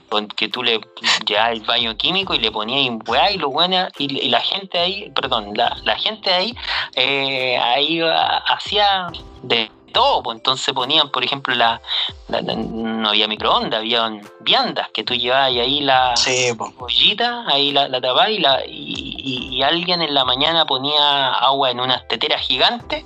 con 0.09 0.29
que 0.29 0.49
tú 0.49 0.63
le 0.63 0.81
llevabas 1.27 1.53
el 1.53 1.63
baño 1.63 1.97
químico 1.97 2.35
y 2.35 2.39
le 2.39 2.53
ponías 2.53 2.89
un 2.89 3.03
weá 3.07 3.33
y 3.33 3.39
lo 3.39 3.51
bueno 3.51 3.89
y, 3.99 4.21
y 4.21 4.29
la 4.29 4.41
gente 4.41 4.79
ahí, 4.79 5.11
perdón, 5.11 5.53
la, 5.55 5.77
la 5.83 5.97
gente 5.97 6.33
ahí 6.33 6.55
eh, 6.95 7.57
ahí 7.59 8.01
ah, 8.01 8.45
hacía 8.47 9.09
de 9.43 9.71
todo, 9.95 10.23
pues 10.23 10.37
entonces 10.37 10.75
ponían, 10.75 11.09
por 11.11 11.25
ejemplo, 11.25 11.55
la, 11.55 11.81
la- 12.29 12.43
la- 12.43 12.55
no 12.55 13.09
había 13.09 13.27
microondas, 13.27 13.81
había 13.81 14.11
viandas 14.41 14.91
que 14.93 15.03
tú 15.05 15.15
llevabas 15.15 15.53
y 15.53 15.61
ahí 15.61 15.81
la 15.81 16.15
Sí, 16.19 16.53
po. 16.59 16.71
ollita, 16.79 17.45
ahí 17.47 17.73
la, 17.73 17.89
la 17.89 17.99
tapabas 18.03 18.29
y, 18.29 18.39
la, 18.41 18.67
y, 18.67 19.15
y- 19.17 19.57
y 19.57 19.63
alguien 19.63 20.03
en 20.03 20.13
la 20.13 20.27
mañana 20.27 20.67
ponía 20.67 21.33
agua 21.33 21.71
en 21.71 21.81
unas 21.81 22.07
teteras 22.09 22.43
gigantes, 22.43 23.05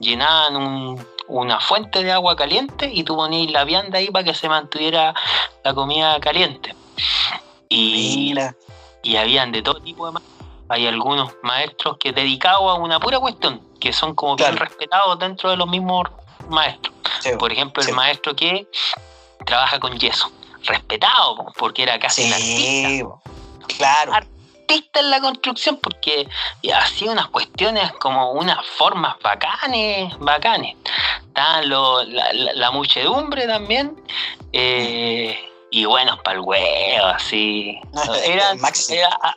llenaban 0.00 0.56
un- 0.56 1.06
una 1.28 1.60
fuente 1.60 2.02
de 2.02 2.10
agua 2.10 2.34
caliente 2.34 2.90
y 2.92 3.04
tú 3.04 3.14
ponías 3.14 3.52
la 3.52 3.62
vianda 3.62 3.98
ahí 3.98 4.10
para 4.10 4.24
que 4.24 4.34
se 4.34 4.48
mantuviera 4.48 5.14
la 5.62 5.74
comida 5.74 6.18
caliente. 6.18 6.74
Y, 7.68 8.16
Mira. 8.30 8.56
y 9.04 9.14
habían 9.16 9.52
de 9.52 9.62
todo 9.62 9.80
tipo 9.80 10.06
de 10.06 10.12
maestros. 10.12 10.36
Hay 10.68 10.86
algunos 10.86 11.32
maestros 11.42 11.96
que 11.98 12.12
dedicados 12.12 12.62
a 12.62 12.74
una 12.74 13.00
pura 13.00 13.18
cuestión, 13.18 13.60
que 13.80 13.92
son 13.92 14.14
como 14.14 14.36
bien 14.36 14.56
respetados 14.56 15.18
dentro 15.18 15.50
de 15.50 15.56
los 15.56 15.68
mismos 15.68 16.08
Sí, 17.20 17.30
po. 17.32 17.38
Por 17.38 17.52
ejemplo, 17.52 17.82
Sí. 17.82 17.90
el 17.90 17.96
maestro 17.96 18.34
que 18.36 18.66
trabaja 19.46 19.78
con 19.80 19.98
yeso. 19.98 20.30
Respetado, 20.64 21.36
po, 21.36 21.52
porque 21.56 21.82
era 21.82 21.98
casi 21.98 22.24
un 22.24 22.32
artista 22.32 23.20
claro. 23.78 24.12
artista 24.14 25.00
en 25.00 25.10
la 25.10 25.20
construcción 25.20 25.78
porque 25.82 26.28
hacía 26.74 27.10
unas 27.12 27.28
cuestiones 27.28 27.90
como 27.94 28.32
unas 28.32 28.64
formas 28.76 29.16
bacanes, 29.22 30.16
bacanes. 30.18 30.76
Estaban 31.26 31.68
lo- 31.68 32.02
la, 32.04 32.32
la- 32.32 32.52
la 32.54 32.70
muchedumbre 32.70 33.46
también. 33.46 33.96
eh, 34.52 35.38
y 35.70 35.84
buenos 35.84 36.18
para 36.20 36.36
el 36.36 36.40
huevo, 36.40 37.06
así. 37.06 37.78
Era- 38.24 38.54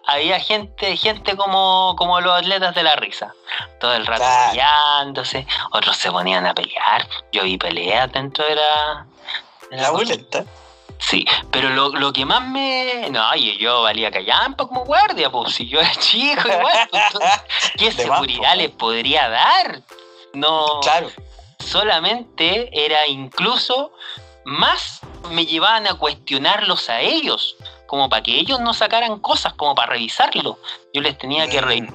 había 0.07 0.39
gente, 0.39 0.95
gente 0.97 1.36
como, 1.38 1.95
como 1.97 2.19
los 2.21 2.34
atletas 2.39 2.73
de 2.75 2.84
la 2.84 2.95
risa. 2.95 3.34
Todo 3.79 3.93
el 3.93 4.05
rato 4.05 4.21
Claro. 4.23 4.49
peleándose. 4.51 5.47
Otros 5.71 5.95
se 5.97 6.11
ponían 6.11 6.45
a 6.45 6.53
pelear. 6.53 7.07
Yo 7.31 7.43
vi 7.43 7.57
peleas 7.57 8.11
dentro 8.11 8.45
de 8.45 8.55
la. 8.55 9.05
de 9.69 9.77
La 9.77 9.91
boleta. 9.91 10.43
Sí, 10.99 11.25
pero 11.51 11.69
lo, 11.69 11.89
lo 11.89 12.13
que 12.13 12.25
más 12.25 12.41
me. 12.47 13.09
No, 13.09 13.29
oye, 13.31 13.57
yo 13.57 13.81
valía 13.81 14.09
callampa 14.09 14.65
como 14.67 14.86
guardia, 14.86 15.29
pues 15.29 15.53
si 15.53 15.67
yo 15.67 15.79
era 15.81 15.91
chico 15.99 16.47
igual. 16.47 16.88
pues, 16.89 17.03
entonces, 17.07 17.41
¿Qué 17.77 17.86
más, 17.88 17.95
seguridad 17.95 18.51
po. 18.51 18.55
les 18.57 18.69
podría 18.71 19.29
dar? 19.29 19.81
No, 20.34 20.79
Claro. 20.81 21.09
solamente 21.59 22.69
era 22.73 23.05
incluso 23.07 23.91
más 24.46 25.02
me 25.32 25.46
llevaban 25.46 25.88
a 25.88 25.96
cuestionarlos 25.96 26.89
a 26.89 27.00
ellos, 27.02 27.56
como 27.88 28.10
para 28.10 28.24
que 28.24 28.38
ellos 28.39 28.60
no 28.60 28.74
sacaran 28.74 29.20
cosas, 29.20 29.54
como 29.54 29.74
para 29.76 29.91
revisarlo. 29.94 30.60
Yo 30.94 31.02
les 31.02 31.18
tenía 31.18 31.48
que 31.48 31.62
Mm. 31.62 31.66
revisar 31.66 31.94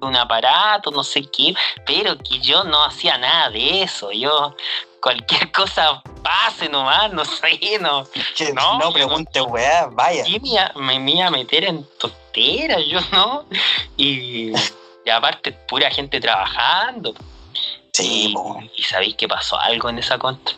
un 0.00 0.16
aparato, 0.16 0.90
no 0.90 1.02
sé 1.02 1.22
qué, 1.30 1.54
pero 1.86 2.16
que 2.18 2.38
yo 2.38 2.62
no 2.64 2.84
hacía 2.84 3.16
nada 3.18 3.48
de 3.50 3.82
eso. 3.82 4.12
Yo, 4.12 4.54
cualquier 5.00 5.50
cosa 5.52 6.02
pase 6.22 6.68
nomás, 6.68 7.12
no 7.12 7.24
sé, 7.24 7.78
no. 7.80 8.06
No, 8.54 8.78
no, 8.78 8.92
pregunte, 8.92 9.40
weá, 9.40 9.86
vaya. 9.86 10.26
Y 10.26 10.38
me, 10.40 10.48
iba- 10.50 10.72
me, 10.76 11.10
iba 11.12 11.26
a 11.26 11.30
meter 11.30 11.64
en 11.64 11.86
tonteras, 11.98 12.82
yo 12.86 12.98
no. 13.12 13.46
Y, 13.96 14.52
y 15.04 15.10
aparte, 15.10 15.52
pura 15.52 15.90
gente 15.90 16.20
trabajando. 16.20 17.14
Sí, 17.92 18.26
y, 18.30 18.34
po. 18.34 18.58
y 18.76 18.82
sabéis 18.82 19.14
que 19.16 19.28
pasó 19.28 19.58
algo 19.58 19.88
en 19.88 19.98
esa 19.98 20.18
contra. 20.18 20.54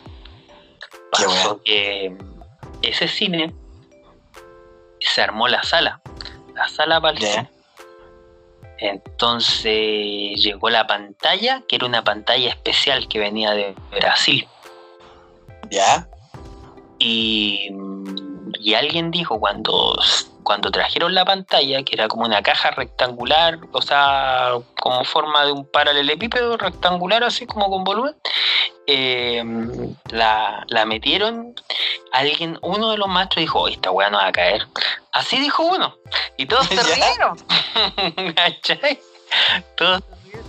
Pasó 1.11 1.61
que 1.63 2.15
ese 2.81 3.07
cine 3.07 3.53
se 4.99 5.21
armó 5.21 5.47
la 5.47 5.63
sala. 5.63 6.01
La 6.55 6.67
sala 6.67 6.99
para 7.01 7.17
el 7.17 7.23
Ya. 7.23 7.31
cine. 7.33 7.49
Entonces 8.79 10.41
llegó 10.43 10.69
la 10.69 10.85
pantalla, 10.85 11.63
que 11.67 11.77
era 11.77 11.85
una 11.87 12.03
pantalla 12.03 12.49
especial 12.49 13.07
que 13.07 13.19
venía 13.19 13.51
de 13.51 13.73
Brasil. 13.91 14.47
Ya. 15.71 16.07
Y, 16.99 17.69
y 18.59 18.73
alguien 18.75 19.09
dijo 19.11 19.39
cuando, 19.39 19.97
cuando 20.47 20.71
trajeron 20.71 21.13
la 21.13 21.25
pantalla, 21.25 21.83
que 21.83 21.93
era 21.93 22.07
como 22.07 22.23
una 22.23 22.41
caja 22.41 22.71
rectangular, 22.71 23.59
o 23.73 23.81
sea, 23.81 24.53
como 24.79 25.03
forma 25.03 25.43
de 25.43 25.51
un 25.51 25.69
paralelepípedo 25.69 26.55
rectangular, 26.55 27.21
así 27.25 27.45
como 27.45 27.69
con 27.69 27.83
volumen, 27.83 28.15
eh, 28.87 29.43
la, 30.09 30.63
la 30.69 30.85
metieron. 30.85 31.53
Alguien, 32.13 32.57
uno 32.61 32.91
de 32.91 32.97
los 32.97 33.09
maestros 33.09 33.41
dijo, 33.41 33.59
"Oye, 33.59 33.75
esta 33.75 33.91
weá 33.91 34.09
no 34.09 34.19
va 34.19 34.27
a 34.27 34.31
caer. 34.31 34.65
Así 35.11 35.37
dijo 35.37 35.63
uno. 35.63 35.97
Y 36.37 36.45
todos 36.45 36.65
se 36.67 36.81
rieron. 36.81 37.37
Todos 39.75 40.01
se 40.01 40.15
rieron. 40.31 40.47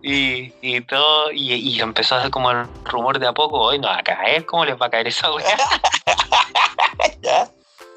Y, 0.00 0.52
y 0.62 0.80
todo, 0.82 1.32
y, 1.32 1.54
y 1.54 1.80
empezó 1.80 2.14
a 2.14 2.18
hacer 2.18 2.30
como 2.30 2.52
el 2.52 2.68
rumor 2.84 3.18
de 3.18 3.26
a 3.26 3.32
poco, 3.32 3.58
hoy 3.58 3.80
no 3.80 3.88
va 3.88 3.98
a 3.98 4.02
caer, 4.04 4.46
¿cómo 4.46 4.64
les 4.64 4.80
va 4.80 4.86
a 4.86 4.90
caer 4.90 5.08
esa 5.08 5.32
weá? 5.32 5.56
Ya. 7.20 7.50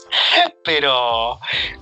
pero 0.64 1.40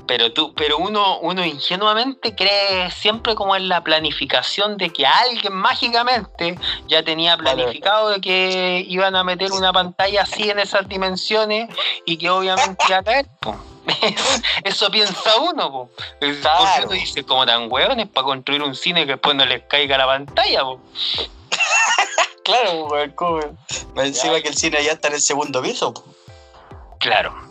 pero 0.08 0.32
tú 0.32 0.54
pero 0.56 0.78
uno 0.78 1.20
uno 1.20 1.44
ingenuamente 1.44 2.36
cree 2.36 2.90
siempre 2.92 3.36
como 3.36 3.56
en 3.56 3.70
la 3.70 3.84
planificación 3.84 4.78
de 4.78 4.90
que 4.92 5.06
alguien 5.06 5.54
mágicamente 5.54 6.58
ya 6.88 7.04
tenía 7.04 7.38
planificado 7.38 8.10
de 8.10 8.22
que 8.22 8.86
iban 8.88 9.16
a 9.16 9.24
meter 9.24 9.52
una 9.52 9.74
pantalla 9.74 10.24
así 10.24 10.50
en 10.50 10.60
esas 10.60 10.88
dimensiones 10.88 11.70
y 12.06 12.18
que 12.18 12.30
obviamente 12.30 12.84
iba 12.88 12.98
a 12.98 13.04
caer 13.04 13.28
po. 13.40 13.56
eso 14.64 14.90
piensa 14.90 15.36
uno 15.38 15.72
po. 15.72 15.90
porque 16.20 16.86
uno 16.86 16.92
dice 16.94 17.24
como 17.24 17.46
tan 17.46 17.72
hueones 17.72 18.08
para 18.08 18.26
construir 18.26 18.64
un 18.64 18.76
cine 18.76 19.06
que 19.06 19.14
después 19.14 19.36
no 19.36 19.46
les 19.46 19.64
caiga 19.64 19.98
la 19.98 20.06
pantalla 20.06 20.64
po. 20.64 20.80
Claro. 22.46 22.88
Más 23.96 24.06
Encima 24.06 24.40
que 24.40 24.50
el 24.50 24.56
cine 24.56 24.84
ya 24.84 24.92
está 24.92 25.08
en 25.08 25.16
el 25.16 25.22
segundo 25.22 25.64
piso. 25.64 25.96
po. 25.96 26.04
claro 27.00 27.45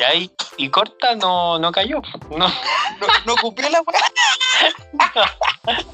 y 0.00 0.02
ahí 0.02 0.30
y 0.56 0.68
corta 0.70 1.14
no 1.14 1.58
no 1.58 1.70
cayó 1.72 2.00
no 2.30 2.48
No, 2.48 3.06
no 3.26 3.36
cumplió 3.40 3.68
la 3.70 3.80
weá. 3.82 4.00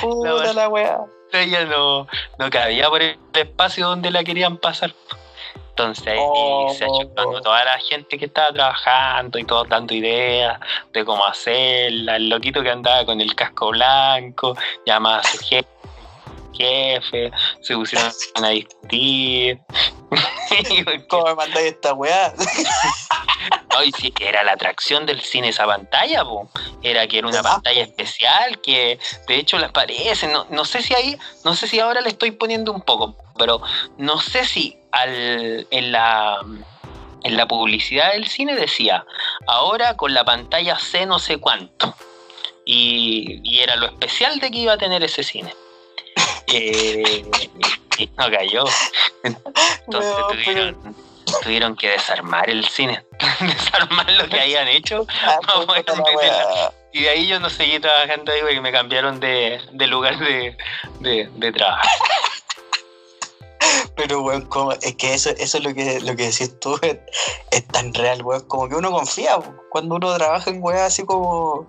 Puta 0.00 0.30
La- 0.44 0.52
la 0.52 0.68
weá. 0.68 0.98
ella 1.32 1.64
no, 1.64 2.06
no 2.38 2.50
cabía 2.50 2.88
por 2.88 3.02
el 3.02 3.18
espacio 3.34 3.86
donde 3.88 4.10
la 4.10 4.24
querían 4.24 4.56
pasar. 4.56 4.94
Entonces 5.70 6.06
ahí 6.08 6.18
Oh. 6.20 6.74
se 6.76 6.84
achicando 6.84 7.40
toda 7.40 7.64
la 7.64 7.78
gente 7.78 8.18
que 8.18 8.24
estaba 8.24 8.52
trabajando 8.52 9.38
y 9.38 9.44
todos 9.44 9.68
dando 9.68 9.94
ideas 9.94 10.58
de 10.92 11.04
cómo 11.04 11.24
hacerla. 11.24 12.16
El 12.16 12.28
loquito 12.28 12.62
que 12.62 12.70
andaba 12.70 13.04
con 13.04 13.20
el 13.20 13.34
casco 13.34 13.68
blanco, 13.70 14.56
llamaba 14.86 15.18
a 15.18 15.22
su 15.24 15.38
jefe, 15.44 15.68
jefe 16.54 17.30
se 17.60 17.74
pusieron 17.76 18.10
a 18.42 18.48
discutir. 18.48 19.60
¿Cómo 21.08 21.26
me 21.26 21.34
mandáis 21.34 21.72
esta 21.72 21.92
weá? 21.94 22.32
No, 23.72 23.82
y 23.82 23.92
sí, 23.92 24.12
era 24.20 24.42
la 24.44 24.52
atracción 24.52 25.06
del 25.06 25.20
cine 25.20 25.48
esa 25.48 25.66
pantalla, 25.66 26.24
po. 26.24 26.50
era 26.82 27.06
que 27.06 27.18
era 27.18 27.28
una 27.28 27.42
más, 27.42 27.54
pantalla 27.54 27.82
especial 27.82 28.60
que 28.60 28.98
de 29.26 29.36
hecho 29.36 29.58
les 29.58 29.70
parece, 29.70 30.26
no, 30.28 30.46
no 30.50 30.64
sé 30.64 30.82
si 30.82 30.94
ahí, 30.94 31.18
no 31.44 31.54
sé 31.54 31.68
si 31.68 31.80
ahora 31.80 32.00
le 32.00 32.08
estoy 32.08 32.32
poniendo 32.32 32.72
un 32.72 32.82
poco, 32.82 33.16
pero 33.36 33.60
no 33.96 34.20
sé 34.20 34.44
si 34.44 34.76
al, 34.92 35.66
en 35.70 35.92
la 35.92 36.38
en 37.24 37.36
la 37.36 37.46
publicidad 37.48 38.12
del 38.12 38.28
cine 38.28 38.54
decía 38.54 39.04
ahora 39.48 39.96
con 39.96 40.14
la 40.14 40.24
pantalla 40.24 40.78
C 40.78 41.04
no 41.04 41.18
sé 41.18 41.38
cuánto 41.38 41.94
y, 42.64 43.40
y 43.42 43.58
era 43.60 43.74
lo 43.76 43.86
especial 43.86 44.38
de 44.38 44.50
que 44.50 44.58
iba 44.58 44.74
a 44.74 44.78
tener 44.78 45.02
ese 45.02 45.22
cine. 45.22 45.54
Eh, 46.50 47.26
Sí, 47.98 48.08
no 48.16 48.30
cayó. 48.30 48.64
Entonces 49.24 50.16
No, 50.16 50.26
tuvieron, 50.28 50.96
tuvieron 51.42 51.76
que 51.76 51.90
desarmar 51.90 52.48
el 52.50 52.66
cine. 52.68 53.04
desarmar 53.40 54.10
lo 54.12 54.28
que 54.28 54.40
habían 54.40 54.68
hecho. 54.68 55.06
Ah. 55.20 56.72
Y 56.92 57.02
de 57.02 57.08
ahí 57.10 57.26
yo 57.26 57.38
no 57.38 57.50
seguí 57.50 57.78
trabajando 57.78 58.32
ahí 58.32 58.40
porque 58.40 58.60
me 58.60 58.72
cambiaron 58.72 59.20
de, 59.20 59.60
de 59.72 59.86
lugar 59.86 60.18
de, 60.18 60.56
de, 61.00 61.28
de 61.34 61.52
trabajo. 61.52 61.88
Pero, 63.96 64.22
weón, 64.22 64.46
como, 64.46 64.72
es 64.72 64.94
que 64.94 65.14
eso, 65.14 65.30
eso 65.30 65.58
es 65.58 65.64
lo 65.64 65.74
que, 65.74 66.00
lo 66.00 66.16
que 66.16 66.26
decís 66.26 66.58
tú, 66.60 66.78
es, 66.82 66.98
es 67.50 67.66
tan 67.68 67.92
real, 67.92 68.22
weón. 68.22 68.42
Como 68.42 68.68
que 68.68 68.76
uno 68.76 68.90
confía 68.90 69.38
cuando 69.70 69.96
uno 69.96 70.14
trabaja 70.16 70.50
en 70.50 70.62
weón 70.62 70.78
así 70.78 71.04
como. 71.04 71.66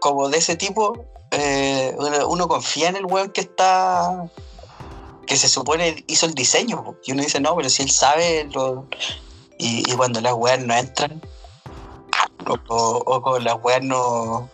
Como 0.00 0.30
de 0.30 0.38
ese 0.38 0.56
tipo, 0.56 1.04
eh, 1.30 1.94
uno, 1.98 2.28
uno 2.28 2.48
confía 2.48 2.88
en 2.88 2.96
el 2.96 3.04
weón 3.04 3.30
que 3.30 3.42
está. 3.42 4.30
Que 5.30 5.36
se 5.36 5.48
supone 5.48 6.02
hizo 6.08 6.26
el 6.26 6.34
diseño. 6.34 6.82
po. 6.82 6.96
Y 7.04 7.12
uno 7.12 7.22
dice, 7.22 7.40
no, 7.40 7.54
pero 7.54 7.70
si 7.70 7.84
él 7.84 7.90
sabe. 7.90 8.48
Lo, 8.52 8.88
y, 9.58 9.88
y 9.88 9.94
cuando 9.94 10.20
las 10.20 10.32
weas 10.32 10.58
no 10.58 10.74
entran, 10.74 11.22
o, 12.48 13.02
o, 13.06 13.38
las 13.38 13.54
weas 13.62 13.80
no, 13.80 14.50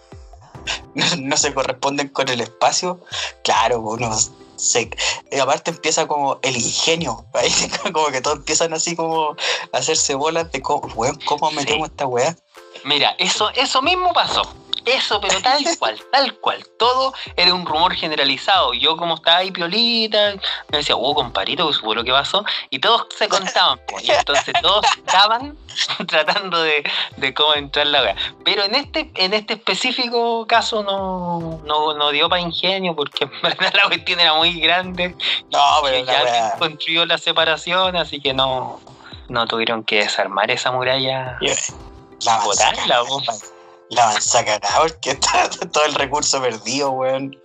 no, 0.95 1.05
no 1.17 1.37
se 1.39 1.55
corresponden 1.55 2.09
con 2.09 2.29
el 2.29 2.43
espacio, 2.43 3.01
claro, 3.43 3.81
uno 3.81 4.15
se, 4.57 4.91
y 5.33 5.39
aparte 5.39 5.71
empieza 5.71 6.07
como 6.07 6.41
el 6.43 6.57
ingenio, 6.57 7.25
ahí 7.33 7.51
como 7.91 8.09
que 8.09 8.21
todos 8.21 8.37
empiezan 8.37 8.75
así 8.75 8.95
como 8.95 9.31
a 9.73 9.79
hacerse 9.79 10.15
bolas 10.15 10.53
de 10.53 10.61
cómo, 10.61 10.93
weón, 10.95 11.19
cómo 11.25 11.51
metemos 11.53 11.89
esta 11.89 12.07
weá. 12.07 12.37
Mira, 12.85 13.17
eso, 13.19 13.49
eso 13.55 13.81
mismo 13.81 14.13
pasó. 14.13 14.43
Eso, 14.87 15.21
pero 15.21 15.41
tal 15.43 15.63
cual, 15.79 16.01
tal 16.13 16.35
cual. 16.39 16.65
Todo 16.79 17.13
era 17.37 17.53
un 17.53 17.67
rumor 17.67 17.95
generalizado. 17.95 18.73
Yo 18.73 18.97
como 18.97 19.17
estaba 19.17 19.39
ahí 19.39 19.51
piolita, 19.51 20.35
me 20.69 20.79
decía, 20.79 20.97
oh, 20.97 21.15
comparito, 21.15 21.67
que 21.67 21.75
supo 21.75 21.95
lo 21.95 22.05
que 22.05 22.13
pasó. 22.13 22.45
Y 22.71 22.79
todos 22.79 23.07
se 23.19 23.29
contaban. 23.29 23.79
po. 23.89 23.99
Y 24.01 24.11
entonces 24.11 24.55
todos 24.63 24.87
estaban 24.97 25.57
tratando 26.07 26.63
de, 26.63 26.85
de 27.17 27.35
cómo 27.35 27.55
entrar 27.55 27.89
la 27.89 28.03
wea. 28.03 28.17
Pero 28.45 28.63
en 28.65 28.75
este, 28.77 29.11
en 29.17 29.35
este 29.35 29.55
específico 29.55 30.47
caso 30.47 30.83
no, 30.85 31.61
no, 31.65 31.95
no 31.95 32.11
dio 32.11 32.29
para 32.29 32.41
ingenio, 32.41 32.95
porque 32.95 33.25
en 33.25 33.43
verdad 33.43 33.73
la 33.75 33.89
cuestión 33.89 34.21
era 34.21 34.35
muy 34.35 34.61
grande. 34.61 35.17
No, 35.51 35.61
pero 35.83 36.05
la 36.05 36.13
ya 36.13 36.23
weá. 36.25 36.55
construyó 36.59 37.05
la 37.07 37.19
separación, 37.19 37.97
así 37.97 38.21
que 38.21 38.33
no, 38.33 38.81
no 39.29 39.47
tuvieron 39.47 39.83
que 39.83 39.97
desarmar 39.97 40.51
esa 40.51 40.71
muralla. 40.71 41.39
La 42.25 42.39
Botarla, 42.39 43.03
po. 43.05 43.21
La 43.91 44.05
avanza 44.11 44.45
cagada 44.45 44.79
porque 44.81 45.11
está 45.13 45.49
todo 45.73 45.85
el 45.85 45.95
recurso 45.95 46.41
perdido, 46.41 46.91
weón. 46.91 47.37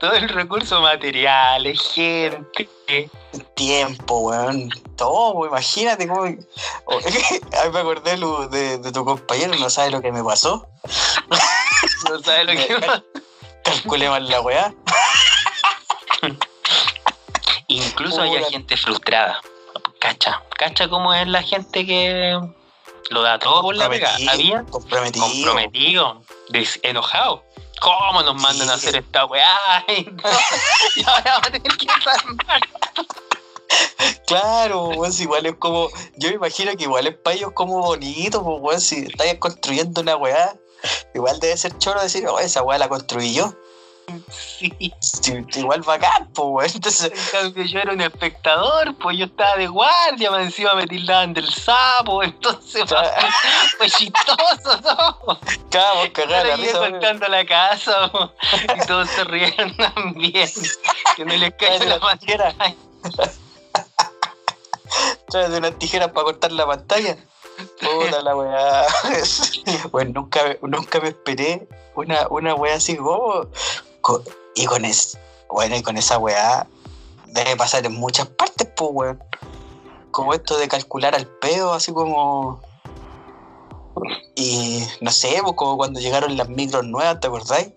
todo 0.00 0.12
el 0.12 0.28
recurso 0.28 0.80
material, 0.80 1.66
gente. 1.94 3.10
Tiempo, 3.54 4.18
weón. 4.20 4.68
Todo, 4.96 5.32
weón. 5.32 5.50
Imagínate 5.52 6.06
cómo. 6.08 6.22
o- 6.86 7.00
Ay, 7.62 7.70
me 7.72 7.78
acordé 7.80 8.16
de, 8.16 8.78
de 8.78 8.92
tu 8.92 9.04
compañero, 9.04 9.54
no 9.56 9.70
sabe 9.70 9.90
lo 9.90 10.00
que 10.02 10.12
me 10.12 10.22
pasó. 10.22 10.66
No 12.08 12.18
sabes 12.22 12.46
lo 12.46 12.52
que 12.66 12.86
va. 12.86 13.02
Calculé 13.64 14.08
mal 14.08 14.28
la 14.28 14.40
weá. 14.40 14.74
Incluso 17.68 18.20
había 18.22 18.38
Pura. 18.38 18.50
gente 18.50 18.76
frustrada. 18.76 19.40
Cacha, 20.00 20.42
cacha 20.56 20.88
cómo 20.88 21.12
es 21.12 21.26
la 21.26 21.42
gente 21.42 21.84
que 21.84 22.38
lo 23.10 23.22
da 23.22 23.38
todo 23.38 23.62
por 23.62 23.76
la 23.76 23.88
pega. 23.88 24.14
Había 24.30 24.64
comprometido. 24.64 25.26
comprometido, 25.26 26.22
enojado. 26.82 27.44
¿Cómo 27.80 28.22
nos 28.22 28.34
mandan 28.40 28.70
a 28.70 28.74
hacer 28.74 28.96
esta 28.96 29.24
weá? 29.26 29.84
Y, 29.88 30.04
no, 30.04 30.22
y 30.96 31.04
ahora 31.04 31.22
vamos 31.24 31.46
a 31.46 31.50
tener 31.50 31.76
que 31.76 31.86
desarmar. 31.86 32.60
Claro, 34.26 34.92
si 35.10 35.22
igual 35.22 35.46
es 35.46 35.54
como. 35.56 35.88
Yo 36.16 36.28
me 36.28 36.36
imagino 36.36 36.72
que 36.76 36.84
igual 36.84 37.06
es 37.06 37.16
para 37.16 37.36
ellos 37.36 37.52
como 37.54 37.80
bonito, 37.80 38.42
pues, 38.42 38.58
weón, 38.60 38.80
si 38.80 39.06
estáis 39.06 39.38
construyendo 39.38 40.00
una 40.00 40.16
weá. 40.16 40.54
Igual 41.14 41.40
debe 41.40 41.56
ser 41.56 41.76
choro 41.78 42.00
decir, 42.00 42.26
oh, 42.28 42.38
esa 42.38 42.62
weá 42.62 42.78
la 42.78 42.88
construí 42.88 43.34
yo. 43.34 43.54
Sí. 44.58 44.92
Sí, 45.00 45.34
igual 45.54 45.82
bacán, 45.82 46.28
pues. 46.34 46.74
Entonces, 46.74 47.12
yo 47.70 47.78
era 47.78 47.92
un 47.92 48.00
espectador, 48.00 48.96
pues 48.96 49.16
yo 49.16 49.26
estaba 49.26 49.56
de 49.56 49.68
guardia, 49.68 50.30
más 50.32 50.42
encima 50.42 50.74
me 50.74 50.86
tildaban 50.86 51.32
del 51.32 51.48
sapo, 51.52 52.22
entonces 52.24 52.84
Claro. 52.86 53.08
fue 53.76 53.88
chistoso 53.88 55.38
cada 55.70 55.94
vos 55.94 56.08
cagada 56.12 56.56
la 56.56 56.72
contando 56.72 57.28
la 57.28 57.44
casa 57.44 58.10
po, 58.10 58.32
y 58.76 58.86
todos 58.86 59.08
se 59.10 59.24
rieron 59.24 59.76
también. 59.94 60.50
Que 61.16 61.24
no 61.24 61.36
les 61.36 61.54
cayó 61.54 61.84
la 61.84 61.96
una 61.98 62.16
tijera. 62.16 62.54
Tráete 65.30 65.58
unas 65.58 65.78
tijeras 65.78 66.08
para 66.08 66.24
cortar 66.24 66.52
la 66.52 66.66
pantalla. 66.66 67.16
Puta 67.80 68.22
la 68.22 68.36
weá. 68.36 68.86
Bueno, 69.90 70.12
nunca, 70.14 70.40
nunca 70.62 71.00
me 71.00 71.08
esperé 71.08 71.68
una, 71.94 72.26
una 72.28 72.54
weá 72.54 72.76
así 72.76 72.96
como. 72.96 73.48
Y 74.54 74.66
con 74.66 74.84
es, 74.84 75.18
bueno, 75.48 75.76
y 75.76 75.82
con 75.82 75.96
esa 75.96 76.18
weá 76.18 76.66
debe 77.26 77.56
pasar 77.56 77.84
en 77.86 77.94
muchas 77.94 78.26
partes, 78.26 78.68
pues 78.76 78.90
weón. 78.92 79.22
Como 80.10 80.34
esto 80.34 80.58
de 80.58 80.68
calcular 80.68 81.14
al 81.14 81.26
pedo, 81.26 81.74
así 81.74 81.92
como. 81.92 82.60
Y 84.34 84.82
no 85.00 85.10
sé, 85.10 85.38
pues 85.42 85.54
como 85.54 85.76
cuando 85.76 86.00
llegaron 86.00 86.36
las 86.36 86.48
micros 86.48 86.84
nuevas, 86.84 87.20
¿te 87.20 87.26
acordáis? 87.26 87.68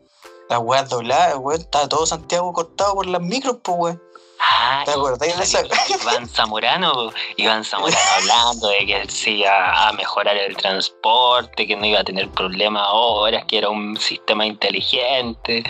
Las 0.50 0.60
weas 0.60 0.90
dobladas, 0.90 1.36
weón, 1.38 1.62
estaba 1.62 1.88
todo 1.88 2.06
Santiago 2.06 2.54
cortado 2.54 2.96
por 2.96 3.06
las 3.06 3.22
micros, 3.22 3.58
pues 3.64 3.78
weón. 3.78 4.02
Ah, 4.44 4.82
¿Te 4.86 4.92
acordáis 4.92 5.38
de 5.38 5.44
esa? 5.44 5.62
Iván 6.02 6.28
Zamorano, 6.28 7.12
Iván 7.38 7.64
Zamorano 7.64 8.00
hablando 8.18 8.70
de 8.70 8.86
que 8.88 9.08
se 9.08 9.30
iba 9.32 9.88
a 9.88 9.94
mejorar 9.94 10.36
el 10.36 10.58
transporte, 10.58 11.68
que 11.68 11.76
no 11.76 11.86
iba 11.86 12.00
a 12.00 12.04
tener 12.04 12.28
problemas 12.30 12.82
ahora, 12.84 13.46
que 13.46 13.60
era 13.60 13.70
un 13.70 13.96
sistema 13.98 14.46
inteligente. 14.46 15.64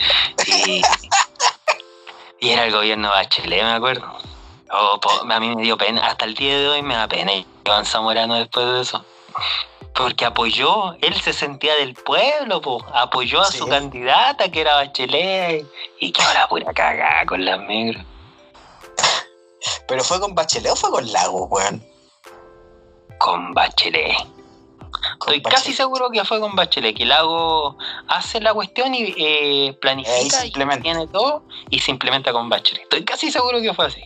Y, 0.47 0.81
y 2.39 2.49
era 2.49 2.65
el 2.65 2.71
gobierno 2.71 3.09
Bachelet, 3.09 3.61
me 3.63 3.71
acuerdo. 3.73 4.17
Oh, 4.71 4.99
a 5.29 5.39
mí 5.41 5.53
me 5.53 5.63
dio 5.63 5.77
pena, 5.77 6.07
hasta 6.07 6.23
el 6.23 6.33
día 6.33 6.57
de 6.57 6.69
hoy 6.69 6.81
me 6.81 6.95
da 6.95 7.07
pena 7.09 7.33
Iván 7.65 7.85
Zamorano 7.85 8.35
después 8.35 8.65
de 8.65 8.81
eso. 8.81 9.05
Porque 9.93 10.23
apoyó, 10.23 10.95
él 11.01 11.13
se 11.21 11.33
sentía 11.33 11.75
del 11.75 11.93
pueblo, 11.93 12.61
po. 12.61 12.85
apoyó 12.93 13.41
a 13.41 13.45
Sí. 13.51 13.57
su 13.57 13.67
candidata 13.67 14.49
que 14.49 14.61
era 14.61 14.75
Bachelet 14.75 15.65
y 15.99 16.11
quedó 16.13 16.33
la 16.33 16.47
pura 16.47 16.71
cagada 16.73 17.25
con 17.25 17.43
las 17.43 17.59
micros. 17.59 18.05
Pero 19.87 20.03
fue 20.03 20.19
con 20.19 20.33
Bachelet 20.35 20.71
o 20.71 20.75
fue 20.75 20.89
con 20.89 21.11
Lago, 21.11 21.45
weón. 21.45 21.85
Con 23.19 23.53
Bachelet. 23.53 24.17
Con 25.19 25.33
Estoy 25.33 25.39
Bachelet. 25.41 25.43
casi 25.43 25.73
seguro 25.73 26.09
que 26.09 26.23
fue 26.25 26.39
con 26.39 26.55
Bachelet, 26.55 26.95
que 26.95 27.05
Lago 27.05 27.77
hace 28.07 28.39
la 28.39 28.53
cuestión 28.53 28.95
y 28.95 29.03
eh, 29.03 29.67
Eh, 29.67 29.73
planifica 29.81 30.17
y 30.25 30.29
se 30.29 30.47
y 30.47 30.81
tiene 30.81 31.07
todo 31.07 31.43
y 31.69 31.79
se 31.79 31.91
implementa 31.91 32.31
con 32.31 32.49
Bachelet. 32.49 32.83
Estoy 32.83 33.03
casi 33.05 33.31
seguro 33.31 33.61
que 33.61 33.73
fue 33.73 33.87
así. 33.87 34.01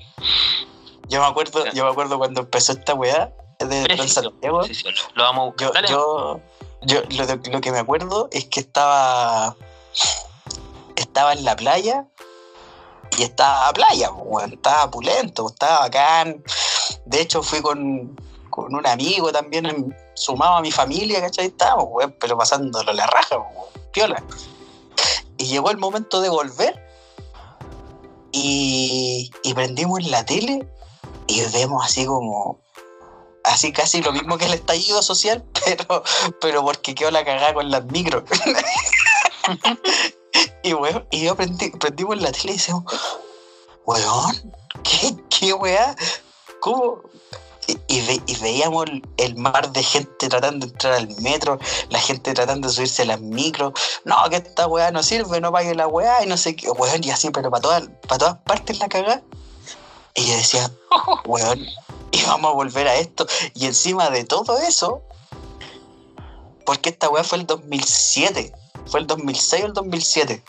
Yo 1.07 1.21
me 1.21 1.27
acuerdo, 1.27 1.65
yo 1.71 1.85
me 1.85 1.91
acuerdo 1.91 2.17
cuando 2.17 2.41
empezó 2.41 2.73
esta 2.73 2.93
weá 2.93 3.31
de. 3.59 3.83
Transantiago. 3.83 4.63
Sí, 4.63 4.73
sí, 4.73 4.85
lo 5.13 5.23
vamos 5.23 5.41
a 5.41 5.45
buscar. 5.45 5.85
Yo, 5.85 6.41
yo, 6.81 7.03
yo 7.09 7.25
lo, 7.25 7.35
lo 7.51 7.61
que 7.61 7.71
me 7.71 7.79
acuerdo 7.79 8.27
es 8.31 8.45
que 8.45 8.59
estaba 8.59 9.55
estaba 10.95 11.33
en 11.33 11.45
la 11.45 11.55
playa 11.55 12.07
y 13.17 13.23
estaba 13.23 13.69
a 13.69 13.73
playa, 13.73 14.11
weón, 14.11 14.53
estaba 14.53 14.89
pulento, 14.89 15.47
estaba 15.47 15.79
bacán. 15.79 16.43
De 17.05 17.21
hecho, 17.21 17.41
fui 17.43 17.61
con, 17.61 18.15
con 18.49 18.73
un 18.73 18.85
amigo 18.85 19.31
también 19.31 19.95
sumado 20.15 20.55
a 20.55 20.61
mi 20.61 20.71
familia, 20.71 21.21
¿cachai? 21.21 21.47
Estábamos, 21.47 21.87
weón, 21.89 22.15
pero 22.19 22.37
pasándolo 22.37 22.91
la 22.93 23.07
raja, 23.07 23.37
piola. 23.91 24.23
Y 25.37 25.45
llegó 25.45 25.71
el 25.71 25.77
momento 25.77 26.21
de 26.21 26.29
volver 26.29 26.81
y, 28.31 29.31
y 29.43 29.53
prendimos 29.53 30.05
la 30.05 30.25
tele 30.25 30.67
y 31.27 31.41
vemos 31.51 31.85
así 31.85 32.05
como 32.05 32.59
así 33.43 33.71
casi 33.71 34.01
lo 34.01 34.11
mismo 34.11 34.37
que 34.37 34.45
el 34.45 34.53
estallido 34.53 35.01
social, 35.01 35.43
pero, 35.65 36.03
pero 36.41 36.63
porque 36.63 36.95
quedó 36.95 37.11
la 37.11 37.23
cagada 37.23 37.53
con 37.53 37.69
las 37.71 37.85
micros. 37.85 38.23
y 40.63 40.73
weón, 40.73 41.05
y 41.11 41.23
yo 41.23 41.35
prendí, 41.35 41.69
prendimos 41.71 42.21
la 42.21 42.31
tele 42.31 42.53
y 42.53 42.57
decimos, 42.57 42.83
weón, 43.85 44.53
¿qué, 44.83 45.15
qué 45.29 45.53
weá? 45.53 45.95
¿Cómo? 46.59 47.01
Y, 47.67 47.77
y 47.87 48.01
ve- 48.05 48.21
y 48.27 48.35
veíamos 48.37 48.85
el, 48.85 49.01
el 49.17 49.35
mar 49.37 49.71
de 49.71 49.81
gente 49.81 50.29
tratando 50.29 50.67
de 50.67 50.71
entrar 50.71 50.93
al 50.93 51.07
metro, 51.21 51.57
la 51.89 51.99
gente 51.99 52.33
tratando 52.33 52.67
de 52.67 52.73
subirse 52.73 53.01
a 53.01 53.05
las 53.05 53.21
micros. 53.21 53.73
No, 54.03 54.15
que 54.29 54.35
esta 54.37 54.67
weá 54.67 54.91
no 54.91 55.01
sirve, 55.01 55.41
no 55.41 55.51
pague 55.51 55.73
la 55.73 55.87
weá 55.87 56.23
y 56.23 56.27
no 56.27 56.37
sé 56.37 56.55
qué. 56.55 56.69
Weón, 56.69 57.03
y 57.03 57.09
así, 57.09 57.31
pero 57.31 57.49
para 57.49 57.61
todas, 57.61 57.83
para 58.07 58.17
todas 58.19 58.37
partes 58.45 58.77
la 58.79 58.87
cagada. 58.87 59.23
Y 60.13 60.25
yo 60.27 60.33
decía, 60.35 60.71
weón, 61.25 61.59
y 62.11 62.21
vamos 62.23 62.51
a 62.51 62.53
volver 62.53 62.87
a 62.87 62.95
esto. 62.95 63.25
Y 63.55 63.65
encima 63.65 64.09
de 64.11 64.23
todo 64.25 64.59
eso, 64.59 65.01
porque 66.65 66.89
esta 66.89 67.09
weá 67.09 67.23
fue 67.23 67.37
el 67.39 67.45
2007, 67.45 68.51
fue 68.87 68.99
el 69.01 69.07
2006 69.07 69.63
o 69.63 69.67
el 69.67 69.73
2007. 69.73 70.43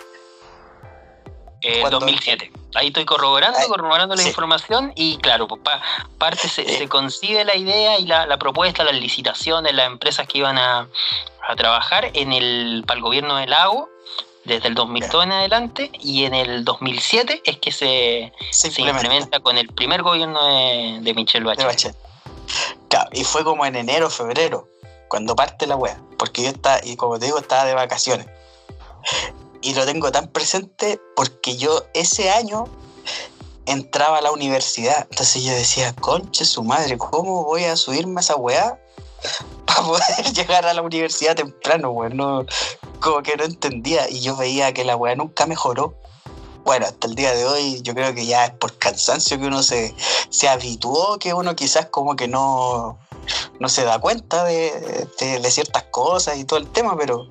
Eh, 1.62 1.80
cuando- 1.80 2.00
2007. 2.00 2.52
ahí 2.74 2.88
estoy 2.88 3.04
corroborando, 3.06 3.58
Ay, 3.58 3.66
corroborando 3.68 4.14
la 4.14 4.22
sí. 4.22 4.28
información 4.28 4.92
y 4.94 5.16
claro, 5.18 5.48
pues, 5.48 5.62
pa- 5.62 5.82
parte 6.18 6.48
se, 6.48 6.62
Eh. 6.62 6.78
se 6.78 6.88
concibe 6.88 7.44
la 7.44 7.56
idea 7.56 7.98
y 7.98 8.06
la, 8.06 8.26
la 8.26 8.36
propuesta, 8.38 8.84
las 8.84 8.94
licitaciones, 8.94 9.74
las 9.74 9.86
empresas 9.86 10.28
que 10.28 10.38
iban 10.38 10.58
a, 10.58 10.86
a 11.48 11.56
trabajar 11.56 12.10
en 12.12 12.32
el 12.32 12.84
para 12.86 12.98
el 12.98 13.02
gobierno 13.02 13.36
del 13.36 13.50
lago 13.50 13.88
desde 14.44 14.68
el 14.68 14.74
2002 14.74 15.24
en 15.24 15.32
adelante 15.32 15.90
y 15.94 16.24
en 16.24 16.34
el 16.34 16.64
2007 16.64 17.40
es 17.44 17.56
que 17.58 17.72
se, 17.72 18.32
se 18.50 18.68
implementa 18.82 19.40
con 19.40 19.56
el 19.58 19.68
primer 19.68 20.02
gobierno 20.02 20.44
de, 20.44 20.98
de 21.00 21.14
Michelle 21.14 21.42
de 21.44 21.48
Bachelet. 21.48 21.72
Bachelet. 21.72 21.96
Claro, 22.88 23.10
y 23.12 23.24
fue 23.24 23.42
como 23.42 23.66
en 23.66 23.74
enero, 23.74 24.08
febrero, 24.08 24.68
cuando 25.08 25.36
parte 25.36 25.66
la 25.66 25.76
wea. 25.76 26.00
Porque 26.18 26.42
yo 26.42 26.48
estaba, 26.48 26.80
y 26.82 26.96
como 26.96 27.18
te 27.18 27.26
digo, 27.26 27.38
estaba 27.38 27.64
de 27.64 27.74
vacaciones. 27.74 28.26
Y 29.62 29.74
lo 29.74 29.84
tengo 29.84 30.12
tan 30.12 30.28
presente 30.28 31.00
porque 31.14 31.56
yo 31.56 31.84
ese 31.94 32.30
año 32.30 32.64
entraba 33.66 34.18
a 34.18 34.22
la 34.22 34.32
universidad. 34.32 35.06
Entonces 35.10 35.44
yo 35.44 35.52
decía, 35.52 35.92
conche 35.94 36.44
su 36.44 36.62
madre, 36.62 36.96
¿cómo 36.96 37.44
voy 37.44 37.64
a 37.64 37.76
subirme 37.76 38.20
a 38.20 38.22
esa 38.22 38.36
weá 38.36 38.80
para 39.66 39.82
poder 39.82 40.32
llegar 40.32 40.66
a 40.66 40.72
la 40.72 40.82
universidad 40.82 41.34
temprano, 41.34 41.90
weón? 41.90 42.16
No, 42.16 42.46
como 43.00 43.22
que 43.22 43.36
no 43.36 43.44
entendía. 43.44 44.08
Y 44.08 44.20
yo 44.20 44.36
veía 44.36 44.72
que 44.72 44.84
la 44.84 44.96
weá 44.96 45.14
nunca 45.16 45.46
mejoró. 45.46 45.94
Bueno, 46.64 46.86
hasta 46.86 47.06
el 47.06 47.14
día 47.14 47.32
de 47.32 47.44
hoy 47.44 47.80
yo 47.82 47.94
creo 47.94 48.12
que 48.12 48.26
ya 48.26 48.46
es 48.46 48.50
por 48.50 48.76
cansancio 48.76 49.38
que 49.38 49.46
uno 49.46 49.62
se, 49.62 49.94
se 50.30 50.48
habituó, 50.48 51.16
que 51.18 51.32
uno 51.32 51.54
quizás 51.54 51.86
como 51.86 52.16
que 52.16 52.26
no, 52.26 52.98
no 53.60 53.68
se 53.68 53.84
da 53.84 53.98
cuenta 53.98 54.44
de, 54.44 55.08
de- 55.18 55.50
ciertas 55.50 55.84
cosas 55.84 56.36
y 56.36 56.44
todo 56.44 56.58
el 56.58 56.68
tema, 56.68 56.96
pero... 56.96 57.28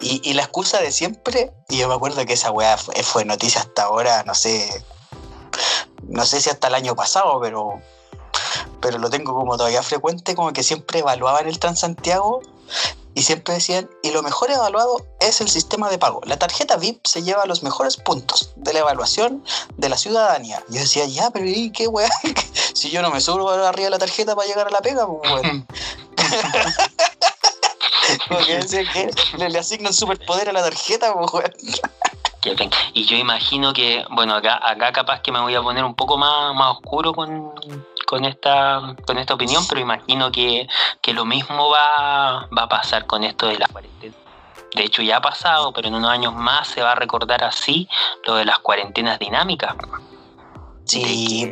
Y, 0.00 0.20
y 0.22 0.34
la 0.34 0.42
excusa 0.42 0.80
de 0.80 0.92
siempre, 0.92 1.52
y 1.68 1.78
yo 1.78 1.88
me 1.88 1.94
acuerdo 1.94 2.24
que 2.24 2.34
esa 2.34 2.52
weá 2.52 2.76
fue, 2.76 2.94
fue 3.02 3.24
noticia 3.24 3.60
hasta 3.62 3.82
ahora, 3.82 4.22
no 4.22 4.34
sé, 4.34 4.84
no 6.02 6.24
sé 6.24 6.40
si 6.40 6.50
hasta 6.50 6.68
el 6.68 6.76
año 6.76 6.94
pasado, 6.94 7.40
pero, 7.40 7.82
pero 8.80 8.98
lo 8.98 9.10
tengo 9.10 9.34
como 9.34 9.56
todavía 9.56 9.82
frecuente, 9.82 10.36
como 10.36 10.52
que 10.52 10.62
siempre 10.62 11.00
evaluaban 11.00 11.48
el 11.48 11.58
Transantiago 11.58 12.42
y 13.18 13.22
siempre 13.22 13.54
decían, 13.54 13.90
y 14.04 14.12
lo 14.12 14.22
mejor 14.22 14.48
evaluado 14.48 15.04
es 15.18 15.40
el 15.40 15.48
sistema 15.48 15.90
de 15.90 15.98
pago. 15.98 16.20
La 16.24 16.38
tarjeta 16.38 16.76
VIP 16.76 17.04
se 17.04 17.24
lleva 17.24 17.46
los 17.46 17.64
mejores 17.64 17.96
puntos 17.96 18.52
de 18.54 18.72
la 18.72 18.78
evaluación 18.78 19.44
de 19.76 19.88
la 19.88 19.98
ciudadanía. 19.98 20.62
Yo 20.68 20.78
decía, 20.78 21.04
ya, 21.06 21.28
pero 21.32 21.44
¿y 21.44 21.72
qué 21.72 21.88
weá? 21.88 22.08
si 22.74 22.90
yo 22.90 23.02
no 23.02 23.10
me 23.10 23.20
subo 23.20 23.50
arriba 23.50 23.86
de 23.86 23.90
la 23.90 23.98
tarjeta 23.98 24.36
para 24.36 24.46
llegar 24.46 24.68
a 24.68 24.70
la 24.70 24.78
pega, 24.78 25.04
pues 25.08 25.32
weón. 25.32 25.66
Como 28.28 28.38
que 28.46 28.58
decía 28.58 28.84
que 28.92 29.10
le, 29.36 29.50
le 29.50 29.58
asignan 29.58 29.92
superpoder 29.92 30.50
a 30.50 30.52
la 30.52 30.62
tarjeta, 30.62 31.12
pues 31.12 31.32
weón. 31.32 31.52
Y 32.94 33.04
yo 33.04 33.16
imagino 33.16 33.72
que, 33.72 34.04
bueno, 34.10 34.36
acá, 34.36 34.60
acá 34.62 34.92
capaz 34.92 35.22
que 35.22 35.32
me 35.32 35.40
voy 35.40 35.56
a 35.56 35.60
poner 35.60 35.82
un 35.82 35.96
poco 35.96 36.16
más, 36.16 36.54
más 36.54 36.76
oscuro 36.76 37.12
con, 37.12 37.52
con, 38.08 38.24
esta, 38.24 38.96
con 39.06 39.18
esta 39.18 39.34
opinión, 39.34 39.62
pero 39.68 39.82
imagino 39.82 40.32
que, 40.32 40.66
que 41.02 41.12
lo 41.12 41.26
mismo 41.26 41.68
va, 41.68 42.48
va 42.56 42.62
a 42.62 42.68
pasar 42.68 43.06
con 43.06 43.22
esto 43.22 43.46
de 43.48 43.58
la 43.58 43.66
cuarentena. 43.66 44.14
De 44.74 44.82
hecho 44.82 45.02
ya 45.02 45.18
ha 45.18 45.20
pasado, 45.20 45.74
pero 45.74 45.88
en 45.88 45.94
unos 45.94 46.10
años 46.10 46.34
más 46.34 46.68
se 46.68 46.80
va 46.80 46.92
a 46.92 46.94
recordar 46.94 47.44
así 47.44 47.86
lo 48.26 48.36
de 48.36 48.46
las 48.46 48.60
cuarentenas 48.60 49.18
dinámicas. 49.18 49.74
Sí, 50.86 51.50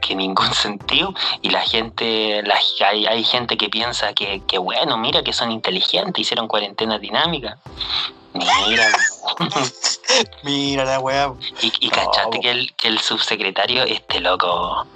que- 0.00 0.14
ningún 0.14 0.54
sentido 0.54 1.12
y 1.42 1.50
la 1.50 1.60
gente 1.60 2.42
la, 2.44 2.58
hay, 2.88 3.06
hay 3.06 3.24
gente 3.24 3.58
que 3.58 3.68
piensa 3.68 4.14
que, 4.14 4.40
que 4.46 4.56
bueno 4.56 4.96
mira 4.96 5.22
que 5.22 5.32
son 5.32 5.50
inteligentes 5.50 6.20
hicieron 6.20 6.46
cuarentena 6.46 6.96
dinámica 6.98 7.58
mira 8.32 8.88
Mira 10.44 10.84
la 10.84 11.00
weá. 11.00 11.32
y, 11.60 11.72
y 11.80 11.88
No, 11.88 11.96
cachaste 11.96 12.38
que 12.40 12.50
el, 12.50 12.74
que 12.76 12.88
el 12.88 13.00
subsecretario 13.00 13.82
este 13.82 14.20
loco 14.20 14.86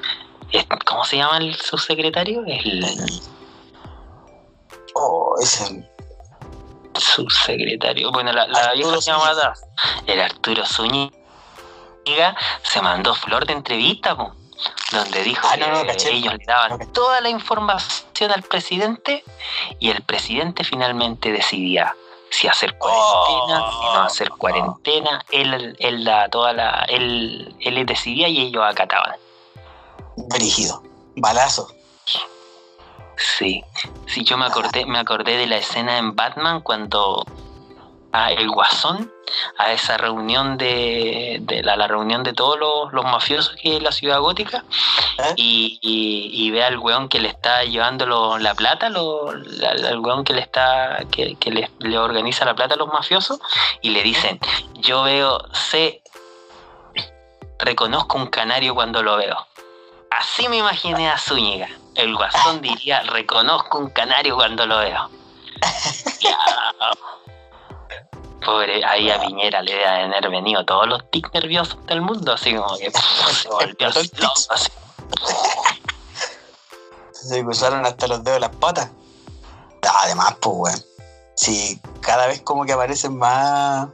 ¿cómo 0.86 1.04
se 1.04 1.16
llama 1.18 1.38
el 1.38 1.54
subsecretario? 1.56 2.42
el 2.46 2.84
Oh, 4.94 5.34
ese. 5.40 5.88
subsecretario 6.98 8.10
bueno 8.10 8.32
la, 8.32 8.46
la 8.48 8.72
vieja 8.72 8.98
llamada 8.98 9.54
el 10.06 10.20
Arturo 10.20 10.66
Zúñiga 10.66 11.12
se 12.62 12.82
mandó 12.82 13.14
flor 13.14 13.46
de 13.46 13.52
entrevista 13.52 14.16
po, 14.16 14.34
donde 14.92 15.22
dijo 15.22 15.46
Ah, 15.50 15.56
no, 15.56 15.68
no, 15.68 15.80
que 15.82 15.86
caché. 15.88 16.10
ellos 16.12 16.34
le 16.34 16.44
daban 16.44 16.78
No, 16.78 16.86
toda 16.88 17.20
la 17.20 17.28
información 17.30 18.32
al 18.32 18.42
presidente 18.42 19.22
y 19.78 19.90
el 19.90 20.02
presidente 20.02 20.64
finalmente 20.64 21.30
decidía 21.32 21.94
si 22.30 22.46
hacer 22.48 22.76
cuarentena, 22.78 23.60
Oh. 23.64 23.70
si 23.72 23.84
no 23.94 24.02
hacer 24.02 24.30
cuarentena, 24.30 25.24
él, 25.30 25.76
él, 25.78 26.04
da 26.04 26.28
toda 26.28 26.52
la, 26.52 26.84
él, 26.88 27.54
él 27.60 27.86
decidía 27.86 28.28
y 28.28 28.40
ellos 28.40 28.62
acataban. 28.64 29.16
Brígido. 30.16 30.82
Balazo. 31.16 31.68
Sí, 33.16 33.62
sí, 34.06 34.24
yo 34.24 34.36
me 34.38 34.46
acordé, 34.46 34.86
me 34.86 34.98
acordé 34.98 35.36
de 35.36 35.46
la 35.46 35.56
escena 35.58 35.98
en 35.98 36.16
Batman 36.16 36.62
cuando 36.62 37.26
a 38.12 38.32
el 38.32 38.50
Guasón 38.50 39.12
a 39.58 39.72
esa 39.72 39.96
reunión 39.96 40.56
de, 40.56 41.38
de 41.42 41.62
la, 41.62 41.76
la 41.76 41.86
reunión 41.86 42.22
de 42.24 42.32
todos 42.32 42.58
los, 42.58 42.92
los 42.92 43.04
mafiosos 43.04 43.54
que 43.62 43.76
es 43.76 43.82
la 43.82 43.92
ciudad 43.92 44.18
gótica 44.20 44.64
¿Eh? 45.18 45.34
y, 45.36 45.78
y- 45.80 46.30
y 46.46 46.50
ve 46.50 46.64
al 46.64 46.78
weón 46.78 47.08
que 47.08 47.20
le 47.20 47.28
está 47.28 47.62
llevando 47.64 48.06
lo- 48.06 48.38
la 48.38 48.54
plata, 48.54 48.88
lo, 48.88 49.32
la- 49.34 49.70
al 49.70 49.98
weón 50.00 50.24
que 50.24 50.32
le 50.32 50.40
está 50.40 51.04
que, 51.12 51.36
que 51.36 51.50
le, 51.52 51.70
le 51.78 51.98
organiza 51.98 52.44
la 52.44 52.54
plata 52.56 52.74
a 52.74 52.78
los 52.78 52.88
mafiosos 52.88 53.38
y 53.82 53.90
le 53.90 54.02
dicen, 54.02 54.40
yo 54.74 55.02
veo, 55.04 55.38
sé, 55.52 56.02
reconozco 57.58 58.16
un 58.16 58.26
canario 58.28 58.74
cuando 58.74 59.02
lo 59.02 59.16
veo. 59.18 59.36
Así 60.10 60.48
me 60.48 60.58
imaginé 60.58 61.08
a 61.08 61.18
Zúñiga. 61.18 61.68
El 61.94 62.14
guasón 62.14 62.60
diría, 62.60 63.02
reconozco 63.02 63.78
un 63.78 63.90
canario 63.90 64.36
cuando 64.36 64.66
lo 64.66 64.78
veo. 64.78 65.10
Pobre, 68.44 68.84
ahí 68.84 69.10
a 69.10 69.20
Piñera 69.20 69.62
le 69.62 69.72
debe 69.72 69.86
haber 69.86 70.30
venido 70.30 70.64
todos 70.64 70.86
los 70.88 71.10
tics 71.10 71.32
nerviosos 71.34 71.84
del 71.86 72.00
mundo, 72.00 72.32
así 72.32 72.54
como 72.54 72.76
que 72.78 72.90
se 72.90 73.48
volvió 73.48 73.88
loco, 73.88 74.34
así. 74.50 74.70
Se 77.12 77.44
cruzaron 77.44 77.84
hasta 77.84 78.06
los 78.06 78.24
dedos 78.24 78.36
de 78.36 78.40
las 78.40 78.56
patas. 78.56 78.90
Además, 80.02 80.36
pues, 80.40 80.56
weón. 80.56 80.84
Sí, 81.34 81.80
cada 82.00 82.26
vez 82.26 82.40
como 82.42 82.64
que 82.64 82.72
aparecen 82.72 83.16
más. 83.18 83.88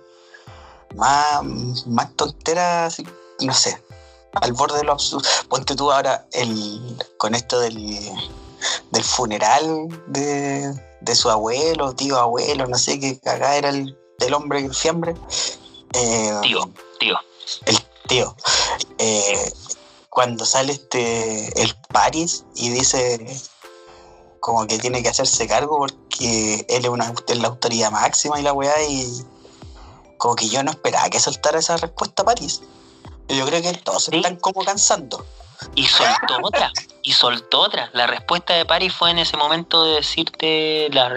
Más, 0.94 1.42
más 1.86 2.14
tonteras, 2.14 2.92
así, 2.92 3.06
no 3.40 3.52
sé. 3.52 3.82
Al 4.40 4.52
borde 4.52 4.78
de 4.78 4.84
lo 4.84 4.92
absurdo. 4.92 5.28
Ponte 5.48 5.74
tú 5.74 5.90
ahora 5.92 6.26
el, 6.32 6.96
con 7.18 7.34
esto 7.34 7.60
del, 7.60 7.76
del 8.90 9.04
funeral 9.04 9.88
de, 10.06 10.72
de 11.00 11.14
su 11.14 11.30
abuelo, 11.30 11.94
tío 11.94 12.18
abuelo, 12.18 12.66
no 12.66 12.78
sé, 12.78 12.98
que 13.00 13.18
acá 13.28 13.56
era 13.56 13.70
el, 13.70 13.96
el 14.20 14.34
hombre 14.34 14.60
el 14.60 14.74
fiambre. 14.74 15.14
Eh, 15.92 16.38
Tío, 16.42 16.70
tío. 16.98 17.16
el 17.66 17.78
tío. 18.08 18.36
Eh, 18.98 19.52
cuando 20.10 20.46
sale 20.46 20.72
este 20.72 21.62
el 21.62 21.74
Paris 21.92 22.44
y 22.54 22.70
dice 22.70 23.24
como 24.40 24.66
que 24.66 24.78
tiene 24.78 25.02
que 25.02 25.08
hacerse 25.08 25.46
cargo 25.46 25.76
porque 25.78 26.64
él 26.68 26.84
es, 26.84 26.88
una, 26.88 27.12
es 27.26 27.38
la 27.38 27.48
autoridad 27.48 27.90
máxima 27.90 28.38
y 28.38 28.42
la 28.42 28.52
weá 28.52 28.82
y 28.84 29.24
como 30.18 30.36
que 30.36 30.48
yo 30.48 30.62
no 30.62 30.70
esperaba 30.70 31.10
que 31.10 31.20
soltara 31.20 31.58
esa 31.58 31.76
respuesta 31.76 32.22
a 32.22 32.26
Paris. 32.26 32.62
Yo 33.28 33.46
creo 33.46 33.62
que 33.62 33.72
todos 33.74 34.04
se 34.04 34.10
Sí. 34.12 34.16
están 34.18 34.36
como 34.36 34.64
cansando. 34.64 35.24
Y 35.74 35.86
soltó 35.86 36.36
otra, 36.42 36.70
y 37.02 37.12
soltó 37.12 37.60
otra. 37.60 37.88
La 37.94 38.06
respuesta 38.06 38.52
de 38.54 38.66
Paris 38.66 38.92
fue 38.92 39.10
en 39.10 39.18
ese 39.18 39.38
momento 39.38 39.84
de 39.84 39.94
decirte 39.96 40.88
la- 40.92 41.08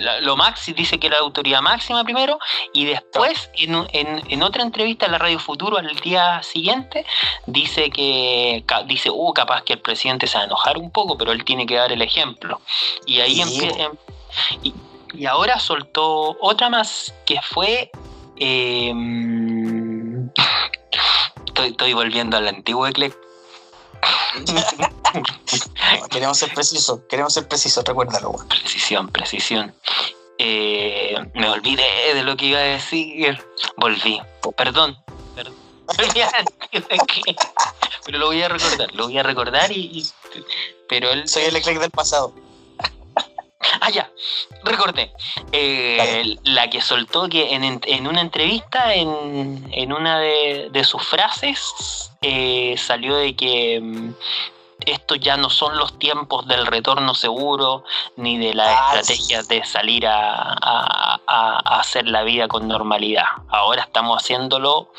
la- 0.00 0.20
lo 0.20 0.36
máximo, 0.36 0.76
dice 0.76 1.00
que 1.00 1.08
la 1.08 1.16
autoridad 1.18 1.62
máxima 1.62 2.04
primero, 2.04 2.38
y 2.74 2.84
después 2.84 3.50
en, 3.54 3.86
en- 3.94 4.22
en 4.30 4.42
otra 4.42 4.62
entrevista 4.62 5.06
en 5.06 5.12
la 5.12 5.18
Radio 5.18 5.38
Futuro 5.38 5.78
al 5.78 5.96
día 6.00 6.42
siguiente, 6.42 7.06
dice 7.46 7.88
que 7.90 8.62
dice, 8.86 9.08
uh, 9.10 9.32
capaz 9.32 9.62
que 9.62 9.72
el 9.72 9.80
presidente 9.80 10.26
se 10.26 10.36
va 10.36 10.42
a 10.42 10.46
enojar 10.46 10.76
un 10.76 10.90
poco, 10.90 11.16
pero 11.16 11.32
él 11.32 11.42
tiene 11.44 11.64
que 11.66 11.76
dar 11.76 11.90
el 11.90 12.02
ejemplo. 12.02 12.60
Y 13.06 13.20
ahí 13.20 13.36
Sí, 13.36 13.42
empie- 13.42 13.70
po. 13.74 13.82
em- 13.82 13.96
y, 14.64 14.74
y 15.14 15.24
ahora 15.26 15.58
soltó 15.58 16.36
otra 16.42 16.68
más 16.68 17.14
que 17.24 17.40
fue 17.40 17.90
em, 18.36 20.30
estoy, 21.58 21.70
estoy 21.72 21.92
volviendo 21.92 22.36
al 22.36 22.48
antiguo 22.48 22.86
Eclec. 22.86 23.16
No, 25.14 26.06
queremos 26.08 26.38
ser 26.38 26.52
precisos, 26.54 27.00
queremos 27.08 27.32
ser 27.32 27.48
precisos, 27.48 27.82
recuérdalo, 27.82 28.30
weón. 28.30 28.46
Precisión, 28.48 29.08
precisión. 29.08 29.74
Eh, 30.36 31.16
me 31.34 31.48
olvidé 31.48 32.14
de 32.14 32.22
lo 32.22 32.36
que 32.36 32.46
iba 32.46 32.58
a 32.58 32.62
decir. 32.62 33.42
Volví. 33.76 34.20
Perdón. 34.56 34.96
Eclec. 36.72 37.40
Pero 38.04 38.18
lo 38.18 38.26
voy 38.26 38.42
a 38.42 38.48
recordar, 38.48 38.94
lo 38.94 39.04
voy 39.04 39.18
a 39.18 39.22
recordar 39.22 39.72
y. 39.72 39.80
y- 40.00 40.06
pero 40.88 41.10
él. 41.10 41.26
Soy 41.28 41.44
el 41.44 41.54
Leclerc 41.54 41.80
del 41.80 41.90
pasado. 41.90 42.34
Ah, 43.80 43.90
ya, 43.90 44.10
recordé. 44.64 45.12
Eh, 45.52 46.36
la 46.44 46.70
que 46.70 46.80
soltó 46.80 47.28
que 47.28 47.54
en, 47.54 47.80
en 47.84 48.06
una 48.06 48.20
entrevista, 48.20 48.94
en, 48.94 49.68
en 49.72 49.92
una 49.92 50.20
de, 50.20 50.68
de, 50.70 50.84
sus 50.84 51.02
frases, 51.02 52.12
eh, 52.22 52.76
salió 52.78 53.16
de 53.16 53.34
que 53.34 53.80
mm, 53.80 54.12
estos 54.86 55.18
ya 55.20 55.36
no 55.36 55.50
son 55.50 55.76
los 55.76 55.98
tiempos 55.98 56.46
del 56.46 56.66
retorno 56.66 57.14
seguro 57.14 57.84
ni 58.16 58.38
de 58.38 58.54
la 58.54 58.64
ah, 58.68 59.00
estrategia 59.00 59.42
de 59.42 59.64
salir 59.64 60.06
a, 60.06 60.54
a, 60.60 61.20
a, 61.26 61.80
hacer 61.80 62.06
la 62.06 62.22
vida 62.22 62.46
con 62.46 62.68
normalidad. 62.68 63.26
Ahora 63.48 63.82
estamos 63.82 64.22
haciéndolo, 64.22 64.92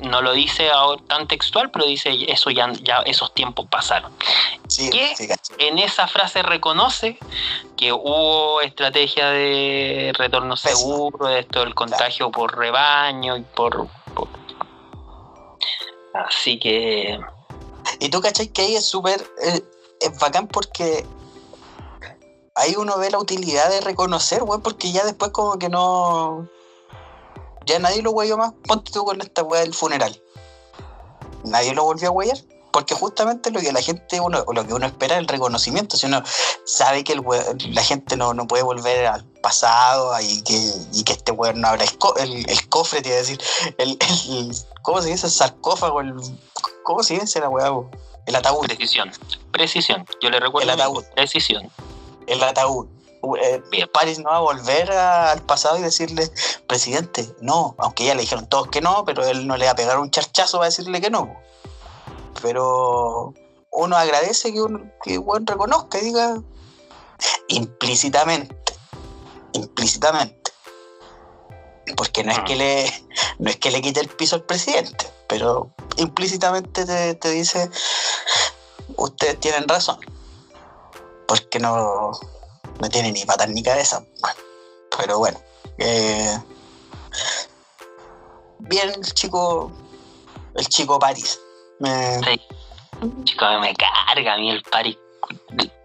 no 0.00 0.22
lo 0.22 0.32
dice 0.32 0.70
ahora 0.70 1.02
tan 1.08 1.28
textual, 1.28 1.70
pero 1.70 1.86
dice 1.86 2.10
eso 2.28 2.50
ya, 2.50 2.72
ya 2.82 2.98
esos 3.00 3.34
tiempos 3.34 3.66
pasaron. 3.70 4.12
que 4.90 5.14
en 5.58 5.78
esa 5.78 6.08
frase 6.08 6.42
reconoce 6.42 7.18
que 7.76 7.92
hubo 7.92 8.60
estrategia 8.60 9.30
de 9.30 10.12
retorno 10.16 10.56
seguro, 10.56 11.28
de 11.28 11.40
esto 11.40 11.60
del 11.60 11.74
contagio 11.74 12.30
por 12.30 12.56
rebaño 12.56 13.36
y 13.36 13.42
por, 13.42 13.88
por... 14.14 14.28
Así 16.14 16.58
que 16.58 17.18
y 17.98 18.08
tú 18.08 18.20
cachai 18.20 18.48
que 18.48 18.62
ahí 18.62 18.76
es 18.76 18.86
súper 18.86 19.20
eh, 19.42 19.62
es 20.00 20.18
bacán 20.18 20.46
porque 20.46 21.06
ahí 22.54 22.74
uno 22.76 22.98
ve 22.98 23.10
la 23.10 23.18
utilidad 23.18 23.68
de 23.70 23.80
reconocer, 23.80 24.42
weón, 24.42 24.62
porque 24.62 24.92
ya 24.92 25.04
después 25.04 25.30
como 25.32 25.58
que 25.58 25.68
no. 25.68 26.48
Ya 27.70 27.78
nadie 27.78 28.02
lo 28.02 28.10
hueyó 28.10 28.36
más. 28.36 28.52
Ponte 28.66 28.90
tú 28.90 29.04
con 29.04 29.20
esta 29.20 29.44
weá 29.44 29.60
del 29.60 29.72
funeral. 29.72 30.20
Nadie 31.44 31.72
lo 31.72 31.84
volvió 31.84 32.08
a 32.08 32.10
huellar. 32.10 32.36
Porque 32.72 32.94
justamente 32.94 33.50
lo 33.52 33.60
que 33.60 33.72
la 33.72 33.80
gente, 33.80 34.20
uno, 34.20 34.44
lo 34.52 34.66
que 34.66 34.74
uno 34.74 34.86
espera 34.86 35.14
es 35.14 35.20
el 35.20 35.28
reconocimiento. 35.28 35.96
Si 35.96 36.06
uno 36.06 36.22
sabe 36.64 37.04
que 37.04 37.12
el 37.12 37.22
la 37.70 37.82
gente 37.82 38.16
no, 38.16 38.34
no, 38.34 38.48
puede 38.48 38.64
volver 38.64 39.06
al 39.06 39.24
pasado 39.40 40.12
y 40.20 40.42
que, 40.42 40.72
y 40.92 41.04
que 41.04 41.12
este 41.12 41.32
weón 41.32 41.60
no 41.60 41.68
abra 41.68 41.84
el, 41.84 42.50
el, 42.50 42.68
cofre, 42.68 43.02
te 43.02 43.08
iba 43.08 43.16
a 43.16 43.20
decir, 43.20 43.40
el, 43.78 43.98
el, 44.00 44.56
¿cómo 44.82 45.00
se 45.02 45.08
dice? 45.08 45.26
El 45.26 45.32
sarcófago, 45.32 46.00
el 46.00 46.14
¿Cómo 46.82 47.02
se 47.04 47.18
dice 47.18 47.38
la 47.38 47.48
weá? 47.48 47.70
El 48.26 48.36
ataúd. 48.36 48.66
Precisión. 48.66 49.12
Precisión. 49.52 50.04
Yo 50.20 50.30
le 50.30 50.40
recuerdo. 50.40 50.72
El 50.72 50.80
ataúd. 50.80 51.04
Precisión. 51.14 51.70
El 52.26 52.42
ataúd. 52.42 52.86
Eh, 53.22 53.86
París 53.92 54.18
no 54.18 54.30
va 54.30 54.36
a 54.36 54.40
volver 54.40 54.90
al 54.90 55.42
pasado 55.42 55.78
y 55.78 55.82
decirle, 55.82 56.30
presidente, 56.66 57.34
no, 57.40 57.74
aunque 57.78 58.04
ya 58.04 58.14
le 58.14 58.22
dijeron 58.22 58.48
todos 58.48 58.68
que 58.68 58.80
no, 58.80 59.04
pero 59.04 59.26
él 59.26 59.46
no 59.46 59.56
le 59.56 59.66
va 59.66 59.72
a 59.72 59.76
pegar 59.76 59.98
un 59.98 60.10
charchazo 60.10 60.58
para 60.58 60.70
decirle 60.70 61.00
que 61.00 61.10
no. 61.10 61.34
Pero 62.40 63.34
uno 63.70 63.96
agradece 63.96 64.52
que 64.52 64.60
uno 64.60 64.90
que 65.02 65.18
buen 65.18 65.46
reconozca 65.46 65.98
y 65.98 66.04
diga 66.04 66.42
implícitamente, 67.48 68.74
implícitamente, 69.52 70.52
porque 71.96 72.24
no 72.24 72.32
es 72.32 72.38
que 72.40 72.56
le 72.56 73.04
no 73.38 73.50
es 73.50 73.56
que 73.56 73.70
le 73.70 73.82
quite 73.82 74.00
el 74.00 74.08
piso 74.08 74.36
al 74.36 74.44
presidente, 74.44 75.06
pero 75.28 75.70
implícitamente 75.96 77.14
te, 77.14 77.30
dice, 77.30 77.70
ustedes 78.96 79.38
tienen 79.40 79.68
razón, 79.68 79.98
porque 81.26 81.58
no, 81.58 82.12
no 82.80 82.88
tiene 82.88 83.12
ni 83.12 83.24
patas 83.24 83.48
ni 83.48 83.62
cabeza. 83.62 84.04
pero 84.96 85.18
bueno, 85.18 85.40
eh, 85.78 86.38
bien 88.58 88.90
el 88.90 89.12
chico, 89.14 89.70
el 90.54 90.66
chico 90.66 90.98
París. 90.98 91.38
Me, 91.78 92.20
Chico, 93.24 93.46
me 93.60 93.74
carga 93.74 94.34
a 94.34 94.38
mí 94.38 94.50
el 94.50 94.62
París. 94.62 94.98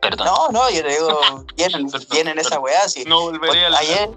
Perdón. 0.01 0.27
No, 0.27 0.49
no, 0.49 0.69
yo 0.69 0.81
te 0.83 0.89
digo, 0.89 1.45
vienen, 1.55 1.87
vienen 2.11 2.39
esa 2.39 2.59
weá. 2.59 2.87
Sí. 2.89 3.03
No 3.05 3.21
volveré 3.21 3.65
al 3.65 3.75
ayer, 3.75 4.09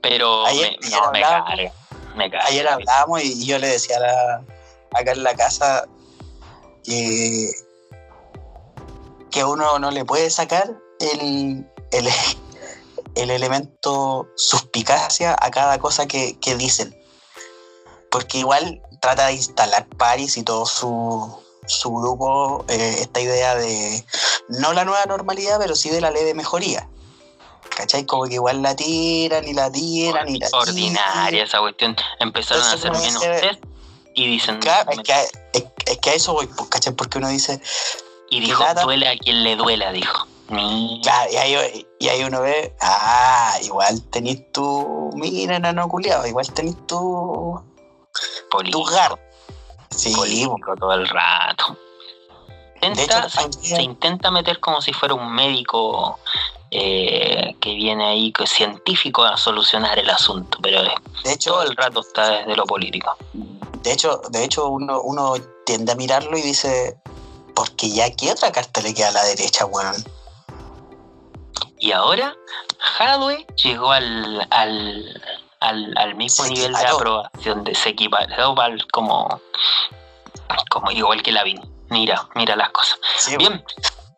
pero 0.00 0.46
ayer, 0.46 0.76
me, 0.82 0.90
no, 0.90 1.12
me 1.12 1.20
carga. 1.20 2.46
Ayer 2.46 2.68
hablábamos 2.68 3.22
y 3.22 3.46
yo 3.46 3.58
le 3.58 3.68
decía 3.68 3.96
acá 4.92 5.12
en 5.12 5.22
la 5.22 5.34
casa 5.34 5.86
que, 6.84 7.50
que 9.30 9.44
uno 9.44 9.78
no 9.78 9.90
le 9.90 10.04
puede 10.04 10.28
sacar 10.30 10.76
el, 11.00 11.66
el, 11.92 13.30
elemento 13.30 14.28
suspicacia 14.36 15.36
a 15.38 15.50
cada 15.50 15.78
cosa 15.78 16.06
que, 16.06 16.36
dicen. 16.56 16.96
Porque 18.10 18.38
igual 18.38 18.82
trata 19.00 19.26
de 19.26 19.34
instalar 19.34 19.86
Paris 19.96 20.36
y 20.36 20.42
todo 20.42 20.66
su, 20.66 21.42
su 21.66 21.90
grupo 21.94 22.64
eh, 22.68 22.96
esta 23.00 23.20
idea 23.20 23.54
de 23.54 24.04
no 24.48 24.72
la 24.72 24.84
nueva 24.84 25.04
normalidad, 25.06 25.58
pero 25.58 25.74
sí 25.76 25.90
de 25.90 26.00
la 26.00 26.10
ley 26.10 26.24
de 26.24 26.34
mejoría. 26.34 26.88
¿cachai? 27.76 28.04
Como 28.04 28.24
que 28.24 28.34
igual 28.34 28.62
la 28.62 28.76
tiran 28.76 29.46
y 29.46 29.54
la 29.54 29.70
tiran 29.70 30.28
y 30.28 30.38
la 30.38 30.48
Ordinaria 30.52 31.44
esa 31.44 31.60
cuestión. 31.60 31.96
Empezaron 32.18 32.64
a 32.64 32.72
hacer 32.72 32.92
menos 32.92 33.20
test 33.20 33.64
y 34.14 34.26
dicen. 34.26 34.58
Claro, 34.58 34.90
es 34.92 34.98
que, 35.00 35.12
es, 35.86 35.98
que 35.98 36.10
a 36.10 36.14
eso 36.14 36.32
voy, 36.32 36.46
pues, 36.46 36.68
¿cachai? 36.68 36.92
Porque 36.92 37.18
uno 37.18 37.28
dice. 37.28 37.60
Y 38.28 38.40
dijo, 38.40 38.64
duele 38.82 39.08
a 39.08 39.16
quien 39.16 39.42
le 39.42 39.56
duela, 39.56 39.92
dijo. 39.92 40.26
Y 40.50 41.36
ahí, 41.38 41.86
y 42.00 42.08
ahí 42.08 42.24
uno 42.24 42.40
ve, 42.40 42.74
ah, 42.80 43.56
igual 43.62 44.02
tenés 44.10 44.50
tu. 44.52 45.10
Mira, 45.14 45.56
enano 45.56 45.88
culiado, 45.88 46.26
igual 46.26 46.50
tenés 46.52 46.76
tu. 46.86 47.62
Político. 48.50 48.84
Tu 48.84 48.90
gar. 48.90 49.20
Sí. 49.90 50.12
Político 50.12 50.74
todo 50.76 50.94
el 50.94 51.08
rato. 51.08 51.76
Intenta, 52.82 53.28
se, 53.28 53.82
intenta 53.82 54.30
meter 54.30 54.58
como 54.58 54.80
si 54.80 54.92
fuera 54.92 55.14
un 55.14 55.32
médico 55.32 56.18
eh, 56.70 57.54
que 57.60 57.74
viene 57.74 58.06
ahí 58.06 58.32
que 58.32 58.46
científico 58.46 59.22
a 59.22 59.36
solucionar 59.36 59.98
el 59.98 60.08
asunto, 60.08 60.58
pero 60.62 60.82
de 60.82 61.32
hecho, 61.32 61.50
todo 61.50 61.62
el 61.62 61.76
rato 61.76 62.00
está 62.00 62.38
desde 62.38 62.56
lo 62.56 62.64
político. 62.64 63.16
De 63.82 63.92
hecho, 63.92 64.22
de 64.30 64.44
hecho 64.44 64.68
uno, 64.68 65.02
uno 65.02 65.34
tiende 65.66 65.92
a 65.92 65.94
mirarlo 65.94 66.38
y 66.38 66.42
dice, 66.42 66.96
porque 67.54 67.90
ya 67.90 68.10
qué 68.16 68.32
otra 68.32 68.50
carta 68.50 68.80
le 68.80 68.94
queda 68.94 69.08
a 69.08 69.12
la 69.12 69.24
derecha, 69.24 69.66
weón. 69.66 69.94
Y 71.80 71.92
ahora, 71.92 72.36
Hadwe 72.98 73.46
llegó 73.62 73.90
al, 73.90 74.46
al, 74.50 75.22
al, 75.60 76.14
mismo 76.14 76.44
nivel 76.46 76.72
de 76.72 76.86
aprobación, 76.86 77.64
de 77.64 77.74
se 77.74 77.88
equiparó 77.90 78.54
como, 78.92 79.40
como 80.70 80.90
igual 80.90 81.22
que 81.22 81.32
Lavin. 81.32 81.60
Mira, 81.88 82.28
mira 82.34 82.54
las 82.54 82.70
cosas. 82.70 82.98
Bien, 83.38 83.64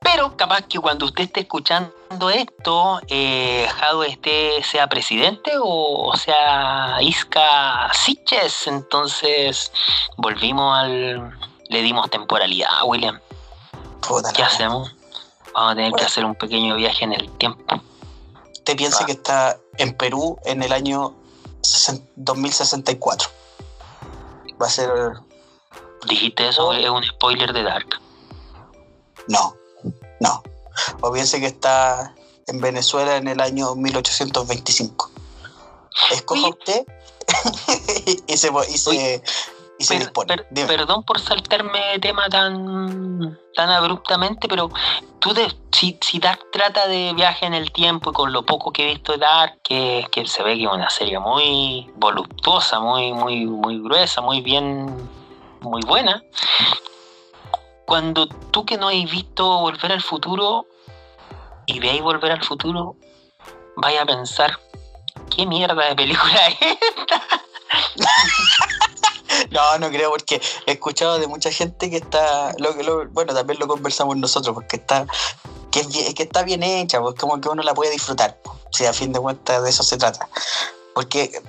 pero 0.00 0.36
capaz 0.36 0.62
que 0.62 0.78
cuando 0.80 1.06
usted 1.06 1.24
esté 1.24 1.40
escuchando 1.40 2.30
esto, 2.30 3.00
eh, 3.08 3.68
esté, 4.08 4.62
sea 4.64 4.88
presidente 4.88 5.52
o 5.62 6.12
sea 6.16 6.98
Isca 7.00 7.90
Siches. 7.94 8.66
Entonces 8.66 9.72
volvimos 10.16 10.76
al. 10.76 11.30
Le 11.68 11.82
dimos 11.82 12.10
temporalidad 12.10 12.70
a 12.78 12.84
William. 12.84 13.20
¿Qué 14.34 14.42
hacemos? 14.42 14.92
Vamos 15.54 15.72
a 15.72 15.74
tener 15.76 15.92
que 15.92 16.04
hacer 16.04 16.24
un 16.24 16.34
pequeño 16.34 16.76
viaje 16.76 17.04
en 17.04 17.12
el 17.12 17.30
tiempo. 17.38 17.62
Usted 18.52 18.76
piensa 18.76 19.04
que 19.04 19.12
está 19.12 19.58
en 19.76 19.96
Perú 19.96 20.38
en 20.44 20.62
el 20.62 20.72
año 20.72 21.14
2064. 22.16 23.28
Va 24.60 24.66
a 24.66 24.70
ser. 24.70 24.90
¿Dijiste 26.08 26.48
eso? 26.48 26.72
¿Es 26.72 26.88
un 26.88 27.04
spoiler 27.04 27.52
de 27.52 27.62
Dark? 27.62 28.00
No, 29.28 29.54
no. 30.20 30.42
O 31.00 31.12
piense 31.12 31.40
que 31.40 31.46
está 31.46 32.14
en 32.46 32.60
Venezuela 32.60 33.16
en 33.16 33.28
el 33.28 33.40
año 33.40 33.74
1825. 33.74 35.10
Escoja 36.12 36.48
usted 36.48 36.86
y 38.26 38.36
se, 38.36 38.50
y 38.68 38.78
se, 38.78 39.22
y 39.82 39.84
se 39.84 39.98
dispone. 39.98 40.36
perdón 40.66 41.02
por 41.04 41.20
saltarme 41.20 41.78
de 41.92 41.98
tema 41.98 42.28
tan, 42.28 43.38
tan 43.54 43.70
abruptamente, 43.70 44.48
pero 44.48 44.70
tú 45.18 45.34
de, 45.34 45.52
si, 45.70 45.98
si 46.00 46.18
Dark 46.18 46.40
trata 46.52 46.86
de 46.86 47.12
viaje 47.14 47.46
en 47.46 47.54
el 47.54 47.70
tiempo 47.72 48.10
y 48.10 48.12
con 48.12 48.32
lo 48.32 48.44
poco 48.44 48.72
que 48.72 48.84
he 48.84 48.94
visto 48.94 49.12
de 49.12 49.18
Dark, 49.18 49.60
que, 49.62 50.06
que 50.10 50.26
se 50.26 50.42
ve 50.42 50.56
que 50.56 50.64
es 50.64 50.70
una 50.72 50.90
serie 50.90 51.18
muy 51.18 51.90
voluptuosa, 51.96 52.80
muy, 52.80 53.12
muy, 53.12 53.46
muy 53.46 53.82
gruesa, 53.82 54.20
muy 54.20 54.40
bien, 54.40 55.08
muy 55.60 55.82
buena 55.82 56.22
cuando 57.92 58.26
tú 58.26 58.64
que 58.64 58.78
no 58.78 58.88
has 58.88 59.10
visto 59.10 59.60
Volver 59.60 59.92
al 59.92 60.00
Futuro 60.00 60.66
y 61.66 61.78
veis 61.78 62.00
Volver 62.00 62.32
al 62.32 62.42
Futuro, 62.42 62.96
vaya 63.76 64.02
a 64.02 64.06
pensar, 64.06 64.58
¿qué 65.28 65.44
mierda 65.44 65.88
de 65.88 65.94
película 65.94 66.46
es 66.48 66.78
esta? 66.80 67.22
no, 69.50 69.78
no 69.78 69.88
creo, 69.90 70.10
porque 70.10 70.40
he 70.66 70.72
escuchado 70.72 71.18
de 71.18 71.26
mucha 71.26 71.50
gente 71.50 71.90
que 71.90 71.96
está, 71.96 72.52
lo, 72.58 73.08
bueno, 73.10 73.34
también 73.34 73.58
lo 73.58 73.68
conversamos 73.68 74.16
nosotros, 74.16 74.54
porque 74.54 74.76
está, 74.76 75.06
que, 75.70 75.86
que 76.14 76.22
está 76.22 76.42
bien 76.42 76.62
hecha, 76.62 77.00
pues 77.00 77.14
como 77.18 77.40
que 77.40 77.48
uno 77.48 77.62
la 77.62 77.74
puede 77.74 77.90
disfrutar, 77.90 78.38
si 78.70 78.86
a 78.86 78.92
fin 78.92 79.12
de 79.12 79.20
cuentas 79.20 79.62
de 79.62 79.70
eso 79.70 79.82
se 79.82 79.96
trata. 79.96 80.28
Porque 80.94 81.42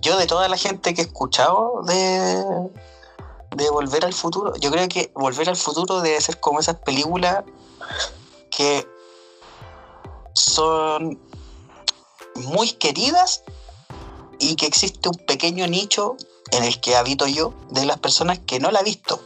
yo 0.00 0.16
de 0.18 0.26
toda 0.26 0.48
la 0.48 0.56
gente 0.56 0.94
que 0.94 1.02
he 1.02 1.04
escuchado 1.04 1.82
de, 1.86 2.44
de 3.56 3.70
Volver 3.70 4.04
al 4.04 4.14
Futuro, 4.14 4.54
yo 4.56 4.70
creo 4.70 4.88
que 4.88 5.10
Volver 5.14 5.48
al 5.48 5.56
Futuro 5.56 6.00
debe 6.00 6.20
ser 6.20 6.40
como 6.40 6.60
esas 6.60 6.76
películas 6.76 7.44
que 8.50 8.86
son 10.34 11.18
muy 12.34 12.72
queridas 12.72 13.42
y 14.38 14.56
que 14.56 14.66
existe 14.66 15.08
un 15.08 15.16
pequeño 15.26 15.66
nicho 15.66 16.16
en 16.52 16.64
el 16.64 16.80
que 16.80 16.96
habito 16.96 17.26
yo 17.26 17.52
de 17.70 17.84
las 17.86 17.98
personas 17.98 18.38
que 18.40 18.58
no 18.60 18.70
la 18.70 18.80
ha 18.80 18.82
visto. 18.82 19.22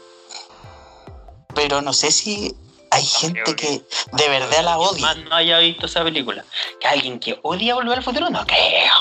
Pero 1.54 1.82
no 1.82 1.92
sé 1.92 2.10
si 2.10 2.54
hay 2.90 3.04
gente 3.04 3.56
que 3.56 3.82
de 4.12 4.28
verdad 4.28 4.62
la 4.64 4.76
¿Quién 4.76 4.88
odia. 4.88 5.00
más 5.02 5.16
no 5.18 5.34
haya 5.34 5.58
visto 5.58 5.86
esa 5.86 6.02
película. 6.04 6.44
¿Que 6.80 6.88
alguien 6.88 7.18
que 7.18 7.38
odia 7.42 7.74
volver 7.74 7.98
al 7.98 8.04
futuro? 8.04 8.30
No 8.30 8.44
creo. 8.46 8.92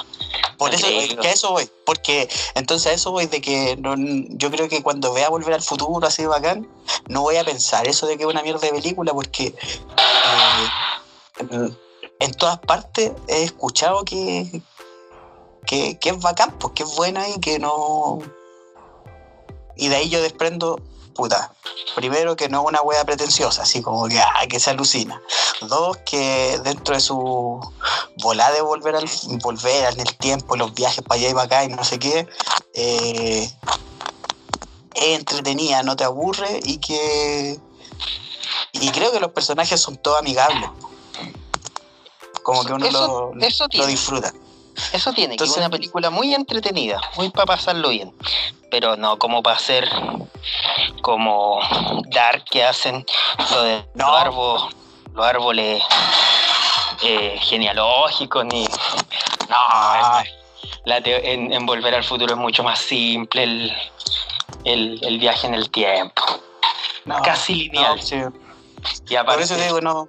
Por 0.57 0.69
No 0.71 0.77
eso 0.77 0.87
creo. 0.87 1.19
que 1.19 1.27
a 1.27 1.31
eso 1.31 1.51
voy. 1.51 1.69
Porque 1.85 2.29
entonces 2.55 2.91
a 2.91 2.93
eso 2.93 3.11
voy 3.11 3.25
de 3.27 3.41
que 3.41 3.75
no- 3.77 3.95
yo 3.97 4.49
creo 4.51 4.69
que 4.69 4.81
cuando 4.83 5.13
vea 5.13 5.29
volver 5.29 5.53
al 5.53 5.61
futuro 5.61 6.05
así 6.07 6.25
bacán, 6.25 6.67
no 7.07 7.21
voy 7.21 7.37
a 7.37 7.43
pensar 7.43 7.87
eso 7.87 8.05
de 8.07 8.17
que 8.17 8.23
es 8.23 8.29
una 8.29 8.41
mierda 8.43 8.61
de 8.61 8.71
película 8.71 9.13
porque 9.13 9.53
eh, 11.39 11.69
en 12.19 12.31
todas 12.33 12.59
partes 12.59 13.11
he 13.27 13.43
escuchado 13.43 14.03
que, 14.05 14.61
que, 15.65 15.97
que 15.99 16.09
es 16.09 16.19
bacán, 16.19 16.51
pues 16.59 16.73
que 16.73 16.83
es 16.83 16.95
buena 16.95 17.27
y 17.29 17.39
que 17.39 17.59
no... 17.59 18.19
Y 19.75 19.87
de 19.87 19.95
ahí 19.95 20.09
yo 20.09 20.21
desprendo, 20.21 20.79
puta, 21.15 21.51
primero 21.95 22.35
que 22.35 22.47
no 22.49 22.61
es 22.61 22.67
una 22.67 22.81
wea 22.81 23.03
pretenciosa, 23.05 23.63
así 23.63 23.81
como 23.81 24.07
que, 24.07 24.19
ah, 24.19 24.45
que 24.47 24.59
se 24.59 24.69
alucina. 24.69 25.19
Dos, 25.61 25.97
que 26.05 26.59
dentro 26.63 26.93
de 26.93 27.01
su 27.01 27.59
volada 28.21 28.51
de 28.53 28.61
volver 28.61 28.95
al 28.95 29.05
volver 29.43 29.93
en 29.93 29.99
el 30.01 30.15
tiempo, 30.17 30.55
los 30.55 30.73
viajes 30.75 31.03
para 31.03 31.19
allá 31.19 31.29
y 31.29 31.33
para 31.33 31.45
acá 31.45 31.63
y 31.63 31.69
no 31.69 31.83
sé 31.83 31.97
qué, 31.97 32.27
eh, 32.75 33.51
es 34.93 35.19
entretenida, 35.19 35.81
no 35.81 35.95
te 35.95 36.03
aburre 36.03 36.59
y 36.63 36.77
que 36.77 37.59
y 38.73 38.89
creo 38.91 39.11
que 39.11 39.19
los 39.19 39.31
personajes 39.31 39.79
son 39.81 39.97
todos 39.97 40.19
amigables. 40.19 40.69
Como 42.43 42.63
que 42.65 42.73
uno 42.73 42.85
Eso- 42.85 43.31
lo, 43.33 43.45
eso 43.45 43.63
lo 43.63 43.69
tiene. 43.69 43.87
disfruta. 43.87 44.33
Eso 44.91 45.13
tiene, 45.13 45.29
que 45.29 45.43
Entonces- 45.43 45.55
es 45.57 45.57
una 45.59 45.69
película 45.69 46.09
muy 46.09 46.33
entretenida, 46.33 46.99
muy 47.15 47.29
para 47.29 47.45
pasarlo 47.45 47.89
bien. 47.89 48.13
Pero 48.71 48.95
no 48.97 49.17
como 49.19 49.43
para 49.43 49.55
hacer 49.57 49.87
como 51.01 51.59
Dark 52.11 52.45
que 52.49 52.63
hacen 52.63 53.05
lo 53.51 53.63
de 53.63 53.85
No. 53.95 54.07
los 54.07 54.21
árboles, 54.21 54.75
los 55.13 55.25
árboles 55.25 55.83
eh, 57.03 57.37
genealógicos 57.41 58.45
ni. 58.45 58.63
No, 58.63 59.55
Ah. 59.57 60.23
la 60.85 60.97
en, 60.97 61.51
en 61.53 61.65
Volver 61.65 61.93
al 61.95 62.03
Futuro 62.03 62.33
es 62.33 62.39
mucho 62.39 62.63
más 62.63 62.79
simple 62.79 63.43
el, 63.43 63.73
el- 64.63 64.99
el 65.03 65.19
viaje 65.19 65.47
en 65.47 65.53
el 65.55 65.69
tiempo. 65.69 66.23
No, 67.05 67.21
Casi 67.21 67.55
lineal. 67.69 67.97
no, 67.97 68.01
sí. 68.01 68.15
Y 69.09 69.15
aparte, 69.15 69.33
Por 69.35 69.43
eso 69.43 69.55
digo, 69.63 69.81
no. 69.81 70.07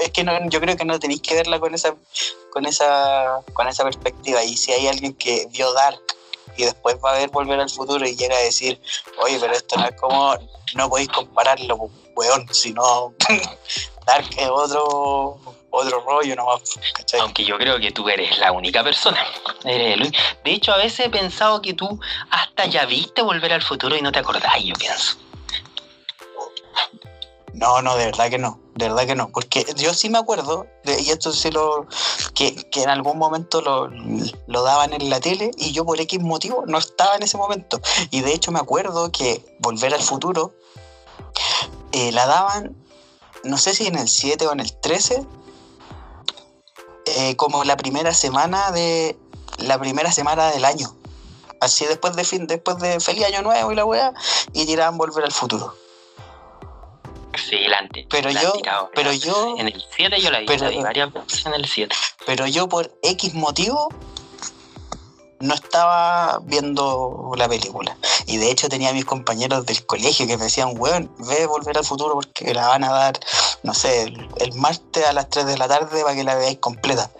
Es 0.00 0.10
que 0.10 0.24
no, 0.24 0.32
yo 0.48 0.60
creo 0.60 0.76
que 0.76 0.84
no 0.84 0.98
tenéis 0.98 1.22
que 1.22 1.34
verla 1.34 1.58
con 1.58 1.74
esa, 1.74 1.94
con 2.50 2.66
esa, 2.66 3.42
con 3.52 3.68
esa 3.68 3.84
perspectiva. 3.84 4.42
Y 4.44 4.56
si 4.56 4.72
hay 4.72 4.88
alguien 4.88 5.14
que 5.14 5.46
vio 5.50 5.72
Dark 5.72 6.00
y 6.56 6.64
después 6.64 6.96
va 7.04 7.12
a 7.12 7.18
ver 7.18 7.30
Volver 7.30 7.60
al 7.60 7.70
Futuro 7.70 8.06
y 8.06 8.16
llega 8.16 8.36
a 8.36 8.40
decir, 8.40 8.80
oye, 9.18 9.38
pero 9.40 9.52
esto 9.52 9.76
no 9.76 9.86
es 9.86 10.00
como, 10.00 10.36
no 10.74 10.88
podéis 10.88 11.08
compararlo, 11.08 11.90
weón, 12.14 12.46
sino 12.52 13.14
Dark 14.06 14.26
es 14.36 14.48
otro, 14.48 15.38
otro 15.70 16.00
rollo 16.00 16.36
nomás, 16.36 16.62
¿cachai? 16.94 17.20
Aunque 17.20 17.44
yo 17.44 17.58
creo 17.58 17.78
que 17.78 17.90
tú 17.90 18.08
eres 18.08 18.38
la 18.38 18.52
única 18.52 18.82
persona. 18.82 19.24
De 19.64 20.12
hecho, 20.44 20.72
a 20.72 20.78
veces 20.78 21.06
he 21.06 21.10
pensado 21.10 21.60
que 21.60 21.74
tú 21.74 22.00
hasta 22.30 22.66
ya 22.66 22.86
viste 22.86 23.22
volver 23.22 23.52
al 23.52 23.62
futuro 23.62 23.96
y 23.96 24.02
no 24.02 24.12
te 24.12 24.20
acordás, 24.20 24.62
yo 24.62 24.74
pienso. 24.74 25.18
No, 27.56 27.80
no, 27.80 27.96
de 27.96 28.04
verdad 28.04 28.28
que 28.28 28.36
no, 28.36 28.60
de 28.74 28.86
verdad 28.90 29.06
que 29.06 29.14
no, 29.14 29.30
porque 29.30 29.64
yo 29.78 29.94
sí 29.94 30.10
me 30.10 30.18
acuerdo, 30.18 30.66
de- 30.84 31.00
y 31.00 31.08
esto 31.08 31.32
sí 31.32 31.50
lo, 31.50 31.86
que, 32.34 32.54
en 32.74 32.90
algún 32.90 33.16
momento 33.16 33.62
lo, 33.62 33.88
lo 34.46 34.62
daban 34.62 34.92
en 34.92 35.08
la 35.08 35.20
tele 35.20 35.50
y 35.56 35.72
yo 35.72 35.86
por 35.86 35.98
X 35.98 36.20
motivo 36.20 36.64
no 36.66 36.76
estaba 36.76 37.16
en 37.16 37.22
ese 37.22 37.38
momento. 37.38 37.80
Y 38.10 38.20
de 38.20 38.34
hecho 38.34 38.52
me 38.52 38.58
acuerdo 38.58 39.10
que 39.10 39.42
Volver 39.60 39.94
al 39.94 40.02
Futuro 40.02 40.52
eh, 41.92 42.12
la 42.12 42.26
daban, 42.26 42.76
no 43.42 43.56
sé 43.56 43.74
si 43.74 43.86
en 43.86 43.96
el 43.96 44.08
7 44.08 44.46
o 44.46 44.52
en 44.52 44.60
el 44.60 44.76
13, 44.78 45.24
eh, 47.06 47.36
como 47.36 47.64
la 47.64 47.78
primera 47.78 48.12
semana 48.12 48.70
de 48.70 49.18
la 49.58 49.78
primera 49.78 50.12
semana 50.12 50.50
del 50.50 50.66
año. 50.66 50.94
Así 51.62 51.86
después 51.86 52.14
de 52.16 52.24
fin, 52.24 52.46
después 52.46 52.76
de 52.80 53.00
Feliz 53.00 53.24
Año 53.24 53.40
Nuevo 53.40 53.72
y 53.72 53.76
la 53.76 53.86
weá, 53.86 54.12
y 54.52 54.66
tiraban 54.66 54.98
Volver 54.98 55.24
al 55.24 55.32
Futuro. 55.32 55.74
Sí, 57.36 57.56
la 57.68 57.78
ante- 57.78 58.06
Pero 58.10 58.30
la 58.30 58.42
yo, 58.42 58.52
han 58.52 58.56
tirado, 58.58 58.90
pero 58.94 59.12
yo, 59.12 59.54
En 59.58 59.68
el 59.68 59.84
7 59.96 60.20
yo 60.20 60.30
la 60.30 60.40
vi, 60.40 60.46
pero- 60.46 60.64
la 60.64 60.70
vi 60.70 60.82
varias 60.82 61.12
veces 61.12 61.46
en 61.46 61.54
el 61.54 61.66
7. 61.66 61.94
pero 62.26 62.46
yo 62.46 62.68
por 62.68 62.92
X 63.02 63.34
motivo 63.34 63.88
no 65.38 65.54
estaba 65.54 66.38
viendo 66.44 67.32
la 67.36 67.46
película. 67.48 67.96
Y 68.26 68.38
de 68.38 68.50
hecho 68.50 68.68
tenía 68.70 68.88
a 68.88 68.92
mis 68.94 69.04
compañeros 69.04 69.66
del 69.66 69.84
colegio 69.84 70.26
que 70.26 70.38
me 70.38 70.44
decían, 70.44 70.70
weón, 70.78 71.14
ve 71.18 71.46
Volver 71.46 71.76
al 71.76 71.84
Futuro 71.84 72.14
porque 72.14 72.54
la 72.54 72.68
van 72.68 72.84
a 72.84 72.90
dar, 72.90 73.20
no 73.62 73.74
sé, 73.74 74.04
el, 74.04 74.28
el 74.38 74.54
martes 74.54 75.04
a 75.04 75.12
las 75.12 75.28
3 75.28 75.44
de 75.46 75.58
la 75.58 75.68
tarde 75.68 76.02
para 76.02 76.14
que 76.14 76.24
la 76.24 76.34
veáis 76.36 76.58
completa. 76.58 77.10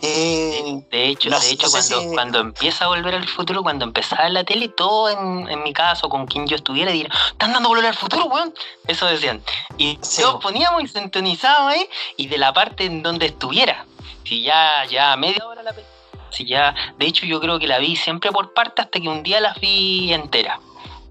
Y 0.00 0.84
De 0.90 1.08
hecho, 1.08 1.30
No 1.30 1.38
de 1.40 1.50
hecho 1.50 1.66
no 1.66 1.70
cuando, 1.72 2.00
si- 2.00 2.14
cuando 2.14 2.38
empieza 2.40 2.84
a 2.84 2.88
volver 2.88 3.14
al 3.14 3.26
futuro, 3.28 3.62
cuando 3.62 3.84
empezaba 3.84 4.26
en 4.26 4.34
la 4.34 4.44
tele, 4.44 4.68
todo 4.68 5.08
en, 5.08 5.48
en 5.48 5.62
mi 5.62 5.72
caso, 5.72 6.08
con 6.08 6.26
quien 6.26 6.46
yo 6.46 6.56
estuviera, 6.56 6.92
dirían, 6.92 7.12
¿están 7.30 7.52
dando 7.52 7.68
volver 7.68 7.86
al 7.86 7.94
futuro, 7.94 8.26
weón? 8.26 8.52
Eso 8.86 9.06
decían. 9.06 9.42
Y 9.78 9.98
Sí, 10.02 10.22
todos 10.22 10.42
poníamos 10.42 10.82
y 10.82 10.88
sintonizábamos 10.88 11.72
ahí, 11.74 11.88
y 12.16 12.26
de 12.28 12.38
la 12.38 12.52
parte 12.52 12.84
en 12.84 13.02
donde 13.02 13.26
estuviera. 13.26 13.86
Si 14.24 14.42
ya, 14.42 14.84
ya 14.90 15.16
media 15.16 15.46
hora 15.46 15.62
la 15.62 15.72
película. 15.72 15.96
Si 16.30 16.44
ya, 16.44 16.74
de 16.98 17.06
hecho, 17.06 17.24
yo 17.24 17.40
creo 17.40 17.58
que 17.58 17.66
la 17.66 17.78
vi 17.78 17.96
siempre 17.96 18.30
por 18.32 18.52
parte 18.52 18.82
hasta 18.82 19.00
que 19.00 19.08
un 19.08 19.22
día 19.22 19.40
las 19.40 19.58
vi 19.60 20.12
entera. 20.12 20.60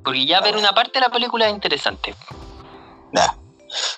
Porque 0.03 0.25
ya 0.25 0.39
ver 0.41 0.55
una 0.55 0.69
parte 0.73 0.99
de 0.99 1.05
la 1.05 1.09
película 1.09 1.47
es 1.47 1.51
interesante. 1.53 2.13
nah. 3.11 3.27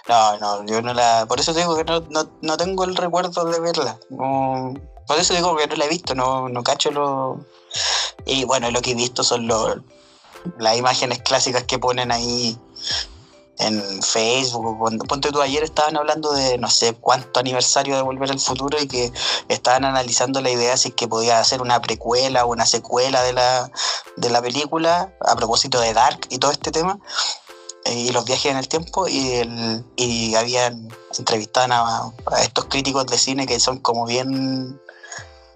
No, 0.08 0.38
no, 0.38 0.66
yo 0.66 0.82
no 0.82 0.94
la. 0.94 1.26
Por 1.28 1.40
eso 1.40 1.54
digo 1.54 1.76
que 1.76 1.84
no, 1.84 2.02
no, 2.10 2.30
no 2.42 2.58
tengo 2.58 2.84
el 2.84 2.96
recuerdo 2.96 3.46
de 3.46 3.60
verla. 3.60 4.00
Por 4.10 5.18
eso 5.20 5.34
digo 5.34 5.56
que 5.56 5.68
no 5.68 5.76
la 5.76 5.86
he 5.86 5.90
visto, 5.90 6.16
no, 6.16 6.50
no 6.50 6.64
cacho 6.64 6.92
lo. 6.92 7.40
Y 8.26 8.44
bueno, 8.44 8.72
lo 8.72 8.82
que 8.82 8.92
he 8.92 8.96
visto 8.96 9.24
son 9.24 9.48
los 9.48 9.78
las 10.60 10.78
imágenes 10.78 11.20
clásicas 11.20 11.64
que 11.64 11.80
ponen 11.80 12.12
ahí 12.12 12.58
en 13.60 14.04
Facebook. 14.04 14.78
Cuando, 14.78 15.06
ponte 15.06 15.32
tú, 15.32 15.42
ayer 15.42 15.64
estaban 15.64 15.98
hablando 15.98 16.32
de 16.32 16.58
no 16.58 16.70
sé 16.70 16.94
cuánto 16.94 17.40
aniversario 17.40 17.96
de 17.96 18.02
Volver 18.02 18.32
al 18.32 18.40
Futuro 18.40 18.78
y 18.80 18.88
que 18.88 19.12
estaban 19.48 19.86
analizando 19.86 20.42
la 20.42 20.52
idea 20.52 20.78
si 20.78 20.90
es 20.90 20.96
que 20.96 21.08
podía 21.08 21.40
hacer 21.40 21.62
una 21.62 21.82
precuela 21.82 22.46
o 22.46 22.52
una 22.52 22.66
secuela 22.66 23.24
de 23.24 23.34
la, 23.34 23.72
de 24.16 24.30
la 24.30 24.42
película 24.42 25.14
a 25.22 25.36
propósito 25.36 25.80
de 25.80 25.94
Dark 25.94 26.22
y 26.30 26.38
todo 26.38 26.52
este 26.52 26.72
tema 26.72 27.00
y 27.92 28.12
los 28.12 28.26
viajes 28.26 28.52
en 28.52 28.58
el 28.58 28.68
tiempo 28.68 29.08
y, 29.08 29.34
el, 29.34 29.84
y 29.96 30.36
habían 30.36 30.90
entrevistado 31.18 31.74
a, 31.74 32.14
a 32.28 32.42
estos 32.42 32.66
críticos 32.66 33.06
de 33.08 33.18
cine 33.18 33.46
que 33.46 33.60
son 33.60 33.80
como 33.80 34.06
bien 34.06 34.80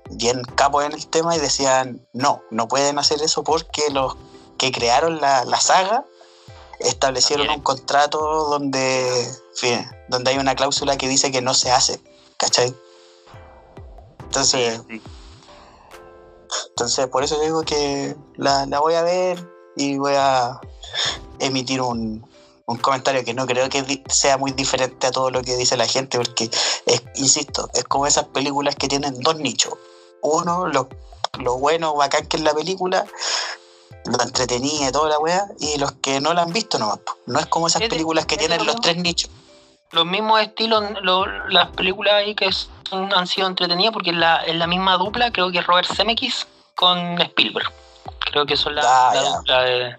bien 0.10 0.42
capos 0.56 0.86
en 0.86 0.94
el 0.94 1.08
tema 1.08 1.36
y 1.36 1.40
decían 1.40 2.06
no, 2.14 2.42
no 2.52 2.68
pueden 2.68 3.00
hacer 3.00 3.22
eso 3.22 3.44
porque 3.44 3.90
los 3.92 4.16
que 4.58 4.72
crearon 4.72 5.20
la, 5.20 5.46
la 5.46 5.60
saga 5.60 6.06
establecieron 6.80 7.50
un 7.50 7.62
contrato 7.62 8.20
donde, 8.50 9.28
fin, 9.56 9.86
donde 10.08 10.32
hay 10.32 10.38
una 10.38 10.56
cláusula 10.56 10.98
que 10.98 11.08
dice 11.08 11.32
que 11.32 11.42
no 11.42 11.54
se 11.54 11.72
hace, 11.72 12.02
¿cachai? 12.38 12.76
Entonces, 14.24 14.82
entonces 16.70 17.08
por 17.08 17.24
eso 17.24 17.40
digo 17.42 17.64
que 17.64 18.16
la, 18.36 18.66
la 18.66 18.80
voy 18.80 18.94
a 18.96 19.04
ver 19.04 19.48
y 19.76 19.98
voy 19.98 20.14
a 20.16 20.60
emitir 21.42 21.82
un, 21.82 22.26
un 22.66 22.78
comentario 22.78 23.24
que 23.26 23.34
no 23.34 23.46
creo 23.46 23.70
que 23.70 24.04
sea 24.08 24.38
muy 24.38 24.52
diferente 24.52 25.08
a 25.08 25.12
todo 25.12 25.30
lo 25.32 25.42
que 25.42 25.56
dice 25.58 25.76
la 25.78 25.88
gente, 25.88 26.18
porque, 26.18 26.50
es, 26.86 27.04
insisto, 27.16 27.70
es 27.74 27.84
como 27.86 28.06
esas 28.08 28.26
películas 28.26 28.76
que 28.76 28.88
tienen 28.88 29.20
dos 29.22 29.36
nichos. 29.38 29.74
Uno, 30.22 30.68
lo, 30.68 30.88
lo 31.39 31.58
bueno, 31.58 31.94
bacán 31.96 32.28
que 32.28 32.38
es 32.38 32.44
la 32.44 32.54
película, 32.54 33.06
lo 34.06 34.24
entretenida 34.24 34.89
y 34.89 34.92
toda 34.92 35.10
la 35.10 35.20
weá, 35.20 35.46
y 35.60 35.78
los 35.78 35.92
que 35.94 36.22
no 36.22 36.34
la 36.34 36.44
han 36.44 36.54
visto 36.54 36.78
nomás. 36.80 37.00
No 37.26 37.39
es 37.39 37.46
como 37.48 37.68
esas 37.68 37.82
películas 37.84 38.26
que 38.26 38.38
tienen 38.38 38.60
lo 38.60 38.66
los 38.66 38.82
tres 38.82 38.98
nichos. 38.98 39.30
los 39.92 40.06
mismos 40.06 40.39
estilos, 40.42 40.84
lo- 41.02 41.26
las 41.50 41.70
películas 41.72 42.14
ahí 42.14 42.34
que 42.34 42.50
son- 42.52 43.14
han 43.14 43.28
sido 43.28 43.48
entretenidas, 43.48 43.92
porque 43.94 44.12
es 44.12 44.16
la, 44.16 44.38
es 44.38 44.56
la 44.56 44.66
misma 44.68 44.96
dupla, 44.98 45.32
creo 45.32 45.52
que 45.52 45.60
es 45.60 45.68
Robert 45.68 45.88
Zemeckis 45.94 46.48
con 46.76 47.20
Spielberg. 47.22 47.70
Creo 48.32 48.46
que 48.46 48.56
son 48.56 48.76
la, 48.76 48.82
Ah, 48.86 49.12
la 49.14 49.22
dupla 49.24 49.62
de, 49.64 49.96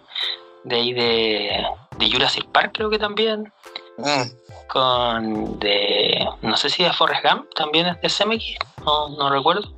de 0.64 0.76
ahí 0.76 0.92
de, 0.92 1.64
de 1.98 2.10
Jurassic 2.10 2.46
Park, 2.52 2.72
creo 2.74 2.90
que 2.90 2.98
también. 2.98 3.52
Mm, 3.98 4.22
Con 4.68 5.58
de. 5.58 6.26
No 6.42 6.56
sé 6.56 6.70
si 6.70 6.82
de 6.82 6.92
Forrest 6.92 7.24
Gump 7.24 7.52
también 7.54 7.86
es 7.86 8.00
de 8.00 8.08
Zemeckis, 8.08 8.56
no, 8.84 9.08
no 9.10 9.30
recuerdo. 9.30 9.68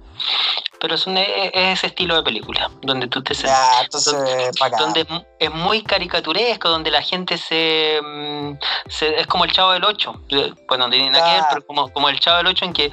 pero 0.81 0.95
es, 0.97 1.07
un, 1.07 1.17
es 1.17 1.51
ese 1.55 1.87
estilo 1.89 2.15
de 2.15 2.23
película, 2.23 2.71
donde 2.83 3.09
tú 3.09 3.23
te 3.23 3.33
Ya, 3.35 3.81
entonces, 3.83 4.15
bacán. 4.61 4.79
donde 4.79 5.01
es 5.01 5.09
mu- 5.11 5.25
es 5.41 5.51
muy 5.51 5.83
caricaturesco, 5.83 6.69
donde 6.69 6.91
la 6.91 7.01
gente 7.03 7.39
se, 7.39 8.01
mm, 8.03 8.59
se- 8.89 9.19
es 9.19 9.27
como 9.27 9.45
el 9.47 9.53
Chavo 9.53 9.73
del 9.73 9.83
8, 9.85 10.13
bueno, 10.69 10.85
no 10.87 10.91
tiene 10.91 11.11
nada 11.11 11.25
que 11.25 11.33
ver, 11.37 11.45
pero 11.49 11.67
como, 11.67 11.91
como 11.93 12.09
el 12.11 12.21
Chavo 12.21 12.37
del 12.39 12.49
8 12.49 12.67
en 12.67 12.73
que 12.75 12.91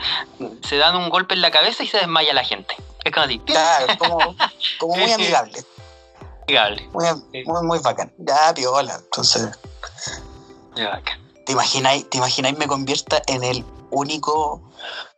se 0.64 0.78
dan 0.78 0.96
un 0.96 1.10
golpe 1.10 1.34
en 1.36 1.42
la 1.42 1.52
cabeza 1.52 1.84
y 1.84 1.88
se 1.88 1.98
desmaya 1.98 2.34
la 2.34 2.44
gente. 2.46 2.76
Es 3.04 3.12
como 3.12 3.26
así, 3.26 3.40
Claro, 3.40 3.88
como, 4.00 4.36
como 4.80 4.96
muy 4.96 5.12
amigable. 5.12 5.60
Amigable. 6.58 6.90
Muy, 6.94 7.06
Sí. 7.32 7.44
muy, 7.46 7.64
muy 7.64 7.80
bacán. 7.80 8.14
Ya, 8.18 8.54
piola. 8.54 8.96
Entonces, 8.96 9.50
Ya, 10.76 10.90
bacán. 10.90 11.20
¿te 11.46 11.52
imagináis, 11.54 12.10
¿te 12.10 12.18
imagináis 12.18 12.58
me 12.58 12.68
convierta 12.68 13.22
en 13.28 13.44
el 13.44 13.66
único 13.90 14.62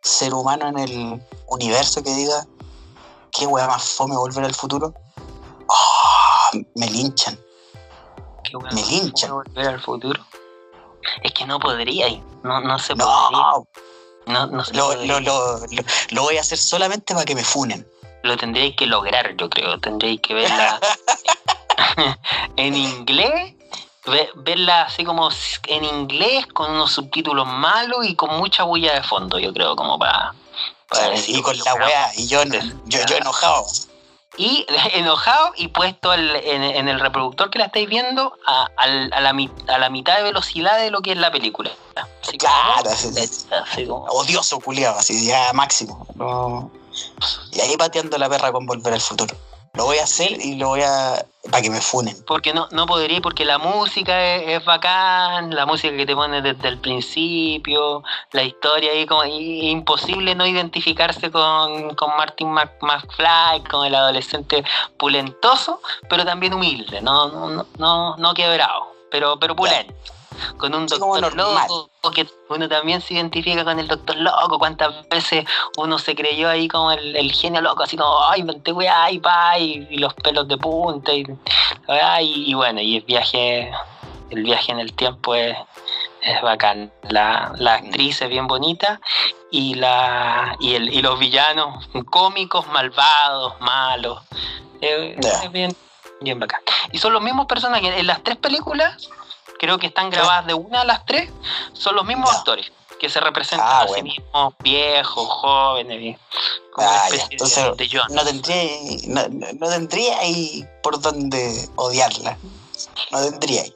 ser 0.02 0.34
humano 0.34 0.68
en 0.68 0.80
el 0.80 1.22
universo 1.48 2.04
que 2.04 2.14
diga 2.14 2.46
qué 3.32 3.46
weá 3.48 3.68
más 3.68 3.84
fome 3.84 4.16
volver 4.16 4.44
al 4.46 4.54
futuro? 4.56 4.94
Oh, 5.68 6.58
me 6.76 6.88
linchan. 6.90 7.40
Qué. 8.44 8.58
Me 8.74 8.84
linchan. 8.84 9.30
¿Puedo 9.30 9.44
volver 9.44 9.68
al 9.68 9.82
futuro? 9.82 10.26
Es 11.22 11.34
que 11.34 11.46
no 11.46 11.60
podría, 11.60 12.08
no, 12.44 12.62
no 12.62 12.80
se 12.80 12.96
podría. 12.96 13.08
No, 13.32 13.68
No, 14.26 14.48
no 14.48 14.64
se 14.66 14.74
lo, 14.74 14.88
podría. 14.88 15.06
lo, 15.06 15.20
lo, 15.20 15.58
lo, 15.60 15.84
lo 16.12 16.22
voy 16.24 16.38
a 16.38 16.42
hacer 16.42 16.58
solamente 16.58 17.14
para 17.14 17.26
que 17.26 17.36
me 17.36 17.44
funen. 17.44 17.88
Lo 18.24 18.38
tendréis 18.38 18.76
que 18.76 18.86
lograr, 18.88 19.36
yo 19.38 19.50
creo. 19.50 19.78
Tendréis 19.80 20.20
que 20.22 20.34
verla 20.34 20.80
en 22.56 22.76
inglés, 22.76 23.54
ve- 24.06 24.30
verla 24.36 24.84
así 24.84 25.04
como 25.04 25.30
en 25.68 25.84
inglés, 25.84 26.48
con 26.48 26.72
unos 26.72 26.92
subtítulos 26.92 27.46
malos 27.48 28.06
y 28.08 28.16
con 28.16 28.38
mucha 28.38 28.64
bulla 28.64 28.94
de 28.94 29.04
fondo, 29.04 29.40
yo 29.40 29.54
creo, 29.54 29.76
como 29.76 30.00
para, 30.00 30.34
para 30.90 31.10
decir, 31.10 31.38
y 31.38 31.42
con 31.42 31.52
"Oye, 31.52 31.62
la 31.66 31.74
weón". 31.76 31.88
weá, 31.88 32.12
y 32.16 32.28
yo, 32.28 32.44
yo, 32.86 33.00
yo 33.06 33.16
enojado. 33.18 33.66
Y 34.36 34.66
enojado 34.94 35.52
y 35.58 35.68
puesto 35.68 36.14
el- 36.14 36.36
en, 36.38 36.64
en 36.64 36.88
el 36.88 37.00
reproductor 37.00 37.50
que 37.50 37.60
la 37.60 37.66
estáis 37.66 37.88
viendo 37.90 38.36
a, 38.48 38.68
a 38.78 38.88
la, 38.88 39.18
a 39.18 39.78
la 39.78 39.90
mitad 39.90 40.16
de 40.18 40.24
velocidad 40.24 40.78
de 40.80 40.90
lo 40.92 41.02
que 41.02 41.12
es 41.12 41.18
la 41.18 41.32
película. 41.32 41.72
Así 42.24 42.38
como, 42.38 42.52
Claro, 42.52 42.90
así- 42.90 43.48
así 43.70 43.86
como- 43.86 44.06
odioso 44.06 44.60
culiado, 44.60 44.98
así 44.98 45.28
ya 45.28 45.52
máximo. 45.54 46.08
No. 46.16 46.72
Y 47.52 47.60
ahí 47.62 47.76
pateando 47.78 48.18
la 48.18 48.30
perra 48.30 48.52
con 48.52 48.66
volver 48.66 48.94
al 48.94 49.02
futuro. 49.02 49.36
Lo 49.76 49.86
voy 49.86 49.98
a 49.98 50.04
hacer 50.04 50.32
y 50.40 50.54
lo 50.56 50.68
voy 50.68 50.82
a. 50.84 51.26
para 51.50 51.64
que 51.64 51.72
me 51.72 51.82
funen. 51.82 52.16
Porque 52.28 52.54
no, 52.54 52.68
no 52.70 52.86
podría, 52.86 53.20
porque 53.22 53.44
la 53.44 53.58
música 53.58 54.36
es, 54.36 54.60
es 54.60 54.66
bacán, 54.66 55.50
la 55.56 55.66
música 55.66 55.98
que 55.98 56.06
te 56.06 56.14
pone 56.14 56.44
desde 56.44 56.68
el 56.68 56.78
principio, 56.80 58.04
la 58.34 58.44
historia 58.44 58.92
ahí 58.92 59.08
como 59.08 59.26
y- 59.26 59.70
imposible 59.72 60.36
no 60.36 60.46
identificarse 60.46 61.32
con, 61.32 61.96
con 61.96 62.16
Martin 62.16 62.50
Mc- 62.54 62.78
McFly, 62.82 63.64
con 63.68 63.84
el 63.88 63.96
adolescente 63.96 64.64
pulentoso, 64.98 65.82
pero 66.08 66.24
también 66.24 66.54
humilde, 66.54 67.02
no, 67.02 67.30
no, 67.30 67.50
no, 67.50 67.66
no, 67.80 68.16
no 68.18 68.34
quebrado, 68.36 68.94
pero, 69.10 69.40
pero 69.40 69.56
pulento. 69.56 69.94
Con 70.58 70.74
un 70.76 70.88
doctor 70.88 71.36
loco, 71.36 71.90
que 72.14 72.28
uno 72.50 72.68
también 72.68 73.02
se 73.02 73.14
identifica 73.14 73.64
con 73.64 73.80
el 73.80 73.88
doctor 73.88 74.18
loco, 74.18 74.60
cuántas 74.60 75.08
veces 75.10 75.46
uno 75.78 75.98
se 75.98 76.16
creyó 76.16 76.50
ahí 76.50 76.68
como 76.68 76.92
el, 76.92 77.16
el 77.16 77.32
genio 77.32 77.62
loco, 77.62 77.84
así 77.84 77.98
como, 77.98 78.24
ay, 78.26 78.42
inventé 78.42 78.72
weá, 78.72 79.12
y 79.12 79.20
pa, 79.20 79.58
y, 79.58 79.88
y 79.90 79.98
los 79.98 80.14
pelos 80.14 80.48
de 80.48 80.58
punta, 80.58 81.14
y, 81.14 81.26
y, 82.22 82.52
y 82.52 82.54
bueno, 82.54 82.82
y 82.82 82.98
el 82.98 83.04
viaje, 83.04 83.72
el 84.30 84.44
viaje 84.44 84.72
en 84.72 84.80
el 84.80 84.94
tiempo 84.94 85.36
es, 85.36 85.58
es 86.22 86.42
bacán. 86.42 86.92
La, 87.10 87.54
la 87.58 87.76
actriz 87.76 88.22
es 88.22 88.30
bien 88.30 88.48
bonita 88.48 89.00
y 89.52 89.76
la 89.76 90.56
y, 90.60 90.76
el, 90.76 90.94
y 90.94 91.02
los 91.02 91.20
villanos 91.20 91.88
cómicos, 92.10 92.68
malvados, 92.68 93.60
malos. 93.60 94.22
Eh. 94.82 95.16
Es 95.44 95.52
bien, 95.52 95.76
bien 96.22 96.40
bacán. 96.40 96.62
Y 96.92 96.98
son 96.98 97.14
los 97.14 97.22
mismos 97.22 97.46
personajes 97.46 97.94
en 97.98 98.08
las 98.08 98.24
tres 98.24 98.38
películas, 98.38 99.10
creo 99.64 99.78
que 99.80 99.88
están 99.88 100.10
grabadas 100.10 100.46
de 100.46 100.54
una 100.54 100.82
a 100.82 100.84
las 100.84 101.06
tres, 101.06 101.30
son 101.72 101.96
los 101.96 102.04
mismos 102.06 102.30
Ya. 102.30 102.38
actores 102.40 102.70
que 103.00 103.08
se 103.10 103.22
representan 103.22 103.66
Ah, 103.70 103.82
a 103.84 103.88
sí 103.88 104.04
mismos, 104.04 104.54
viejos, 104.62 105.26
jóvenes, 105.26 106.18
como 106.74 106.86
una 106.88 106.98
Ah, 107.02 107.04
especie 107.06 107.28
de- 107.30 107.34
Entonces, 107.36 107.78
de 107.78 107.90
John. 107.90 108.08
no 108.14 108.24
tendría, 108.26 108.64
no, 109.08 109.22
no- 109.30 109.70
tendría 109.70 110.20
ahí 110.20 110.66
por 110.82 111.00
dónde 111.00 111.70
odiarla. 111.78 112.38
No 113.12 113.22
tendría 113.22 113.62
ahí. 113.62 113.74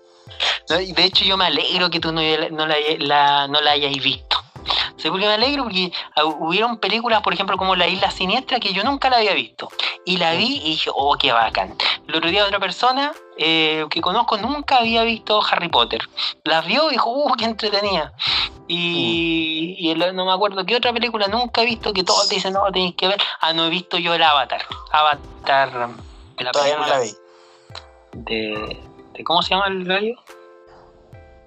No, 0.70 0.76
De 0.76 1.04
hecho, 1.06 1.24
yo 1.24 1.38
me 1.38 1.46
alegro 1.46 1.90
que 1.90 2.02
tú 2.02 2.12
no, 2.12 2.22
no 2.52 2.68
la, 2.68 2.76
la- 3.00 3.48
no 3.48 3.62
la 3.62 3.72
hayáis 3.72 4.04
visto. 4.04 4.42
¿Sabes 4.98 5.12
por 5.12 5.20
qué 5.20 5.26
me 5.28 5.34
alegro? 5.34 5.64
Porque 5.64 5.92
ah, 6.16 6.26
hubieron 6.26 6.78
películas, 6.78 7.22
por 7.22 7.34
ejemplo, 7.34 7.58
como 7.58 7.76
La 7.76 7.88
Isla 7.88 8.12
Siniestra, 8.12 8.60
que 8.60 8.74
yo 8.74 8.84
nunca 8.84 9.10
la 9.10 9.18
había 9.18 9.34
visto. 9.34 9.70
Y 10.06 10.18
la 10.18 10.34
vi 10.34 10.58
y 10.64 10.70
dije, 10.72 10.90
oh, 10.94 11.16
qué 11.18 11.32
bacán. 11.32 11.76
El 12.08 12.16
otro 12.16 12.30
día 12.30 12.46
otra 12.46 12.60
persona 12.60 13.12
eh, 13.38 13.86
que 13.90 14.02
conozco 14.02 14.38
nunca 14.38 14.78
había 14.78 15.04
visto 15.04 15.42
Harry 15.52 15.70
Potter. 15.70 16.02
Las 16.44 16.66
vio 16.66 16.88
y 16.90 16.94
dijo, 16.94 17.10
uh, 17.12 17.34
qué 17.38 17.46
entretenida. 17.46 18.14
Y, 18.70 19.76
y 19.80 19.92
el- 19.92 20.16
no 20.16 20.26
me 20.26 20.32
acuerdo 20.34 20.66
qué 20.66 20.76
otra 20.76 20.92
película 20.94 21.28
nunca 21.28 21.62
he 21.62 21.66
visto 21.66 21.94
que 21.94 22.04
todos 22.04 22.28
te 22.28 22.36
dicen, 22.36 22.54
no, 22.54 22.64
tenéis 22.72 22.96
que 22.96 23.08
ver. 23.08 23.22
Ah, 23.42 23.54
no 23.54 23.66
he 23.66 23.70
visto 23.70 23.98
yo 23.98 24.14
el 24.14 24.24
Avatar. 24.24 24.62
Avatar, 24.92 25.90
de 26.38 26.44
la 26.44 26.52
Todavía 26.52 26.78
no 26.78 26.88
la 26.88 27.00
vi. 27.00 27.12
de, 28.14 28.78
de- 29.14 29.24
¿Cómo 29.24 29.42
se 29.42 29.50
llama 29.52 29.68
el 29.68 29.84
gallo? 29.86 30.16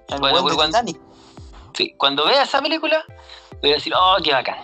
El 0.09 0.19
Bueno, 0.21 0.43
weón 0.43 0.57
de 0.59 0.67
Titanic. 0.67 0.99
Sí, 1.75 1.95
cuando 1.97 2.25
vea 2.27 2.43
esa 2.43 2.61
película, 2.61 3.05
voy 3.61 3.71
a 3.73 3.75
decir, 3.75 3.93
oh, 3.97 4.17
qué 4.23 4.33
bacán. 4.33 4.59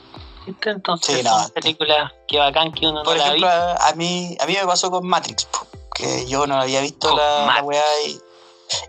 Entonces, 0.64 1.16
Sí, 1.16 1.22
no, 1.24 1.40
son 1.42 1.50
películas, 1.50 2.12
qué 2.28 2.38
bacán 2.38 2.72
que 2.72 2.86
uno 2.86 3.00
no 3.00 3.02
Por 3.04 3.16
la 3.16 3.24
ejemplo, 3.26 3.48
vi. 3.48 3.52
a, 3.80 3.92
mí, 3.96 4.36
a 4.40 4.46
mí 4.46 4.54
me 4.60 4.66
pasó 4.66 4.90
con 4.90 5.06
Matrix, 5.06 5.48
que 5.94 6.26
yo 6.26 6.46
no 6.46 6.60
había 6.60 6.80
visto 6.80 7.08
Con 7.08 7.18
la, 7.18 7.46
la 7.46 7.62
weá 7.62 7.82
y, 8.06 8.20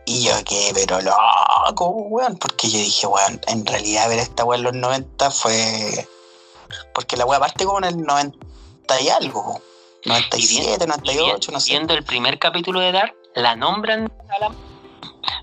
y 0.06 0.24
yo 0.24 0.32
quedé 0.46 0.74
pero 0.86 1.00
loco, 1.02 1.88
weón, 1.88 2.38
porque 2.38 2.70
yo 2.70 2.78
dije, 2.78 3.08
weón, 3.08 3.42
en 3.48 3.66
realidad 3.66 4.08
ver 4.08 4.20
esta 4.20 4.44
weá 4.44 4.58
en 4.60 4.64
los 4.66 4.74
90 4.74 5.32
fue... 5.32 6.08
Porque 6.94 7.18
la 7.18 7.26
weá 7.26 7.40
parte 7.40 7.66
como 7.66 7.80
en 7.80 7.86
el 7.86 8.02
90 8.04 8.38
y 9.02 9.10
algo, 9.10 9.44
po. 9.44 9.62
97, 10.06 10.84
Y 10.84 10.88
98, 10.88 11.52
no 11.52 11.60
sé. 11.60 11.72
Viendo 11.72 11.94
el 11.94 12.04
primer 12.04 12.38
capítulo 12.40 12.80
de 12.80 12.92
Dark, 12.92 13.16
la 13.36 13.56
nombran 13.56 14.12
a 14.30 14.40
la... 14.40 14.52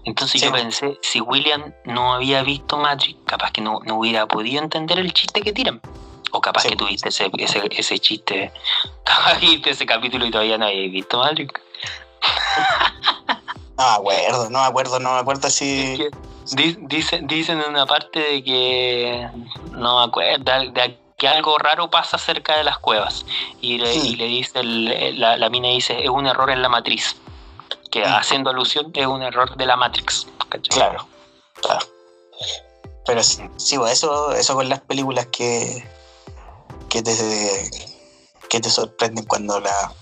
Entonces 0.05 0.41
Sí, 0.41 0.47
yo 0.47 0.53
pensé, 0.53 0.99
si 1.03 1.21
William 1.21 1.73
no 1.85 2.15
había 2.15 2.43
visto 2.43 2.77
Matrix, 2.79 3.19
capaz 3.27 3.51
que 3.53 3.61
no, 3.61 3.81
no 3.85 3.97
hubiera 3.99 4.27
podido 4.27 4.63
entender 4.63 4.99
el 4.99 5.13
chiste 5.13 5.43
que 5.43 5.53
tiran. 5.53 5.83
O 6.33 6.41
capaz 6.41 6.63
Sí. 6.63 6.71
que 6.71 6.77
tuviste 6.77 7.09
ese, 7.11 7.31
ese, 7.39 7.63
ese 7.71 7.99
chiste, 7.99 8.53
capaz 9.05 9.39
que 9.39 9.47
viste 9.47 9.71
ese 9.71 9.87
capítulo 9.87 10.27
y 10.27 10.31
todavía 10.31 10.59
no 10.59 10.67
habías 10.67 10.91
visto 10.93 11.19
Matrix. 11.19 11.53
No 13.77 13.85
me 13.85 13.97
acuerdo, 13.97 14.51
no 14.51 14.61
me 14.61 14.67
acuerdo, 14.67 15.01
no 15.01 15.13
me 15.15 15.19
acuerdo 15.19 15.51
si... 15.51 15.99
dicen, 16.87 17.27
dicen 17.27 17.61
en 17.61 17.71
una 17.71 17.87
parte 17.87 18.21
de 18.21 18.45
que 18.45 19.29
no 19.73 19.99
me 19.99 20.05
acuerdo, 20.05 20.45
de, 20.45 20.71
de 20.71 21.01
que 21.19 21.27
algo 21.27 21.59
raro 21.59 21.91
pasa 21.91 22.17
cerca 22.17 22.57
de 22.57 22.63
las 22.63 22.79
cuevas. 22.79 23.27
Y 23.61 23.79
le, 23.79 23.93
Sí. 23.93 24.11
y 24.13 24.17
le 24.17 24.27
dice, 24.27 24.61
el- 24.61 25.19
la, 25.21 25.37
la 25.37 25.51
mina 25.51 25.69
dice, 25.69 26.03
es 26.05 26.09
un 26.09 26.27
error 26.27 26.51
en 26.51 26.63
la 26.63 26.69
matriz. 26.69 27.17
Que 27.95 28.05
haciendo 28.05 28.51
alusión 28.51 28.91
es 28.93 29.07
un 29.07 29.23
error 29.23 29.57
de 29.57 29.67
la 29.67 29.77
Matrix. 29.77 30.27
¿cachai? 30.49 30.77
Claro, 30.77 31.07
claro. 31.63 31.87
Pero 33.07 33.23
sí, 33.23 33.49
sí, 33.57 33.79
pues, 33.79 33.93
eso, 33.93 34.33
eso 34.33 34.57
con 34.57 34.69
las 34.69 34.81
películas 34.81 35.29
que, 35.29 35.89
que 36.91 37.05
te 37.05 37.71
que 38.51 38.61
te 38.61 38.69
sorprenden 38.69 39.25
cuando 39.27 39.61
la 39.61 39.93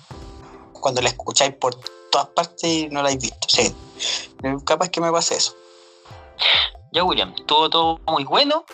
cuando 0.73 1.03
la 1.03 1.11
escucháis 1.11 1.55
por 1.57 1.75
todas 2.11 2.29
partes 2.29 2.65
y 2.65 2.89
no 2.89 3.03
la 3.03 3.11
habéis 3.11 3.25
visto. 3.25 3.47
Sí. 3.51 3.75
Capaz 4.65 4.89
que 4.89 5.03
me 5.03 5.13
pase 5.13 5.37
eso. 5.37 5.55
Ya, 6.93 7.05
William, 7.05 7.35
estuvo 7.37 7.69
todo 7.69 8.01
muy 8.07 8.25
bueno, 8.25 8.65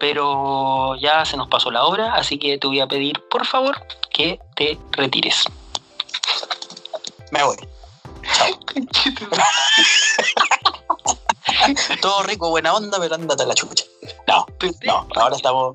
pero 0.00 0.96
ya 0.96 1.26
se 1.26 1.36
nos 1.36 1.48
pasó 1.48 1.70
la 1.70 1.84
hora, 1.84 2.14
así 2.14 2.38
que 2.38 2.56
te 2.56 2.66
voy 2.66 2.80
a 2.80 2.86
pedir, 2.86 3.22
por 3.28 3.44
favor, 3.44 3.86
que 4.10 4.40
te 4.56 4.78
retires. 4.92 5.44
Me 7.30 7.44
voy. 7.44 7.56
Todo 12.00 12.22
rico, 12.22 12.48
buena 12.50 12.74
onda, 12.74 12.98
pero 12.98 13.14
ándate 13.14 13.42
a 13.42 13.46
la 13.46 13.54
chucha. 13.54 13.84
No, 14.26 14.46
no, 14.84 15.06
ahora 15.16 15.36
estamos. 15.36 15.74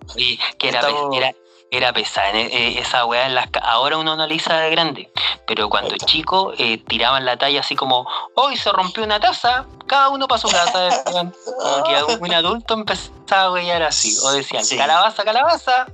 Que 0.57 0.69
era, 0.69 0.79
Estamos- 0.79 1.15
era, 1.15 1.33
era 1.71 1.93
pesada. 1.93 2.31
eh, 2.31 2.49
eh, 2.51 2.79
esa 2.79 3.05
weá 3.05 3.25
en 3.27 3.35
las 3.35 3.47
ahora 3.61 3.97
uno 3.97 4.13
analiza 4.13 4.57
de 4.57 4.69
grande. 4.71 5.11
Pero 5.45 5.69
cuando 5.69 5.91
Exacto. 5.93 6.11
chico 6.11 6.53
eh, 6.57 6.77
tiraban 6.87 7.25
la 7.25 7.37
talla 7.37 7.59
así 7.61 7.75
como, 7.75 8.07
hoy 8.35 8.57
se 8.57 8.71
rompió 8.71 9.03
una 9.03 9.19
taza, 9.19 9.65
cada 9.85 10.09
uno 10.09 10.27
para 10.27 10.41
su 10.41 10.49
casa. 10.49 11.03
un 12.19 12.33
adulto 12.33 12.73
empezaba 12.73 13.43
a 13.43 13.51
huellar 13.51 13.83
así. 13.83 14.15
O 14.23 14.31
decían, 14.31 14.65
Sí. 14.65 14.77
calabaza, 14.77 15.23
calabaza. 15.23 15.87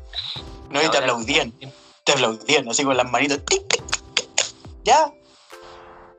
No, 0.69 0.81
y 0.81 0.89
te 0.89 0.97
aplaudían. 0.97 1.53
Te 2.03 2.11
aplaudían, 2.13 2.67
así 2.69 2.83
con 2.83 2.97
las 2.97 3.09
manitos. 3.09 3.39
tic, 3.45 3.67
tic, 3.67 3.83
tic, 4.15 4.35
tic. 4.35 4.45
¿Ya? 4.83 5.11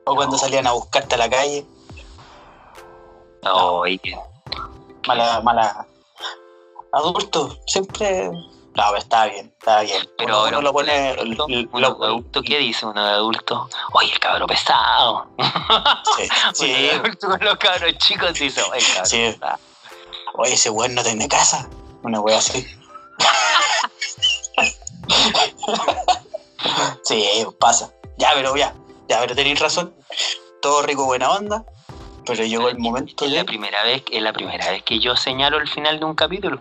O 0.05 0.15
cuando 0.15 0.35
No. 0.35 0.39
salían 0.39 0.67
a 0.67 0.73
buscarte 0.73 1.15
a 1.15 1.17
la 1.17 1.29
calle. 1.29 1.65
Oye, 3.51 3.99
Mala, 5.07 5.39
mala. 5.41 5.85
Adultos, 6.91 7.59
siempre 7.67 8.29
No, 8.31 8.83
pero 8.87 8.97
está 8.97 9.25
bien, 9.27 9.53
está 9.59 9.81
bien. 9.81 10.09
Pero 10.17 10.39
uno, 10.41 10.47
uno 10.49 10.61
lo 10.61 10.73
pone. 10.73 11.09
adulto, 11.09 11.45
lo- 11.47 11.69
uno 11.71 11.79
lo- 11.79 11.95
de 11.95 12.05
adulto, 12.07 12.41
¿qué 12.41 12.57
dice 12.57 12.85
uno 12.85 13.05
de 13.05 13.11
adulto? 13.11 13.69
Oye, 13.93 14.11
el 14.11 14.19
cabro 14.19 14.47
pesado. 14.47 15.27
sí, 16.17 16.27
sí, 16.53 16.89
adulto 16.89 17.29
con 17.29 17.39
los 17.39 17.57
cabros 17.57 17.93
chicos 17.99 18.33
dice, 18.33 18.61
oye, 18.63 18.79
el 18.79 18.87
cabro 18.93 19.05
Sí. 19.05 19.17
pesado. 19.31 19.59
Oye, 20.37 20.53
ese 20.53 20.69
weón 20.69 20.95
no 20.95 21.03
tiene 21.03 21.27
casa. 21.29 21.69
Una 22.03 22.19
wea 22.19 22.37
así. 22.39 22.65
sí, 27.03 27.45
pasa. 27.59 27.91
Ya, 28.17 28.31
pero 28.33 28.55
ya. 28.55 28.73
Ya, 29.07 29.19
pero 29.19 29.35
tenéis 29.35 29.59
razón. 29.59 29.93
Todo 30.61 30.81
rico, 30.81 31.05
buena 31.05 31.31
onda. 31.31 31.63
Pero 32.25 32.43
llegó 32.43 32.69
el 32.69 32.79
momento 32.79 33.23
Es 33.25 33.31
la 33.31 33.43
primera 33.43 33.83
vez, 33.83 34.03
es 34.11 34.21
la 34.21 34.33
primera 34.33 34.71
vez 34.71 34.81
que 34.83 34.99
yo 34.99 35.15
señalo 35.15 35.57
el 35.57 35.67
final 35.67 35.99
de 35.99 36.05
un 36.05 36.15
capítulo. 36.15 36.59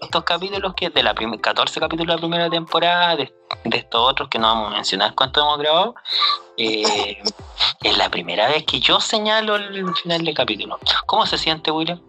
Estos 0.00 0.22
capítulos 0.22 0.74
que 0.76 0.90
de 0.90 1.02
la 1.02 1.14
prim- 1.14 1.38
14 1.40 1.80
capítulos 1.80 2.06
de 2.06 2.14
la 2.14 2.20
primera 2.20 2.48
temporada, 2.50 3.16
de, 3.16 3.34
de 3.64 3.78
estos 3.78 4.08
otros 4.08 4.28
que 4.28 4.38
no 4.38 4.46
vamos 4.46 4.72
a 4.72 4.76
mencionar 4.76 5.14
cuánto 5.16 5.40
hemos 5.40 5.58
grabado, 5.58 5.94
eh, 6.56 7.20
es 7.82 7.98
la 7.98 8.08
primera 8.08 8.48
vez 8.48 8.64
que 8.64 8.78
yo 8.78 9.00
señalo 9.00 9.56
el 9.56 9.92
final 9.96 10.24
del 10.24 10.34
capítulo. 10.34 10.78
¿Cómo 11.06 11.26
se 11.26 11.38
siente, 11.38 11.72
William? 11.72 12.00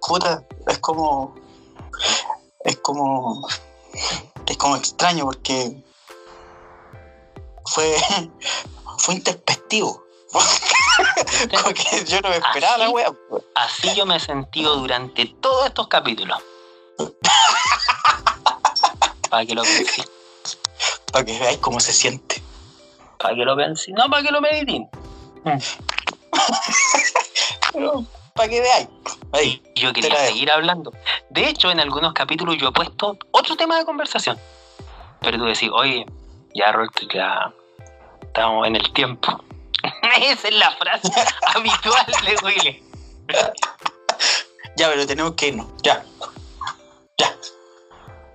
Puta, 0.00 0.42
es 0.68 0.78
como. 0.78 1.34
Es 2.64 2.76
como. 2.78 3.46
Es 4.46 4.56
como 4.56 4.76
extraño 4.76 5.24
porque. 5.24 5.84
Fue. 7.66 7.96
Fue 8.98 9.14
intempestivo. 9.14 10.04
Como 10.32 11.74
que 11.74 12.04
yo 12.04 12.20
no 12.20 12.28
me 12.30 12.36
esperaba 12.36 12.78
la 12.78 12.84
¿Así? 12.84 12.94
wea. 12.94 13.12
Así 13.54 13.94
yo 13.94 14.06
me 14.06 14.16
he 14.16 14.20
sentido 14.20 14.76
durante 14.76 15.26
todos 15.40 15.66
estos 15.66 15.88
capítulos. 15.88 16.38
Para 19.30 19.46
que 19.46 19.54
lo 19.54 19.62
penséis. 19.62 20.08
Para 21.10 21.24
que 21.24 21.38
veáis 21.38 21.58
cómo 21.58 21.80
se 21.80 21.92
siente. 21.92 22.42
Para 23.18 23.34
que 23.34 23.44
lo 23.44 23.56
penséis. 23.56 23.96
No, 23.96 24.08
para 24.10 24.22
que 24.22 24.30
lo. 24.30 24.40
Pero 27.72 28.04
para 28.34 28.48
que 28.48 28.60
veáis. 28.60 28.88
Ahí. 29.32 29.62
Yo 29.74 29.92
quería 29.92 30.10
la 30.10 30.26
seguir 30.26 30.50
hablando. 30.50 30.92
De 31.30 31.48
hecho, 31.48 31.70
en 31.70 31.80
algunos 31.80 32.12
capítulos 32.12 32.56
yo 32.58 32.68
he 32.68 32.72
puesto 32.72 33.18
otro 33.30 33.56
tema 33.56 33.78
de 33.78 33.84
conversación. 33.84 34.38
Pero 35.20 35.38
tú 35.38 35.44
decís, 35.44 35.70
oye, 35.72 36.04
ya, 36.54 36.74
que 36.94 37.06
ya 37.12 37.52
estamos 38.22 38.66
en 38.66 38.76
el 38.76 38.92
tiempo. 38.92 39.42
Esa 40.20 40.48
es 40.48 40.54
la 40.54 40.70
frase 40.72 41.12
habitual 41.54 42.06
de 42.06 42.36
Willy. 42.44 42.82
Ya, 44.76 44.88
pero 44.88 45.06
tenemos 45.06 45.32
que 45.32 45.48
irnos. 45.48 45.66
Ya. 45.82 46.04
Ya. 47.18 47.34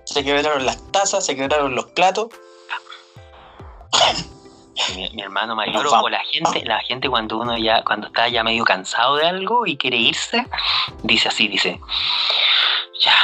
Se 0.04 0.24
quebraron 0.24 0.64
las 0.64 0.90
tazas, 0.92 1.26
se 1.26 1.36
quebraron 1.36 1.74
los 1.74 1.86
platos. 1.86 2.28
Mi, 4.94 5.10
mi 5.10 5.22
hermano 5.22 5.56
mayor 5.56 5.86
o 5.86 6.08
la 6.08 6.20
gente, 6.20 6.64
la 6.64 6.80
gente 6.80 7.08
cuando 7.08 7.38
uno 7.38 7.58
ya, 7.58 7.82
cuando 7.82 8.06
está 8.06 8.28
ya 8.28 8.44
medio 8.44 8.64
cansado 8.64 9.16
de 9.16 9.26
algo 9.26 9.66
y 9.66 9.76
quiere 9.76 9.96
irse, 9.96 10.46
dice 11.02 11.28
así, 11.28 11.48
dice, 11.48 11.80
ya. 13.00 13.16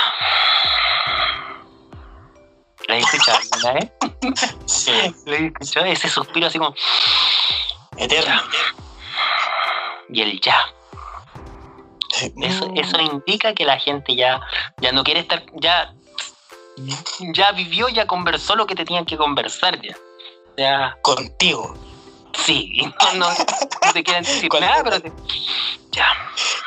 ¿La 2.89 2.97
he 2.97 3.01
escuchado 3.01 3.39
alguna 3.39 3.73
vez? 3.73 3.91
Sí. 4.67 4.93
¿La 5.27 5.37
he 5.37 5.47
escuchado? 5.47 5.87
Ese 5.87 6.09
suspiro 6.09 6.47
así 6.47 6.59
como, 6.59 6.75
Eterno. 7.97 8.41
y 10.09 10.23
el 10.23 10.41
ya. 10.41 10.57
Eso, 12.41 12.71
eso 12.75 13.01
indica 13.01 13.55
que 13.55 13.65
la 13.65 13.79
gente 13.79 14.15
ya, 14.15 14.41
ya 14.79 14.93
no 14.93 15.03
quiere 15.05 15.21
estar, 15.21 15.45
ya, 15.55 15.93
ya 17.35 17.53
vivió, 17.53 17.89
ya 17.89 18.07
conversó 18.07 18.55
lo 18.57 18.67
que 18.67 18.75
te 18.75 18.85
tenían 18.85 19.05
que 19.05 19.17
conversar 19.17 19.81
ya. 19.83 19.97
Ya, 20.57 20.97
Contigo. 21.03 21.75
Sí, 22.45 22.81
no, 22.83 23.13
no, 23.15 23.29
no 23.31 23.93
te 23.93 24.03
quieren 24.03 24.25
decir 24.25 24.51
nada, 24.61 24.83
pero 24.85 25.01
te- 25.01 25.13
ya. 25.93 26.07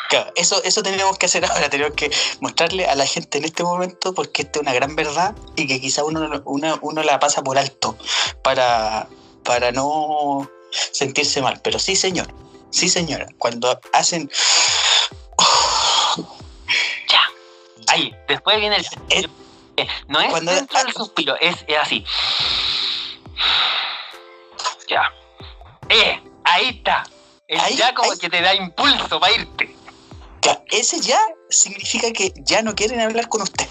Claro, 0.09 0.31
eso, 0.35 0.61
eso 0.63 0.81
tenemos 0.83 1.17
que 1.17 1.25
hacer 1.25 1.43
ahora, 1.45 1.69
tenemos 1.69 1.93
que 1.95 2.09
mostrarle 2.39 2.85
a 2.85 2.95
la 2.95 3.05
gente 3.05 3.37
en 3.39 3.45
este 3.45 3.63
momento 3.63 4.13
porque 4.13 4.43
esta 4.43 4.59
es 4.59 4.61
una 4.61 4.73
gran 4.73 4.95
verdad 4.95 5.35
y 5.57 5.67
que 5.67 5.81
quizá 5.81 6.03
uno, 6.05 6.27
no- 6.27 6.41
una- 6.45 6.77
uno 6.81 7.03
la 7.03 7.19
pasa 7.19 7.43
por 7.43 7.57
alto 7.57 7.97
para, 8.41 9.07
para 9.43 9.71
no 9.71 10.49
sentirse 10.93 11.41
mal. 11.41 11.59
Pero 11.63 11.77
sí, 11.79 11.95
señor, 11.97 12.33
sí, 12.71 12.87
señora, 12.87 13.27
cuando 13.37 13.79
hacen... 13.91 14.31
Ya. 17.09 17.21
Ahí, 17.87 18.15
después 18.27 18.57
viene 18.59 18.77
el 19.09 19.29
No 20.07 20.19
es 20.21 20.29
cuando- 20.31 20.51
dentro 20.53 20.81
del 20.83 20.93
suspiro, 20.93 21.35
es, 21.39 21.55
es 21.67 21.77
así. 21.77 22.05
Ya. 24.87 25.03
Eh, 25.89 26.21
ahí 26.43 26.69
está. 26.69 27.03
El 27.47 27.59
Ahí, 27.59 27.75
ya 27.77 27.93
como 27.93 28.11
ahí. 28.11 28.17
que 28.17 28.29
te 28.29 28.41
da 28.41 28.53
impulso 28.53 29.19
para 29.19 29.33
irte. 29.33 29.75
Ese 30.69 30.99
ya 30.99 31.19
significa 31.49 32.11
que 32.11 32.33
ya 32.37 32.61
no 32.61 32.75
quieren 32.75 32.99
hablar 33.01 33.27
con 33.29 33.41
usted. 33.41 33.67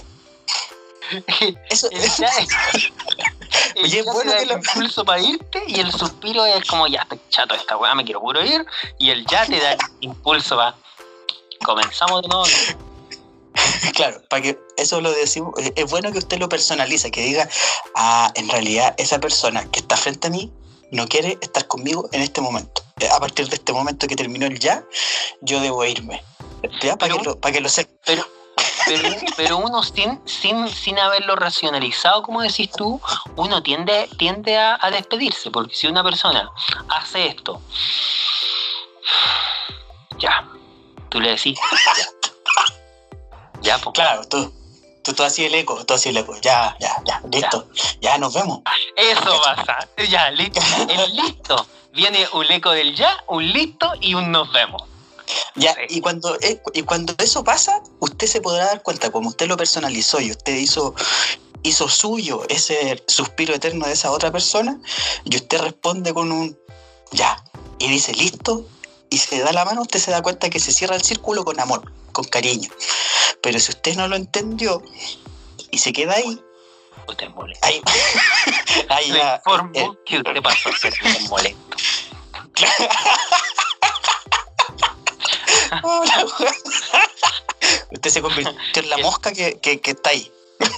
Eso, 1.70 1.88
es, 1.92 2.20
Oye, 3.82 4.00
es 4.00 4.04
bueno 4.04 4.32
te 4.32 4.36
da 4.38 4.38
que 4.38 4.42
el 4.44 4.50
impulso 4.52 5.04
para 5.04 5.20
irte 5.20 5.62
y 5.68 5.78
el 5.78 5.92
suspiro 5.92 6.44
es 6.46 6.66
como 6.66 6.88
ya 6.88 7.02
estoy 7.02 7.20
chato 7.28 7.54
de 7.54 7.60
esta 7.60 7.76
weá, 7.76 7.94
me 7.94 8.04
quiero 8.04 8.20
puro 8.20 8.44
ir. 8.44 8.64
Y 8.98 9.10
el 9.10 9.26
ya 9.26 9.46
te 9.46 9.60
da 9.60 9.72
el 9.72 9.78
impulso 10.00 10.56
para. 10.56 10.74
Comenzamos 11.64 12.22
de 12.22 12.28
nuevo. 12.28 12.44
Claro, 13.94 14.20
para 14.28 14.42
que 14.42 14.58
eso 14.76 15.00
lo 15.00 15.10
decimos, 15.10 15.54
es 15.56 15.90
bueno 15.90 16.12
que 16.12 16.18
usted 16.18 16.38
lo 16.38 16.46
personalice, 16.46 17.10
que 17.10 17.22
diga, 17.22 17.48
ah, 17.94 18.30
en 18.34 18.50
realidad 18.50 18.94
esa 18.98 19.18
persona 19.18 19.64
que 19.70 19.80
está 19.80 19.96
frente 19.96 20.26
a 20.26 20.30
mí 20.30 20.52
no 20.90 21.06
quiere 21.08 21.38
estar 21.40 21.66
conmigo 21.66 22.08
en 22.12 22.22
este 22.22 22.40
momento. 22.40 22.82
Eh, 23.00 23.08
A 23.12 23.20
partir 23.20 23.48
de 23.48 23.56
este 23.56 23.72
momento 23.72 24.06
que 24.06 24.16
terminó 24.16 24.46
el 24.46 24.58
ya, 24.58 24.84
yo 25.40 25.60
debo 25.60 25.84
irme. 25.84 26.22
¿Ya? 26.82 26.96
Para 26.96 27.12
Pero- 27.12 27.18
que 27.18 27.24
lo, 27.30 27.40
para 27.40 27.52
que 27.54 27.60
lo 27.60 27.68
sepa. 27.68 27.92
Pero, 28.04 28.24
pero, 28.86 29.08
pero 29.36 29.56
uno 29.58 29.82
sin, 29.82 30.20
sin, 30.26 30.68
sin 30.68 30.98
haberlo 30.98 31.36
racionalizado, 31.36 32.22
como 32.22 32.40
decís 32.42 32.70
tú, 32.70 33.00
uno 33.36 33.62
tiende, 33.62 34.08
tiende 34.18 34.56
a, 34.56 34.78
a 34.80 34.90
despedirse, 34.90 35.50
porque 35.50 35.74
si 35.74 35.86
una 35.88 36.02
persona 36.02 36.50
hace 36.88 37.26
esto, 37.26 37.60
ya, 40.18 40.48
tú 41.10 41.20
le 41.20 41.30
decís, 41.30 41.58
ya, 43.62 43.70
ya, 43.76 43.78
pues, 43.78 43.94
Claro, 43.94 44.24
tú, 44.28 44.52
tú, 45.06 45.14
tú 45.14 45.22
así 45.22 45.44
el 45.44 45.54
eco, 45.54 45.84
tú 45.86 45.94
así 45.94 46.08
el 46.08 46.16
eco. 46.16 46.34
Ya, 46.42 46.76
ya, 46.80 47.00
ya, 47.06 47.22
listo. 47.30 47.68
Ya, 48.00 48.18
nos 48.18 48.34
vemos. 48.34 48.60
eso 48.96 49.40
pasa, 49.44 49.88
ya, 50.08 50.30
listo, 50.32 50.60
el 50.88 51.16
listo, 51.16 51.66
viene 51.92 52.26
un 52.32 52.50
eco 52.50 52.72
del 52.72 52.94
ya, 52.96 53.22
un 53.28 53.46
listo 53.52 53.92
y 54.00 54.14
un 54.14 54.32
nos 54.32 54.52
vemos. 54.52 54.82
Ya, 55.54 55.74
Sí. 55.74 55.96
y 55.96 56.00
cuando, 56.00 56.36
eh, 56.40 56.60
y 56.74 56.82
cuando 56.82 57.14
eso 57.18 57.42
pasa, 57.44 57.80
usted 58.00 58.26
se 58.26 58.40
podrá 58.40 58.66
dar 58.66 58.82
cuenta, 58.82 59.10
como 59.10 59.28
usted 59.28 59.46
lo 59.46 59.56
personalizó 59.56 60.20
y 60.20 60.30
usted 60.30 60.54
hizo, 60.56 60.94
hizo 61.62 61.88
suyo 61.88 62.42
ese 62.48 63.02
suspiro 63.06 63.54
eterno 63.54 63.86
de 63.86 63.92
esa 63.92 64.10
otra 64.10 64.30
persona, 64.30 64.78
y 65.24 65.36
usted 65.36 65.60
responde 65.60 66.12
con 66.14 66.30
un 66.32 66.56
ya, 67.12 67.42
y 67.78 67.88
dice 67.88 68.12
listo, 68.12 68.66
y 69.10 69.18
se 69.18 69.38
da 69.40 69.52
la 69.52 69.64
mano, 69.64 69.82
usted 69.82 69.98
se 70.00 70.10
da 70.10 70.22
cuenta 70.22 70.50
que 70.50 70.58
se 70.60 70.72
cierra 70.72 70.96
el 70.96 71.02
círculo 71.02 71.44
con 71.44 71.58
amor, 71.60 71.90
con 72.12 72.24
cariño. 72.24 72.70
Pero 73.42 73.58
si 73.60 73.70
usted 73.72 73.94
no 73.96 74.08
lo 74.08 74.16
entendió 74.16 74.82
y 75.70 75.78
se 75.78 75.92
queda 75.92 76.14
ahí, 76.14 76.40
Usted 77.08 77.26
es 77.28 77.34
molesto. 77.34 77.64
ahí, 77.66 77.80
ahí 78.88 79.10
Le 79.12 79.18
ya, 79.18 79.36
informo 79.36 79.70
eh, 79.74 79.88
que 80.04 80.18
usted 80.18 80.42
pasó 80.42 80.70
a 80.70 80.76
ser 80.76 80.94
un 81.04 81.28
molesto. 81.28 81.76
usted 87.92 88.10
se 88.10 88.22
convirtió 88.22 88.82
en 88.82 88.90
la 88.90 88.98
mosca 89.02 89.32
que, 89.32 89.58
que- 89.60 89.80
que 89.80 89.90
está 89.92 90.10
ahí. 90.10 90.30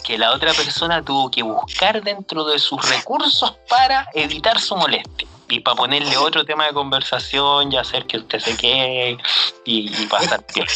que 0.05 0.18
la 0.18 0.32
otra 0.32 0.52
persona 0.55 1.05
tuvo 1.05 1.30
que 1.30 1.42
buscar 1.42 2.02
dentro 2.02 2.44
de 2.44 2.59
sus 2.59 2.86
recursos 2.88 3.55
para 3.68 4.09
evitar 4.14 4.60
su 4.60 4.76
molestia 4.76 5.28
y 5.48 5.60
para 5.60 5.76
ponerle 5.76 6.16
otro 6.16 6.44
tema 6.44 6.66
de 6.66 6.72
conversación 6.72 7.72
y 7.72 7.78
hacer 7.78 8.06
que 8.06 8.18
usted 8.18 8.38
se 8.40 8.56
quede 8.56 9.18
y, 9.64 10.02
y 10.02 10.06
pasar 10.06 10.44
bien. 10.54 10.66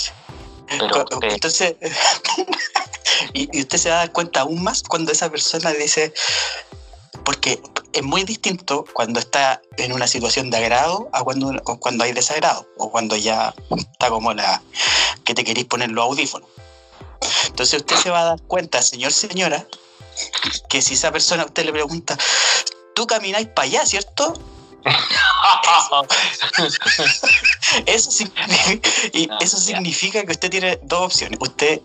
Pero 0.66 1.04
usted, 1.10 1.28
Entonces, 1.28 1.76
y, 3.34 3.56
y 3.56 3.60
usted 3.60 3.78
se 3.78 3.90
va 3.90 3.96
a 3.96 3.98
dar 3.98 4.12
cuenta 4.12 4.40
aún 4.40 4.62
más 4.62 4.82
cuando 4.82 5.12
esa 5.12 5.30
persona 5.30 5.70
dice, 5.72 6.14
porque 7.24 7.60
es 7.92 8.02
muy 8.02 8.24
distinto 8.24 8.84
cuando 8.92 9.20
está 9.20 9.60
en 9.76 9.92
una 9.92 10.06
situación 10.06 10.50
de 10.50 10.56
agrado 10.56 11.08
a 11.12 11.22
cuando, 11.22 11.52
o 11.64 11.78
cuando 11.78 12.04
hay 12.04 12.12
desagrado, 12.12 12.66
o 12.78 12.90
cuando 12.90 13.16
ya 13.16 13.54
está 13.92 14.08
como 14.08 14.32
la 14.32 14.62
que 15.24 15.34
te 15.34 15.44
queréis 15.44 15.66
poner 15.66 15.90
los 15.90 16.04
audífonos. 16.04 16.48
Entonces 17.46 17.80
usted 17.80 17.96
se 17.96 18.10
va 18.10 18.20
a 18.20 18.24
dar 18.24 18.42
cuenta, 18.42 18.82
señor, 18.82 19.12
señora, 19.12 19.66
que 20.68 20.82
si 20.82 20.94
esa 20.94 21.12
persona 21.12 21.42
a 21.42 21.46
usted 21.46 21.64
le 21.64 21.72
pregunta, 21.72 22.16
tú 22.94 23.06
camináis 23.06 23.48
para 23.48 23.66
allá, 23.66 23.86
¿cierto? 23.86 24.34
Eso 27.86 28.10
significa, 28.10 28.90
y 29.12 29.28
Ah, 29.30 29.38
eso 29.40 29.56
ya. 29.58 29.62
significa 29.64 30.24
que 30.24 30.32
usted 30.32 30.50
tiene 30.50 30.78
dos 30.82 31.02
opciones. 31.02 31.38
Usted 31.40 31.80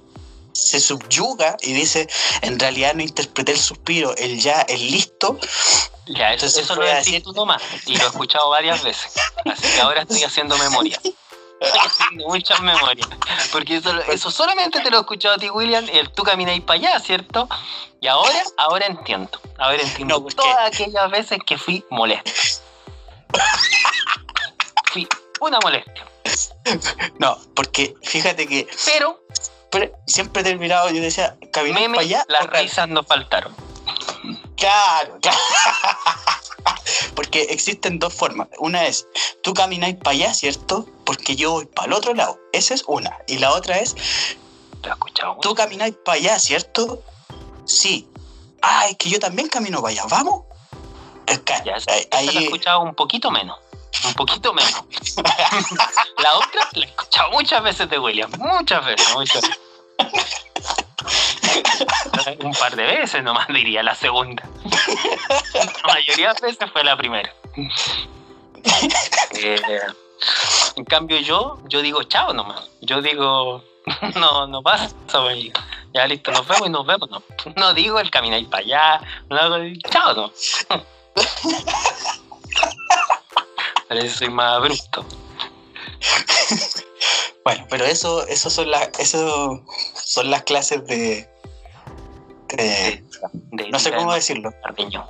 se 0.53 0.79
subyuga 0.79 1.55
y 1.61 1.73
dice, 1.73 2.07
en 2.41 2.59
realidad 2.59 2.93
no 2.95 3.03
interpreté 3.03 3.51
el 3.53 3.59
suspiro, 3.59 4.15
el 4.17 4.39
ya, 4.39 4.61
el 4.61 4.91
listo. 4.91 5.37
Ya, 6.07 6.33
eso, 6.33 6.45
Entonces 6.45 6.63
eso 6.63 6.75
lo 6.75 6.85
decís 6.85 7.05
decir- 7.05 7.23
tú 7.23 7.33
nomás. 7.33 7.61
Y 7.85 7.95
lo 7.97 8.05
he 8.05 8.07
escuchado 8.07 8.49
varias 8.49 8.81
veces. 8.83 9.13
Así 9.45 9.67
que 9.67 9.81
ahora 9.81 10.01
estoy 10.01 10.23
haciendo 10.23 10.57
memoria. 10.57 10.99
Estoy 11.59 11.79
haciendo 11.83 12.27
muchas 12.27 12.61
memorias. 12.61 13.07
Porque 13.51 13.77
eso, 13.77 13.91
eso 14.11 14.31
solamente 14.31 14.79
te 14.81 14.89
lo 14.91 14.97
he 14.97 15.01
escuchado 15.01 15.35
a 15.35 15.37
ti, 15.37 15.49
William. 15.49 15.85
El 15.91 16.11
tú 16.11 16.23
camináis 16.23 16.61
para 16.63 16.79
allá, 16.79 16.99
¿cierto? 16.99 17.47
Y 18.01 18.07
ahora, 18.07 18.43
ahora 18.57 18.85
entiendo. 18.87 19.39
Ahora 19.57 19.81
entiendo 19.81 20.15
No, 20.15 20.21
porque- 20.21 20.35
todas 20.35 20.57
aquellas 20.67 21.09
veces 21.11 21.39
que 21.45 21.57
fui 21.57 21.83
molesto. 21.89 22.31
Fui 24.91 25.07
una 25.41 25.59
molestia. 25.61 26.05
No, 27.19 27.37
porque 27.55 27.95
fíjate 28.03 28.47
que 28.47 28.67
Pero 28.85 29.21
pre- 29.71 29.93
siempre 30.05 30.41
he 30.41 30.45
terminado, 30.45 30.89
yo 30.89 31.01
decía, 31.01 31.37
meme, 31.63 31.89
para 31.95 32.01
allá. 32.01 32.25
las 32.27 32.47
risas 32.49 32.87
no 32.89 33.03
faltaron. 33.03 33.55
Claro, 34.55 35.17
claro. 35.21 35.37
Porque 37.15 37.43
existen 37.43 37.97
dos 37.99 38.13
formas. 38.13 38.47
Una 38.59 38.85
es, 38.85 39.07
tú 39.41 39.53
camináis 39.53 39.95
para 39.95 40.11
allá, 40.11 40.33
¿cierto? 40.33 40.85
Porque 41.05 41.35
yo 41.35 41.51
voy 41.51 41.65
para 41.65 41.87
el 41.87 41.93
otro 41.93 42.13
lado. 42.13 42.39
Esa 42.53 42.73
es 42.73 42.83
una. 42.87 43.17
Y 43.27 43.37
la 43.37 43.51
otra 43.53 43.77
es, 43.79 43.95
tú 45.41 45.55
camináis 45.55 45.95
para 46.03 46.17
allá, 46.17 46.39
¿cierto? 46.39 47.03
Sí. 47.65 48.07
Ah, 48.61 48.87
es 48.89 48.97
que 48.97 49.09
yo 49.09 49.19
también 49.19 49.47
camino 49.47 49.81
para 49.81 49.91
allá. 49.93 50.03
¿Vamos? 50.09 50.43
Ya, 51.65 51.75
ahí- 52.11 52.29
he 52.37 52.43
escuchado 52.45 52.81
un 52.81 52.95
poquito 52.95 53.29
menos. 53.31 53.57
Un 54.05 54.13
poquito 54.13 54.53
menos. 54.53 54.83
la 56.17 56.37
otra 56.37 56.69
la 56.73 56.85
he 56.85 56.89
escuchado 56.89 57.31
muchas 57.31 57.63
veces 57.63 57.89
de 57.89 57.99
William. 57.99 58.31
Muchas 58.37 58.85
veces, 58.85 59.13
muchas 59.15 59.41
veces. 59.41 59.59
Un 62.39 62.53
par 62.53 62.75
de 62.75 62.83
veces 62.83 63.23
nomás 63.23 63.47
diría 63.47 63.81
la 63.83 63.95
segunda. 63.95 64.43
La 65.85 65.93
mayoría 65.93 66.33
de 66.33 66.47
veces 66.47 66.69
fue 66.71 66.83
la 66.83 66.97
primera. 66.97 67.33
Eh, 69.39 69.61
en 70.75 70.83
cambio 70.85 71.19
yo, 71.19 71.59
yo 71.69 71.81
digo 71.81 72.03
chao 72.03 72.33
nomás. 72.33 72.69
Yo 72.81 73.01
digo, 73.01 73.63
no, 74.15 74.47
no 74.47 74.61
pasa. 74.63 74.89
Ya 75.93 76.07
listo, 76.07 76.31
nos 76.31 76.47
vemos 76.47 76.67
y 76.67 76.71
nos 76.71 76.85
vemos. 76.85 77.09
No, 77.09 77.21
no 77.55 77.73
digo 77.73 77.99
el 77.99 78.09
caminar 78.09 78.43
para 78.49 78.63
allá. 78.63 79.01
No, 79.29 79.37
chao, 79.89 80.13
no. 80.15 80.31
Parece 83.87 84.07
que 84.07 84.13
soy 84.13 84.29
más 84.29 84.55
abrupto. 84.57 85.05
Bueno, 87.43 87.65
pero 87.69 87.85
eso, 87.85 88.25
eso 88.27 88.49
son 88.49 88.69
las, 88.71 88.89
eso 88.99 89.63
son 90.03 90.29
las 90.29 90.43
clases 90.43 90.85
de, 90.85 91.27
de- 92.49 93.03
De 93.33 93.69
no 93.69 93.79
sé 93.79 93.93
cómo 93.95 94.13
decirlo. 94.13 94.51
norteño. 94.65 95.07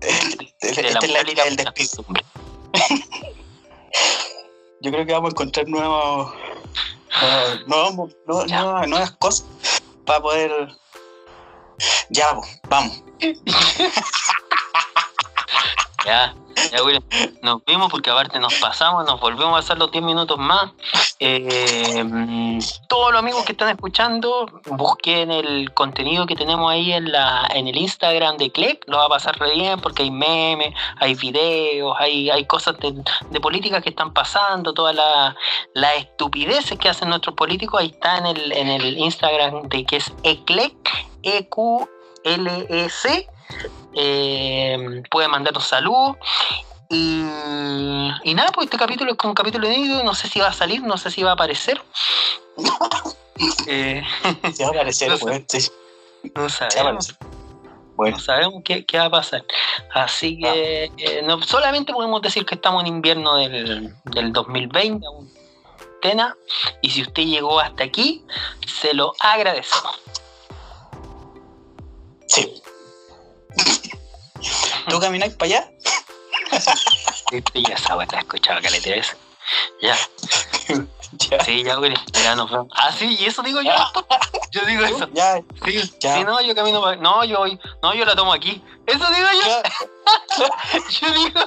Esta 0.00 0.36
De 0.60 0.70
es 1.06 1.10
la 1.12 1.20
ética 1.20 1.44
del 1.44 1.56
despido. 1.56 2.04
Yo 4.82 4.90
creo 4.92 5.04
que 5.04 5.12
vamos 5.12 5.30
a 5.30 5.32
encontrar 5.32 5.68
nuevos, 5.68 6.32
nuevas, 7.66 8.88
nuevas 8.88 9.10
cosas 9.18 9.46
para 10.06 10.22
poder. 10.22 10.68
Ya, 12.10 12.34
pues, 12.34 12.60
vamos. 12.68 13.02
Ya, 16.04 16.34
ya, 16.72 16.82
William. 16.82 17.02
Nos 17.42 17.64
vimos 17.64 17.90
porque 17.90 18.10
aparte 18.10 18.38
nos 18.38 18.54
pasamos, 18.54 19.04
nos 19.04 19.20
volvemos 19.20 19.54
a 19.56 19.58
hacer 19.58 19.78
los 19.78 19.90
10 19.90 20.02
minutos 20.04 20.38
más. 20.38 20.72
Eh, 21.18 22.58
todos 22.88 23.12
los 23.12 23.18
amigos 23.18 23.44
que 23.44 23.52
están 23.52 23.68
escuchando, 23.68 24.46
busquen 24.66 25.30
el 25.30 25.72
contenido 25.74 26.26
que 26.26 26.34
tenemos 26.34 26.70
ahí 26.70 26.92
en 26.92 27.12
la 27.12 27.46
en 27.54 27.68
el 27.68 27.76
Instagram 27.76 28.38
de 28.38 28.50
Clec, 28.50 28.84
lo 28.86 28.96
va 28.98 29.04
a 29.04 29.08
pasar 29.08 29.38
re 29.38 29.52
bien 29.52 29.80
porque 29.80 30.02
hay 30.04 30.10
memes, 30.10 30.74
hay 30.98 31.14
videos, 31.14 31.94
hay, 31.98 32.30
hay 32.30 32.46
cosas 32.46 32.78
de, 32.78 32.94
de 33.30 33.40
política 33.40 33.82
que 33.82 33.90
están 33.90 34.14
pasando, 34.14 34.72
todas 34.72 34.96
las 35.74 35.96
estupideces 35.96 36.78
que 36.78 36.88
hacen 36.88 37.10
nuestros 37.10 37.34
políticos, 37.34 37.80
ahí 37.80 37.88
está 37.88 38.18
en 38.18 38.26
el, 38.26 38.52
en 38.52 38.68
el 38.68 38.98
Instagram 38.98 39.68
de 39.68 39.84
que 39.84 39.96
es 39.96 40.12
Eclec, 40.22 40.74
E 41.22 41.38
E-Q-L-E-C. 41.38 43.28
Eh, 43.94 45.02
puede 45.10 45.28
mandarnos 45.28 45.66
saludos. 45.66 46.16
Y, 46.88 47.20
y 48.24 48.34
nada, 48.34 48.50
pues 48.52 48.66
este 48.66 48.76
capítulo 48.76 49.12
es 49.12 49.16
como 49.16 49.30
un 49.30 49.34
capítulo 49.34 49.66
inédito. 49.66 50.02
No 50.02 50.14
sé 50.14 50.28
si 50.28 50.40
va 50.40 50.48
a 50.48 50.52
salir, 50.52 50.82
no 50.82 50.98
sé 50.98 51.10
si 51.10 51.22
va 51.22 51.30
a 51.30 51.34
aparecer. 51.34 51.80
Eh, 53.66 54.02
Se 54.52 54.64
va 54.64 54.70
a 54.70 54.72
aparecer, 54.72 55.08
No 55.08 55.16
weón, 55.16 55.44
sí, 55.48 55.70
no 56.34 56.48
sabemos. 56.48 57.14
Bueno, 57.96 58.16
no 58.16 58.22
sabemos 58.22 58.62
qué, 58.64 58.84
qué 58.84 58.98
va 58.98 59.04
a 59.06 59.10
pasar. 59.10 59.44
Así 59.94 60.38
que 60.38 60.90
eh, 60.96 61.22
no, 61.22 61.42
solamente 61.42 61.92
podemos 61.92 62.22
decir 62.22 62.44
que 62.44 62.54
estamos 62.54 62.82
en 62.82 62.88
invierno 62.88 63.36
del, 63.36 63.94
del 64.04 64.32
2020, 64.32 65.06
aún 65.06 65.30
Tena, 66.00 66.34
y 66.80 66.90
si 66.90 67.02
usted 67.02 67.24
llegó 67.24 67.60
hasta 67.60 67.84
aquí, 67.84 68.24
se 68.66 68.94
lo 68.94 69.12
agradecemos. 69.20 70.00
sí. 72.26 72.62
¿Tú 74.88 75.00
camináis 75.00 75.34
para 75.34 75.46
allá? 75.46 75.70
Ya 77.54 77.74
esa 77.74 77.96
la 77.96 78.04
he 78.04 78.18
escuchado 78.18 78.60
caleta 78.60 78.90
veces. 78.90 79.16
Ya. 79.80 79.96
Ya. 81.28 81.44
Sí, 81.44 81.64
ya, 81.64 81.78
Willy, 81.78 81.96
ya 82.12 82.36
nos 82.36 82.50
vemos. 82.50 82.68
Ah, 82.76 82.92
sí, 82.92 83.16
y 83.18 83.24
eso 83.24 83.42
digo 83.42 83.60
yo. 83.60 83.72
Yo 84.52 84.62
digo 84.62 84.84
eso. 84.84 85.08
Ya, 85.12 85.40
Sí, 85.64 85.80
Ya. 86.00 86.16
sí, 86.16 86.24
no, 86.24 86.40
yo 86.40 86.54
camino 86.56 86.80
para. 86.80 86.96
No, 86.96 87.22
yo 87.24 87.38
voy. 87.38 87.58
No, 87.82 87.94
yo 87.94 88.04
la 88.04 88.16
tomo 88.16 88.32
aquí. 88.32 88.62
Eso 88.86 89.04
digo 89.10 89.28
yo. 89.44 90.48
Yo 91.00 91.12
digo. 91.12 91.40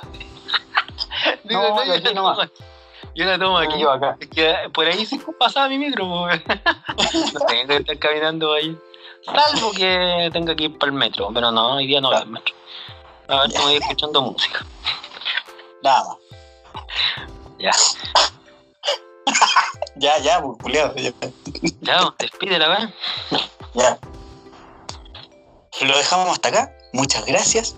digo, 1.44 1.62
No, 1.62 1.76
no, 1.76 1.84
yo 1.86 1.96
la 1.96 2.14
tomo 2.14 2.30
aquí. 2.30 2.64
Yo 3.16 3.26
la 3.26 3.38
tomo 3.38 3.58
aquí. 3.58 3.80
Yo 3.80 3.92
acá. 3.92 4.18
Es 4.22 4.30
que 4.30 4.56
por 4.74 4.86
ahí 4.86 5.06
sí 5.06 5.20
pasaba 5.38 5.68
mi 5.68 5.78
micro. 5.78 6.06
po. 6.06 6.28
no 6.28 7.46
tengo 7.48 7.68
que 7.68 7.76
estar 7.76 8.00
caminando 8.00 8.54
ahí. 8.54 8.78
Salvo 9.26 9.72
que 9.72 10.30
tenga 10.32 10.56
que 10.56 10.66
ir 10.66 10.78
para 10.78 10.92
el 10.92 10.98
metro. 10.98 11.30
Pero 11.34 11.52
no, 11.52 11.76
hoy 11.76 11.88
día 11.88 12.00
no 12.00 12.10
voy 12.10 12.18
al 12.18 12.28
metro. 12.28 12.56
A 13.34 13.42
ver, 13.42 13.48
estoy 13.52 13.76
escuchando 13.78 14.22
música. 14.22 14.66
Nada. 15.84 16.18
Ya. 17.60 17.72
Ya, 19.96 20.18
ya, 20.20 20.42
pues, 20.42 20.58
culiao, 20.60 20.94
ya. 20.96 21.12
Ya, 21.82 22.14
despídela, 22.18 22.68
¿verdad? 22.68 22.94
Ya. 23.76 24.00
Lo 25.82 25.96
dejamos 25.98 26.30
hasta 26.30 26.50
acá. 26.50 26.76
Muchas 26.94 27.24
gracias. 27.26 27.76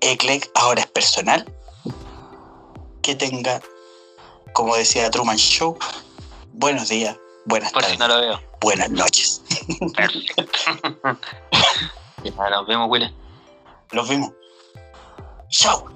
Eclec 0.00 0.48
ahora 0.54 0.82
es 0.82 0.86
personal. 0.86 1.52
Que 3.02 3.16
tenga, 3.16 3.60
como 4.52 4.76
decía 4.76 5.10
Truman 5.10 5.36
Show, 5.36 5.76
buenos 6.52 6.88
días, 6.88 7.16
buenas 7.44 7.72
Por 7.72 7.82
si 7.82 7.96
tardes, 7.96 7.98
no 7.98 8.08
lo 8.08 8.20
veo. 8.20 8.40
buenas 8.60 8.90
noches. 8.90 9.42
Perfecto. 9.96 10.44
ya, 12.22 12.50
nos 12.50 12.66
vemos, 12.68 12.88
Willy. 12.88 13.12
Nos 13.94 14.08
vemos. 14.08 14.32
Chao. 15.50 15.86